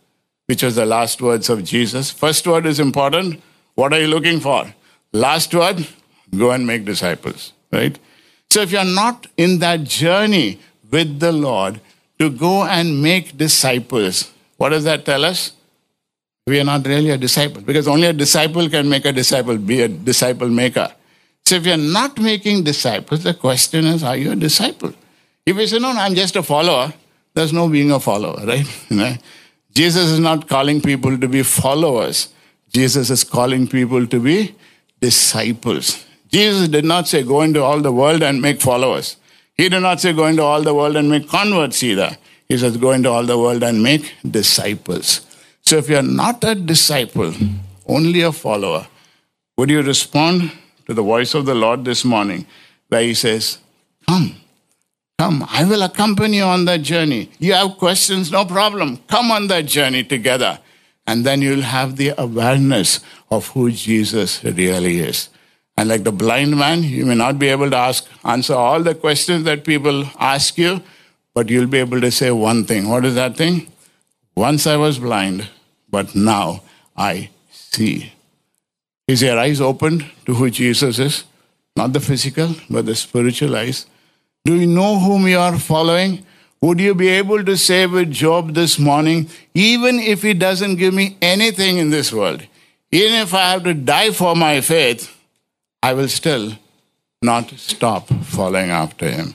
which 0.46 0.62
was 0.62 0.76
the 0.76 0.86
last 0.86 1.20
words 1.20 1.48
of 1.50 1.64
Jesus, 1.64 2.12
first 2.12 2.46
word 2.46 2.66
is 2.66 2.78
important. 2.78 3.42
What 3.74 3.92
are 3.92 4.00
you 4.00 4.06
looking 4.06 4.38
for? 4.38 4.72
Last 5.12 5.52
word, 5.52 5.84
go 6.42 6.52
and 6.52 6.64
make 6.68 6.84
disciples, 6.84 7.52
right? 7.72 7.98
So 8.48 8.60
if 8.60 8.70
you're 8.70 8.84
not 8.84 9.26
in 9.36 9.58
that 9.58 9.82
journey 9.82 10.60
with 10.88 11.18
the 11.18 11.32
Lord 11.32 11.80
to 12.20 12.30
go 12.30 12.62
and 12.62 13.02
make 13.02 13.36
disciples, 13.36 14.30
what 14.56 14.68
does 14.68 14.84
that 14.84 15.04
tell 15.04 15.24
us? 15.24 15.52
We 16.46 16.60
are 16.60 16.68
not 16.72 16.86
really 16.86 17.10
a 17.10 17.18
disciple 17.18 17.60
because 17.62 17.88
only 17.88 18.06
a 18.06 18.12
disciple 18.12 18.70
can 18.70 18.88
make 18.88 19.04
a 19.04 19.12
disciple, 19.12 19.58
be 19.58 19.82
a 19.82 19.88
disciple 19.88 20.48
maker. 20.48 20.88
So 21.44 21.56
if 21.56 21.66
you're 21.66 21.76
not 21.76 22.20
making 22.20 22.62
disciples, 22.62 23.24
the 23.24 23.34
question 23.34 23.86
is, 23.86 24.04
are 24.04 24.16
you 24.16 24.30
a 24.30 24.36
disciple? 24.36 24.94
If 25.46 25.56
you 25.56 25.66
say, 25.66 25.78
no, 25.78 25.92
no 25.92 26.00
I'm 26.00 26.14
just 26.14 26.36
a 26.36 26.42
follower, 26.42 26.92
there's 27.34 27.52
no 27.52 27.68
being 27.68 27.90
a 27.90 28.00
follower, 28.00 28.44
right? 28.46 29.18
Jesus 29.72 30.10
is 30.10 30.20
not 30.20 30.48
calling 30.48 30.80
people 30.80 31.16
to 31.18 31.28
be 31.28 31.42
followers. 31.42 32.28
Jesus 32.72 33.10
is 33.10 33.24
calling 33.24 33.66
people 33.66 34.06
to 34.06 34.20
be 34.20 34.54
disciples. 35.00 36.04
Jesus 36.28 36.68
did 36.68 36.84
not 36.84 37.08
say, 37.08 37.22
go 37.22 37.42
into 37.42 37.62
all 37.62 37.80
the 37.80 37.92
world 37.92 38.22
and 38.22 38.40
make 38.40 38.60
followers. 38.60 39.16
He 39.54 39.68
did 39.68 39.80
not 39.80 40.00
say, 40.00 40.12
go 40.12 40.26
into 40.26 40.42
all 40.42 40.62
the 40.62 40.74
world 40.74 40.96
and 40.96 41.08
make 41.08 41.28
converts 41.28 41.82
either. 41.82 42.16
He 42.48 42.58
says, 42.58 42.76
go 42.76 42.92
into 42.92 43.10
all 43.10 43.24
the 43.24 43.38
world 43.38 43.62
and 43.62 43.82
make 43.82 44.14
disciples. 44.28 45.26
So 45.62 45.76
if 45.76 45.88
you're 45.88 46.02
not 46.02 46.42
a 46.44 46.54
disciple, 46.54 47.32
only 47.86 48.22
a 48.22 48.32
follower, 48.32 48.86
would 49.56 49.70
you 49.70 49.82
respond 49.82 50.52
to 50.86 50.94
the 50.94 51.02
voice 51.02 51.34
of 51.34 51.46
the 51.46 51.54
Lord 51.54 51.84
this 51.84 52.04
morning 52.04 52.46
where 52.88 53.02
He 53.02 53.14
says, 53.14 53.58
Come, 54.08 54.36
come, 55.20 55.46
I 55.50 55.64
will 55.64 55.82
accompany 55.82 56.38
you 56.38 56.44
on 56.44 56.64
that 56.64 56.80
journey. 56.80 57.30
You 57.38 57.52
have 57.52 57.76
questions, 57.76 58.30
no 58.32 58.46
problem. 58.46 58.96
Come 59.06 59.30
on 59.30 59.48
that 59.48 59.66
journey 59.66 60.02
together. 60.02 60.58
And 61.06 61.26
then 61.26 61.42
you'll 61.42 61.68
have 61.78 61.96
the 61.96 62.14
awareness 62.16 63.00
of 63.30 63.48
who 63.48 63.70
Jesus 63.70 64.42
really 64.42 65.00
is. 65.00 65.28
And 65.76 65.90
like 65.90 66.04
the 66.04 66.12
blind 66.12 66.56
man, 66.56 66.82
you 66.82 67.04
may 67.04 67.14
not 67.14 67.38
be 67.38 67.48
able 67.48 67.68
to 67.68 67.76
ask, 67.76 68.06
answer 68.24 68.54
all 68.54 68.82
the 68.82 68.94
questions 68.94 69.44
that 69.44 69.62
people 69.64 70.06
ask 70.18 70.56
you, 70.56 70.82
but 71.34 71.50
you'll 71.50 71.66
be 71.66 71.78
able 71.78 72.00
to 72.00 72.10
say 72.10 72.30
one 72.30 72.64
thing. 72.64 72.88
What 72.88 73.04
is 73.04 73.14
that 73.16 73.36
thing? 73.36 73.70
Once 74.34 74.66
I 74.66 74.76
was 74.76 74.98
blind, 74.98 75.46
but 75.90 76.14
now 76.14 76.62
I 76.96 77.28
see. 77.50 78.12
Is 79.06 79.20
your 79.20 79.38
eyes 79.38 79.60
opened 79.60 80.10
to 80.24 80.32
who 80.32 80.48
Jesus 80.48 80.98
is? 80.98 81.24
Not 81.76 81.92
the 81.92 82.00
physical, 82.00 82.54
but 82.70 82.86
the 82.86 82.94
spiritual 82.94 83.54
eyes. 83.54 83.84
Do 84.44 84.54
you 84.54 84.66
know 84.66 84.98
whom 84.98 85.28
you 85.28 85.38
are 85.38 85.58
following? 85.58 86.24
Would 86.62 86.80
you 86.80 86.94
be 86.94 87.08
able 87.08 87.44
to 87.44 87.56
say 87.56 87.86
with 87.86 88.10
Job 88.10 88.54
this 88.54 88.78
morning, 88.78 89.28
even 89.54 89.98
if 89.98 90.22
he 90.22 90.34
doesn't 90.34 90.76
give 90.76 90.94
me 90.94 91.16
anything 91.22 91.78
in 91.78 91.90
this 91.90 92.12
world, 92.12 92.42
even 92.90 93.14
if 93.14 93.32
I 93.34 93.52
have 93.52 93.64
to 93.64 93.74
die 93.74 94.10
for 94.10 94.34
my 94.34 94.60
faith, 94.60 95.14
I 95.82 95.94
will 95.94 96.08
still 96.08 96.52
not 97.22 97.50
stop 97.50 98.08
following 98.08 98.70
after 98.70 99.10
him. 99.10 99.34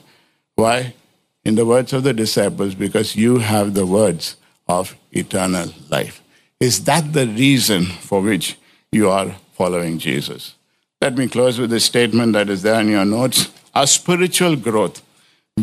Why? 0.56 0.94
In 1.44 1.56
the 1.56 1.66
words 1.66 1.94
of 1.94 2.04
the 2.04 2.14
disciples, 2.14 2.74
because 2.76 3.16
you 3.16 3.38
have 3.38 3.74
the 3.74 3.86
words 3.86 4.36
of 4.68 4.96
eternal 5.12 5.70
life. 5.90 6.22
Is 6.60 6.84
that 6.86 7.14
the 7.14 7.28
reason 7.28 7.86
for 7.86 8.22
which 8.22 8.58
you 8.92 9.10
are 9.10 9.36
following 9.54 10.00
Jesus? 10.00 10.56
Let 11.02 11.18
me 11.18 11.28
close 11.28 11.60
with 11.60 11.74
a 11.74 11.80
statement 11.80 12.34
that 12.34 12.50
is 12.50 12.64
there 12.64 12.82
in 12.82 12.90
your 12.90 13.06
notes. 13.06 13.50
Our 13.76 13.88
spiritual 13.88 14.56
growth 14.56 15.02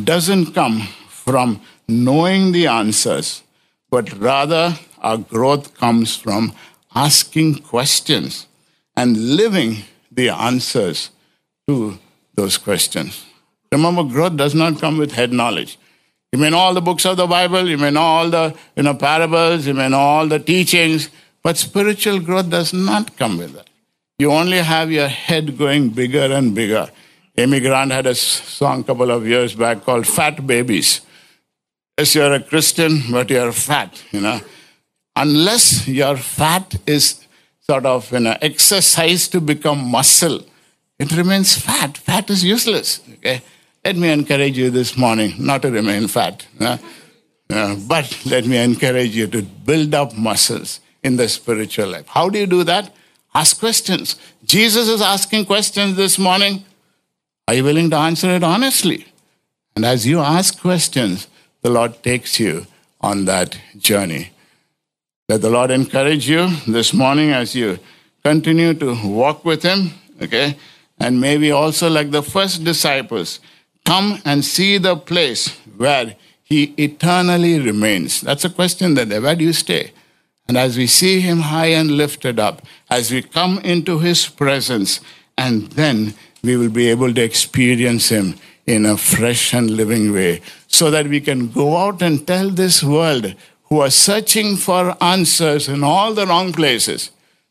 doesn't 0.04 0.52
come 0.52 0.82
from 1.08 1.62
knowing 1.88 2.52
the 2.52 2.66
answers, 2.66 3.42
but 3.90 4.12
rather 4.18 4.78
our 5.00 5.16
growth 5.16 5.74
comes 5.74 6.14
from 6.14 6.52
asking 6.94 7.60
questions 7.60 8.46
and 8.94 9.36
living 9.36 9.78
the 10.10 10.28
answers 10.28 11.10
to 11.66 11.98
those 12.34 12.58
questions. 12.58 13.24
Remember, 13.70 14.04
growth 14.04 14.36
does 14.36 14.54
not 14.54 14.78
come 14.78 14.98
with 14.98 15.12
head 15.12 15.32
knowledge. 15.32 15.78
You 16.32 16.38
may 16.38 16.50
know 16.50 16.58
all 16.58 16.74
the 16.74 16.82
books 16.82 17.06
of 17.06 17.16
the 17.16 17.26
Bible, 17.26 17.68
you 17.68 17.78
may 17.78 17.90
know 17.90 18.02
all 18.02 18.30
the 18.30 18.54
you 18.76 18.82
know, 18.82 18.94
parables, 18.94 19.66
you 19.66 19.74
may 19.74 19.88
know 19.88 19.98
all 19.98 20.26
the 20.26 20.38
teachings, 20.38 21.08
but 21.42 21.56
spiritual 21.56 22.20
growth 22.20 22.50
does 22.50 22.74
not 22.74 23.16
come 23.16 23.38
with 23.38 23.54
that. 23.54 23.68
You 24.18 24.30
only 24.32 24.58
have 24.58 24.90
your 24.92 25.08
head 25.08 25.56
going 25.56 25.90
bigger 25.90 26.32
and 26.32 26.54
bigger. 26.54 26.90
Amy 27.36 27.60
Grant 27.60 27.90
had 27.90 28.06
a 28.06 28.14
song 28.14 28.80
a 28.80 28.84
couple 28.84 29.10
of 29.10 29.26
years 29.26 29.54
back 29.54 29.84
called 29.84 30.06
Fat 30.06 30.46
Babies. 30.46 31.00
Yes, 31.96 32.14
you're 32.14 32.34
a 32.34 32.42
Christian, 32.42 33.00
but 33.10 33.30
you're 33.30 33.52
fat, 33.52 34.02
you 34.12 34.20
know. 34.20 34.38
Unless 35.16 35.88
your 35.88 36.16
fat 36.16 36.74
is 36.86 37.26
sort 37.60 37.86
of 37.86 38.12
you 38.12 38.20
know, 38.20 38.36
exercise 38.42 39.28
to 39.28 39.40
become 39.40 39.78
muscle, 39.90 40.44
it 40.98 41.10
remains 41.12 41.56
fat. 41.56 41.96
Fat 41.96 42.28
is 42.28 42.44
useless. 42.44 43.00
Okay? 43.14 43.40
Let 43.82 43.96
me 43.96 44.10
encourage 44.10 44.58
you 44.58 44.70
this 44.70 44.96
morning 44.96 45.34
not 45.38 45.62
to 45.62 45.70
remain 45.70 46.08
fat. 46.08 46.46
Uh, 46.60 46.76
uh, 47.48 47.76
but 47.88 48.26
let 48.26 48.46
me 48.46 48.58
encourage 48.62 49.16
you 49.16 49.26
to 49.28 49.42
build 49.42 49.94
up 49.94 50.14
muscles 50.14 50.80
in 51.02 51.16
the 51.16 51.28
spiritual 51.28 51.88
life. 51.88 52.06
How 52.08 52.28
do 52.28 52.38
you 52.38 52.46
do 52.46 52.62
that? 52.64 52.94
Ask 53.34 53.58
questions. 53.58 54.16
Jesus 54.44 54.88
is 54.88 55.00
asking 55.00 55.46
questions 55.46 55.96
this 55.96 56.18
morning. 56.18 56.64
Are 57.48 57.54
you 57.54 57.64
willing 57.64 57.90
to 57.90 57.96
answer 57.96 58.30
it 58.30 58.42
honestly? 58.44 59.06
And 59.74 59.84
as 59.84 60.06
you 60.06 60.20
ask 60.20 60.60
questions, 60.60 61.26
the 61.62 61.70
Lord 61.70 62.02
takes 62.02 62.38
you 62.38 62.66
on 63.00 63.24
that 63.24 63.58
journey. 63.78 64.30
Let 65.28 65.42
the 65.42 65.50
Lord 65.50 65.70
encourage 65.70 66.28
you 66.28 66.48
this 66.66 66.92
morning 66.92 67.30
as 67.30 67.54
you 67.54 67.78
continue 68.24 68.74
to 68.74 68.96
walk 69.08 69.44
with 69.44 69.62
Him, 69.62 69.92
okay? 70.20 70.56
And 71.00 71.20
maybe 71.20 71.50
also, 71.50 71.88
like 71.90 72.10
the 72.10 72.22
first 72.22 72.64
disciples, 72.64 73.40
come 73.84 74.20
and 74.24 74.44
see 74.44 74.78
the 74.78 74.96
place 74.96 75.48
where 75.76 76.16
He 76.44 76.74
eternally 76.76 77.58
remains. 77.58 78.20
That's 78.20 78.44
a 78.44 78.50
question 78.50 78.94
that 78.94 79.08
where 79.08 79.34
do 79.34 79.44
you 79.44 79.52
stay? 79.52 79.92
And 80.46 80.56
as 80.56 80.76
we 80.76 80.86
see 80.86 81.20
Him 81.20 81.38
high 81.38 81.72
and 81.72 81.92
lifted 81.92 82.38
up, 82.38 82.62
as 82.90 83.10
we 83.10 83.22
come 83.22 83.58
into 83.60 83.98
His 83.98 84.28
presence, 84.28 85.00
and 85.36 85.72
then 85.72 86.14
we 86.42 86.56
will 86.56 86.70
be 86.70 86.88
able 86.88 87.12
to 87.14 87.22
experience 87.22 88.08
Him 88.08 88.34
in 88.66 88.86
a 88.86 88.96
fresh 88.96 89.54
and 89.54 89.70
living 89.70 90.12
way 90.12 90.40
so 90.66 90.90
that 90.90 91.06
we 91.06 91.20
can 91.20 91.50
go 91.50 91.76
out 91.76 92.02
and 92.02 92.26
tell 92.26 92.50
this 92.50 92.82
world 92.82 93.34
who 93.64 93.80
are 93.80 93.90
searching 93.90 94.56
for 94.56 94.96
answers 95.02 95.68
in 95.68 95.82
all 95.82 96.14
the 96.14 96.26
wrong 96.26 96.52
places 96.52 97.10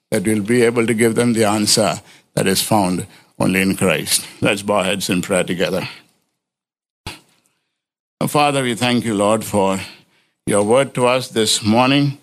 that 0.09 0.23
we'll 0.23 0.43
be 0.43 0.61
able 0.61 0.85
to 0.85 0.93
give 0.93 1.15
them 1.15 1.33
the 1.33 1.43
answer 1.43 2.01
that 2.33 2.47
is 2.47 2.61
found 2.61 3.07
only 3.39 3.61
in 3.61 3.75
Christ. 3.75 4.27
Let's 4.39 4.61
bow 4.61 4.83
heads 4.83 5.09
in 5.09 5.21
prayer 5.21 5.43
together. 5.43 5.87
Father, 8.27 8.61
we 8.61 8.75
thank 8.75 9.03
you, 9.03 9.15
Lord, 9.15 9.43
for 9.43 9.79
your 10.45 10.63
word 10.63 10.93
to 10.93 11.07
us 11.07 11.29
this 11.29 11.63
morning, 11.63 12.19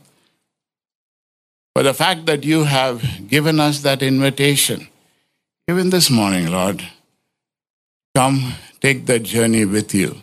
for 1.74 1.82
the 1.82 1.94
fact 1.94 2.26
that 2.26 2.44
you 2.44 2.64
have 2.64 3.28
given 3.28 3.58
us 3.58 3.80
that 3.82 4.02
invitation, 4.02 4.88
even 5.68 5.90
this 5.90 6.08
morning, 6.08 6.50
Lord. 6.50 6.82
Come 8.14 8.54
take 8.80 9.04
that 9.06 9.22
journey 9.22 9.66
with 9.66 9.94
you. 9.94 10.16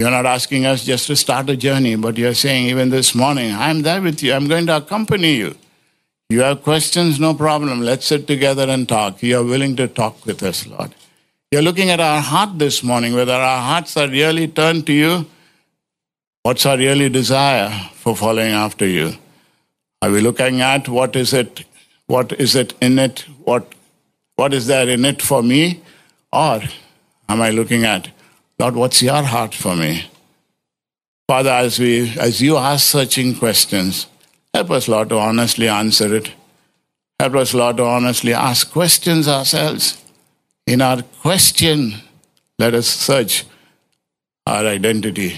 You're 0.00 0.10
not 0.10 0.26
asking 0.26 0.66
us 0.66 0.84
just 0.84 1.06
to 1.06 1.14
start 1.14 1.48
a 1.50 1.56
journey, 1.56 1.94
but 1.94 2.18
you're 2.18 2.34
saying, 2.34 2.66
even 2.66 2.90
this 2.90 3.14
morning, 3.14 3.52
I'm 3.52 3.82
there 3.82 4.02
with 4.02 4.22
you. 4.22 4.32
I'm 4.32 4.48
going 4.48 4.66
to 4.66 4.78
accompany 4.78 5.34
you. 5.36 5.54
You 6.28 6.40
have 6.40 6.64
questions, 6.64 7.20
no 7.20 7.32
problem. 7.32 7.80
Let's 7.80 8.06
sit 8.06 8.26
together 8.26 8.68
and 8.68 8.88
talk. 8.88 9.22
You're 9.22 9.44
willing 9.44 9.76
to 9.76 9.86
talk 9.86 10.26
with 10.26 10.42
us, 10.42 10.66
Lord. 10.66 10.94
You're 11.52 11.62
looking 11.62 11.90
at 11.90 12.00
our 12.00 12.20
heart 12.20 12.58
this 12.58 12.82
morning, 12.82 13.14
whether 13.14 13.32
our 13.32 13.62
hearts 13.62 13.96
are 13.96 14.08
really 14.08 14.48
turned 14.48 14.84
to 14.86 14.92
you. 14.92 15.26
What's 16.42 16.66
our 16.66 16.76
really 16.76 17.08
desire 17.08 17.70
for 17.94 18.16
following 18.16 18.52
after 18.52 18.86
you? 18.86 19.12
Are 20.02 20.10
we 20.10 20.20
looking 20.20 20.60
at 20.60 20.88
what 20.88 21.14
is 21.14 21.32
it? 21.32 21.64
What 22.06 22.32
is 22.32 22.54
it 22.54 22.74
in 22.80 22.98
it? 22.98 23.20
What, 23.44 23.74
what 24.38 24.54
is 24.54 24.68
there 24.68 24.88
in 24.88 25.04
it 25.04 25.20
for 25.20 25.42
me? 25.42 25.82
Or 26.32 26.62
am 27.28 27.40
I 27.42 27.50
looking 27.50 27.84
at, 27.84 28.08
Lord, 28.60 28.76
what's 28.76 29.02
your 29.02 29.24
heart 29.24 29.52
for 29.52 29.74
me? 29.74 30.08
Father, 31.26 31.50
as 31.50 31.80
we 31.80 32.16
as 32.16 32.40
you 32.40 32.56
ask 32.56 32.86
searching 32.86 33.34
questions, 33.34 34.06
help 34.54 34.70
us, 34.70 34.86
Lord, 34.86 35.08
to 35.08 35.18
honestly 35.18 35.68
answer 35.68 36.14
it. 36.14 36.32
Help 37.18 37.34
us, 37.34 37.52
Lord, 37.52 37.78
to 37.78 37.84
honestly 37.84 38.32
ask 38.32 38.70
questions 38.70 39.26
ourselves. 39.26 40.00
In 40.68 40.82
our 40.82 41.02
question, 41.20 41.94
let 42.60 42.74
us 42.74 42.86
search 42.86 43.44
our 44.46 44.64
identity. 44.66 45.34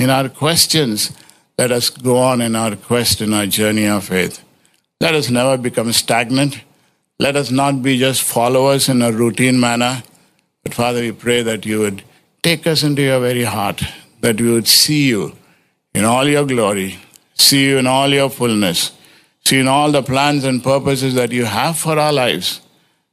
In 0.00 0.10
our 0.10 0.28
questions, 0.28 1.12
let 1.56 1.70
us 1.70 1.90
go 1.90 2.18
on 2.18 2.40
in 2.40 2.56
our 2.56 2.74
quest, 2.74 3.20
in 3.20 3.32
our 3.34 3.46
journey 3.46 3.86
of 3.86 4.04
faith. 4.04 4.42
Let 5.00 5.14
us 5.14 5.30
never 5.30 5.56
become 5.56 5.92
stagnant. 5.92 6.60
Let 7.22 7.36
us 7.36 7.52
not 7.52 7.82
be 7.82 7.98
just 7.98 8.22
followers 8.22 8.88
in 8.88 9.00
a 9.00 9.12
routine 9.12 9.60
manner. 9.60 10.02
But 10.64 10.74
Father, 10.74 11.02
we 11.02 11.12
pray 11.12 11.42
that 11.42 11.64
you 11.64 11.78
would 11.78 12.02
take 12.42 12.66
us 12.66 12.82
into 12.82 13.00
your 13.00 13.20
very 13.20 13.44
heart, 13.44 13.80
that 14.22 14.40
we 14.40 14.50
would 14.50 14.66
see 14.66 15.06
you 15.06 15.36
in 15.94 16.04
all 16.04 16.26
your 16.26 16.44
glory, 16.44 16.98
see 17.34 17.64
you 17.66 17.78
in 17.78 17.86
all 17.86 18.08
your 18.08 18.28
fullness, 18.28 18.90
see 19.44 19.60
in 19.60 19.68
all 19.68 19.92
the 19.92 20.02
plans 20.02 20.42
and 20.42 20.64
purposes 20.64 21.14
that 21.14 21.30
you 21.30 21.44
have 21.44 21.78
for 21.78 21.96
our 21.96 22.12
lives, 22.12 22.60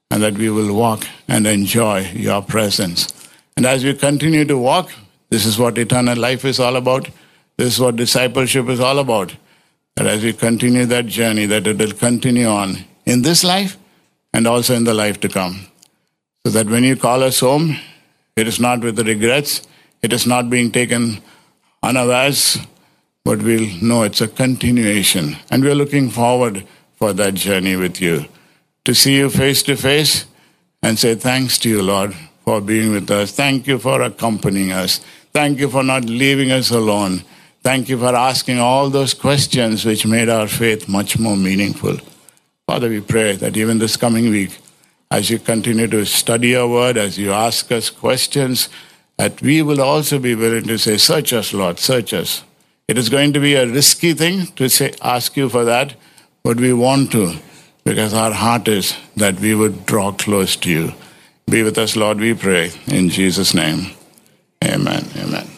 and 0.09 0.23
that 0.23 0.39
we 0.39 0.49
will 0.49 0.73
walk 0.73 1.05
and 1.27 1.45
enjoy 1.45 1.99
your 2.15 2.41
presence. 2.41 3.13
And 3.55 3.67
as 3.67 3.83
we 3.83 3.93
continue 3.93 4.43
to 4.45 4.57
walk, 4.57 4.89
this 5.29 5.45
is 5.45 5.59
what 5.59 5.77
eternal 5.77 6.17
life 6.17 6.45
is 6.45 6.59
all 6.59 6.77
about. 6.77 7.07
This 7.57 7.75
is 7.75 7.79
what 7.79 7.95
discipleship 7.95 8.69
is 8.69 8.79
all 8.79 8.97
about. 8.97 9.35
That 9.97 10.07
as 10.07 10.23
we 10.23 10.33
continue 10.33 10.87
that 10.87 11.05
journey, 11.05 11.45
that 11.45 11.67
it 11.67 11.77
will 11.77 11.91
continue 11.91 12.47
on 12.47 12.85
in 13.05 13.21
this 13.21 13.43
life 13.43 13.77
and 14.33 14.47
also 14.47 14.75
in 14.75 14.83
the 14.83 14.93
life 14.93 15.19
to 15.21 15.29
come. 15.29 15.67
So 16.45 16.51
that 16.51 16.67
when 16.67 16.83
you 16.83 16.95
call 16.95 17.23
us 17.23 17.39
home, 17.39 17.77
it 18.35 18.47
is 18.47 18.59
not 18.59 18.81
with 18.81 18.99
regrets, 18.99 19.67
it 20.01 20.13
is 20.13 20.25
not 20.25 20.49
being 20.49 20.71
taken 20.71 21.21
unawares, 21.83 22.57
but 23.25 23.41
we'll 23.41 23.69
know 23.81 24.03
it's 24.03 24.21
a 24.21 24.27
continuation. 24.27 25.37
And 25.51 25.63
we're 25.63 25.75
looking 25.75 26.09
forward 26.09 26.65
for 26.95 27.13
that 27.13 27.33
journey 27.33 27.75
with 27.75 28.01
you. 28.01 28.25
To 28.85 28.95
see 28.95 29.17
you 29.17 29.29
face 29.29 29.61
to 29.63 29.75
face 29.75 30.25
and 30.81 30.97
say 30.97 31.15
thanks 31.15 31.57
to 31.59 31.69
you, 31.69 31.81
Lord, 31.81 32.15
for 32.45 32.61
being 32.61 32.91
with 32.91 33.11
us. 33.11 33.31
Thank 33.31 33.67
you 33.67 33.77
for 33.77 34.01
accompanying 34.01 34.71
us. 34.71 35.01
Thank 35.33 35.59
you 35.59 35.69
for 35.69 35.83
not 35.83 36.05
leaving 36.05 36.51
us 36.51 36.71
alone. 36.71 37.23
Thank 37.61 37.89
you 37.89 37.97
for 37.99 38.15
asking 38.15 38.59
all 38.59 38.89
those 38.89 39.13
questions 39.13 39.85
which 39.85 40.05
made 40.05 40.29
our 40.29 40.47
faith 40.47 40.87
much 40.87 41.19
more 41.19 41.35
meaningful. 41.35 41.97
Father, 42.69 42.87
we 42.87 43.01
pray 43.01 43.35
that 43.35 43.57
even 43.57 43.79
this 43.79 43.97
coming 43.97 44.29
week, 44.29 44.59
as 45.09 45.31
you 45.31 45.39
continue 45.39 45.87
to 45.87 46.05
study 46.05 46.49
your 46.49 46.67
word, 46.67 46.97
as 46.97 47.17
you 47.17 47.31
ask 47.31 47.71
us 47.71 47.89
questions, 47.89 48.69
that 49.17 49.41
we 49.41 49.63
will 49.63 49.81
also 49.81 50.19
be 50.19 50.35
willing 50.35 50.65
to 50.65 50.77
say, 50.77 50.95
Search 50.97 51.33
us, 51.33 51.51
Lord, 51.51 51.79
search 51.79 52.13
us. 52.13 52.43
It 52.87 52.95
is 52.95 53.09
going 53.09 53.33
to 53.33 53.39
be 53.39 53.55
a 53.55 53.65
risky 53.65 54.13
thing 54.13 54.45
to 54.57 54.69
say, 54.69 54.93
ask 55.01 55.35
you 55.35 55.49
for 55.49 55.65
that, 55.65 55.95
but 56.43 56.57
we 56.57 56.71
want 56.71 57.11
to 57.13 57.37
because 57.85 58.13
our 58.13 58.33
heart 58.33 58.67
is 58.67 58.95
that 59.15 59.39
we 59.39 59.55
would 59.55 59.87
draw 59.87 60.11
close 60.11 60.55
to 60.57 60.69
you. 60.69 60.93
Be 61.49 61.63
with 61.63 61.79
us, 61.79 61.95
Lord, 61.95 62.19
we 62.19 62.35
pray. 62.35 62.69
In 62.85 63.09
Jesus' 63.09 63.55
name, 63.55 63.93
amen. 64.63 65.05
amen. 65.17 65.48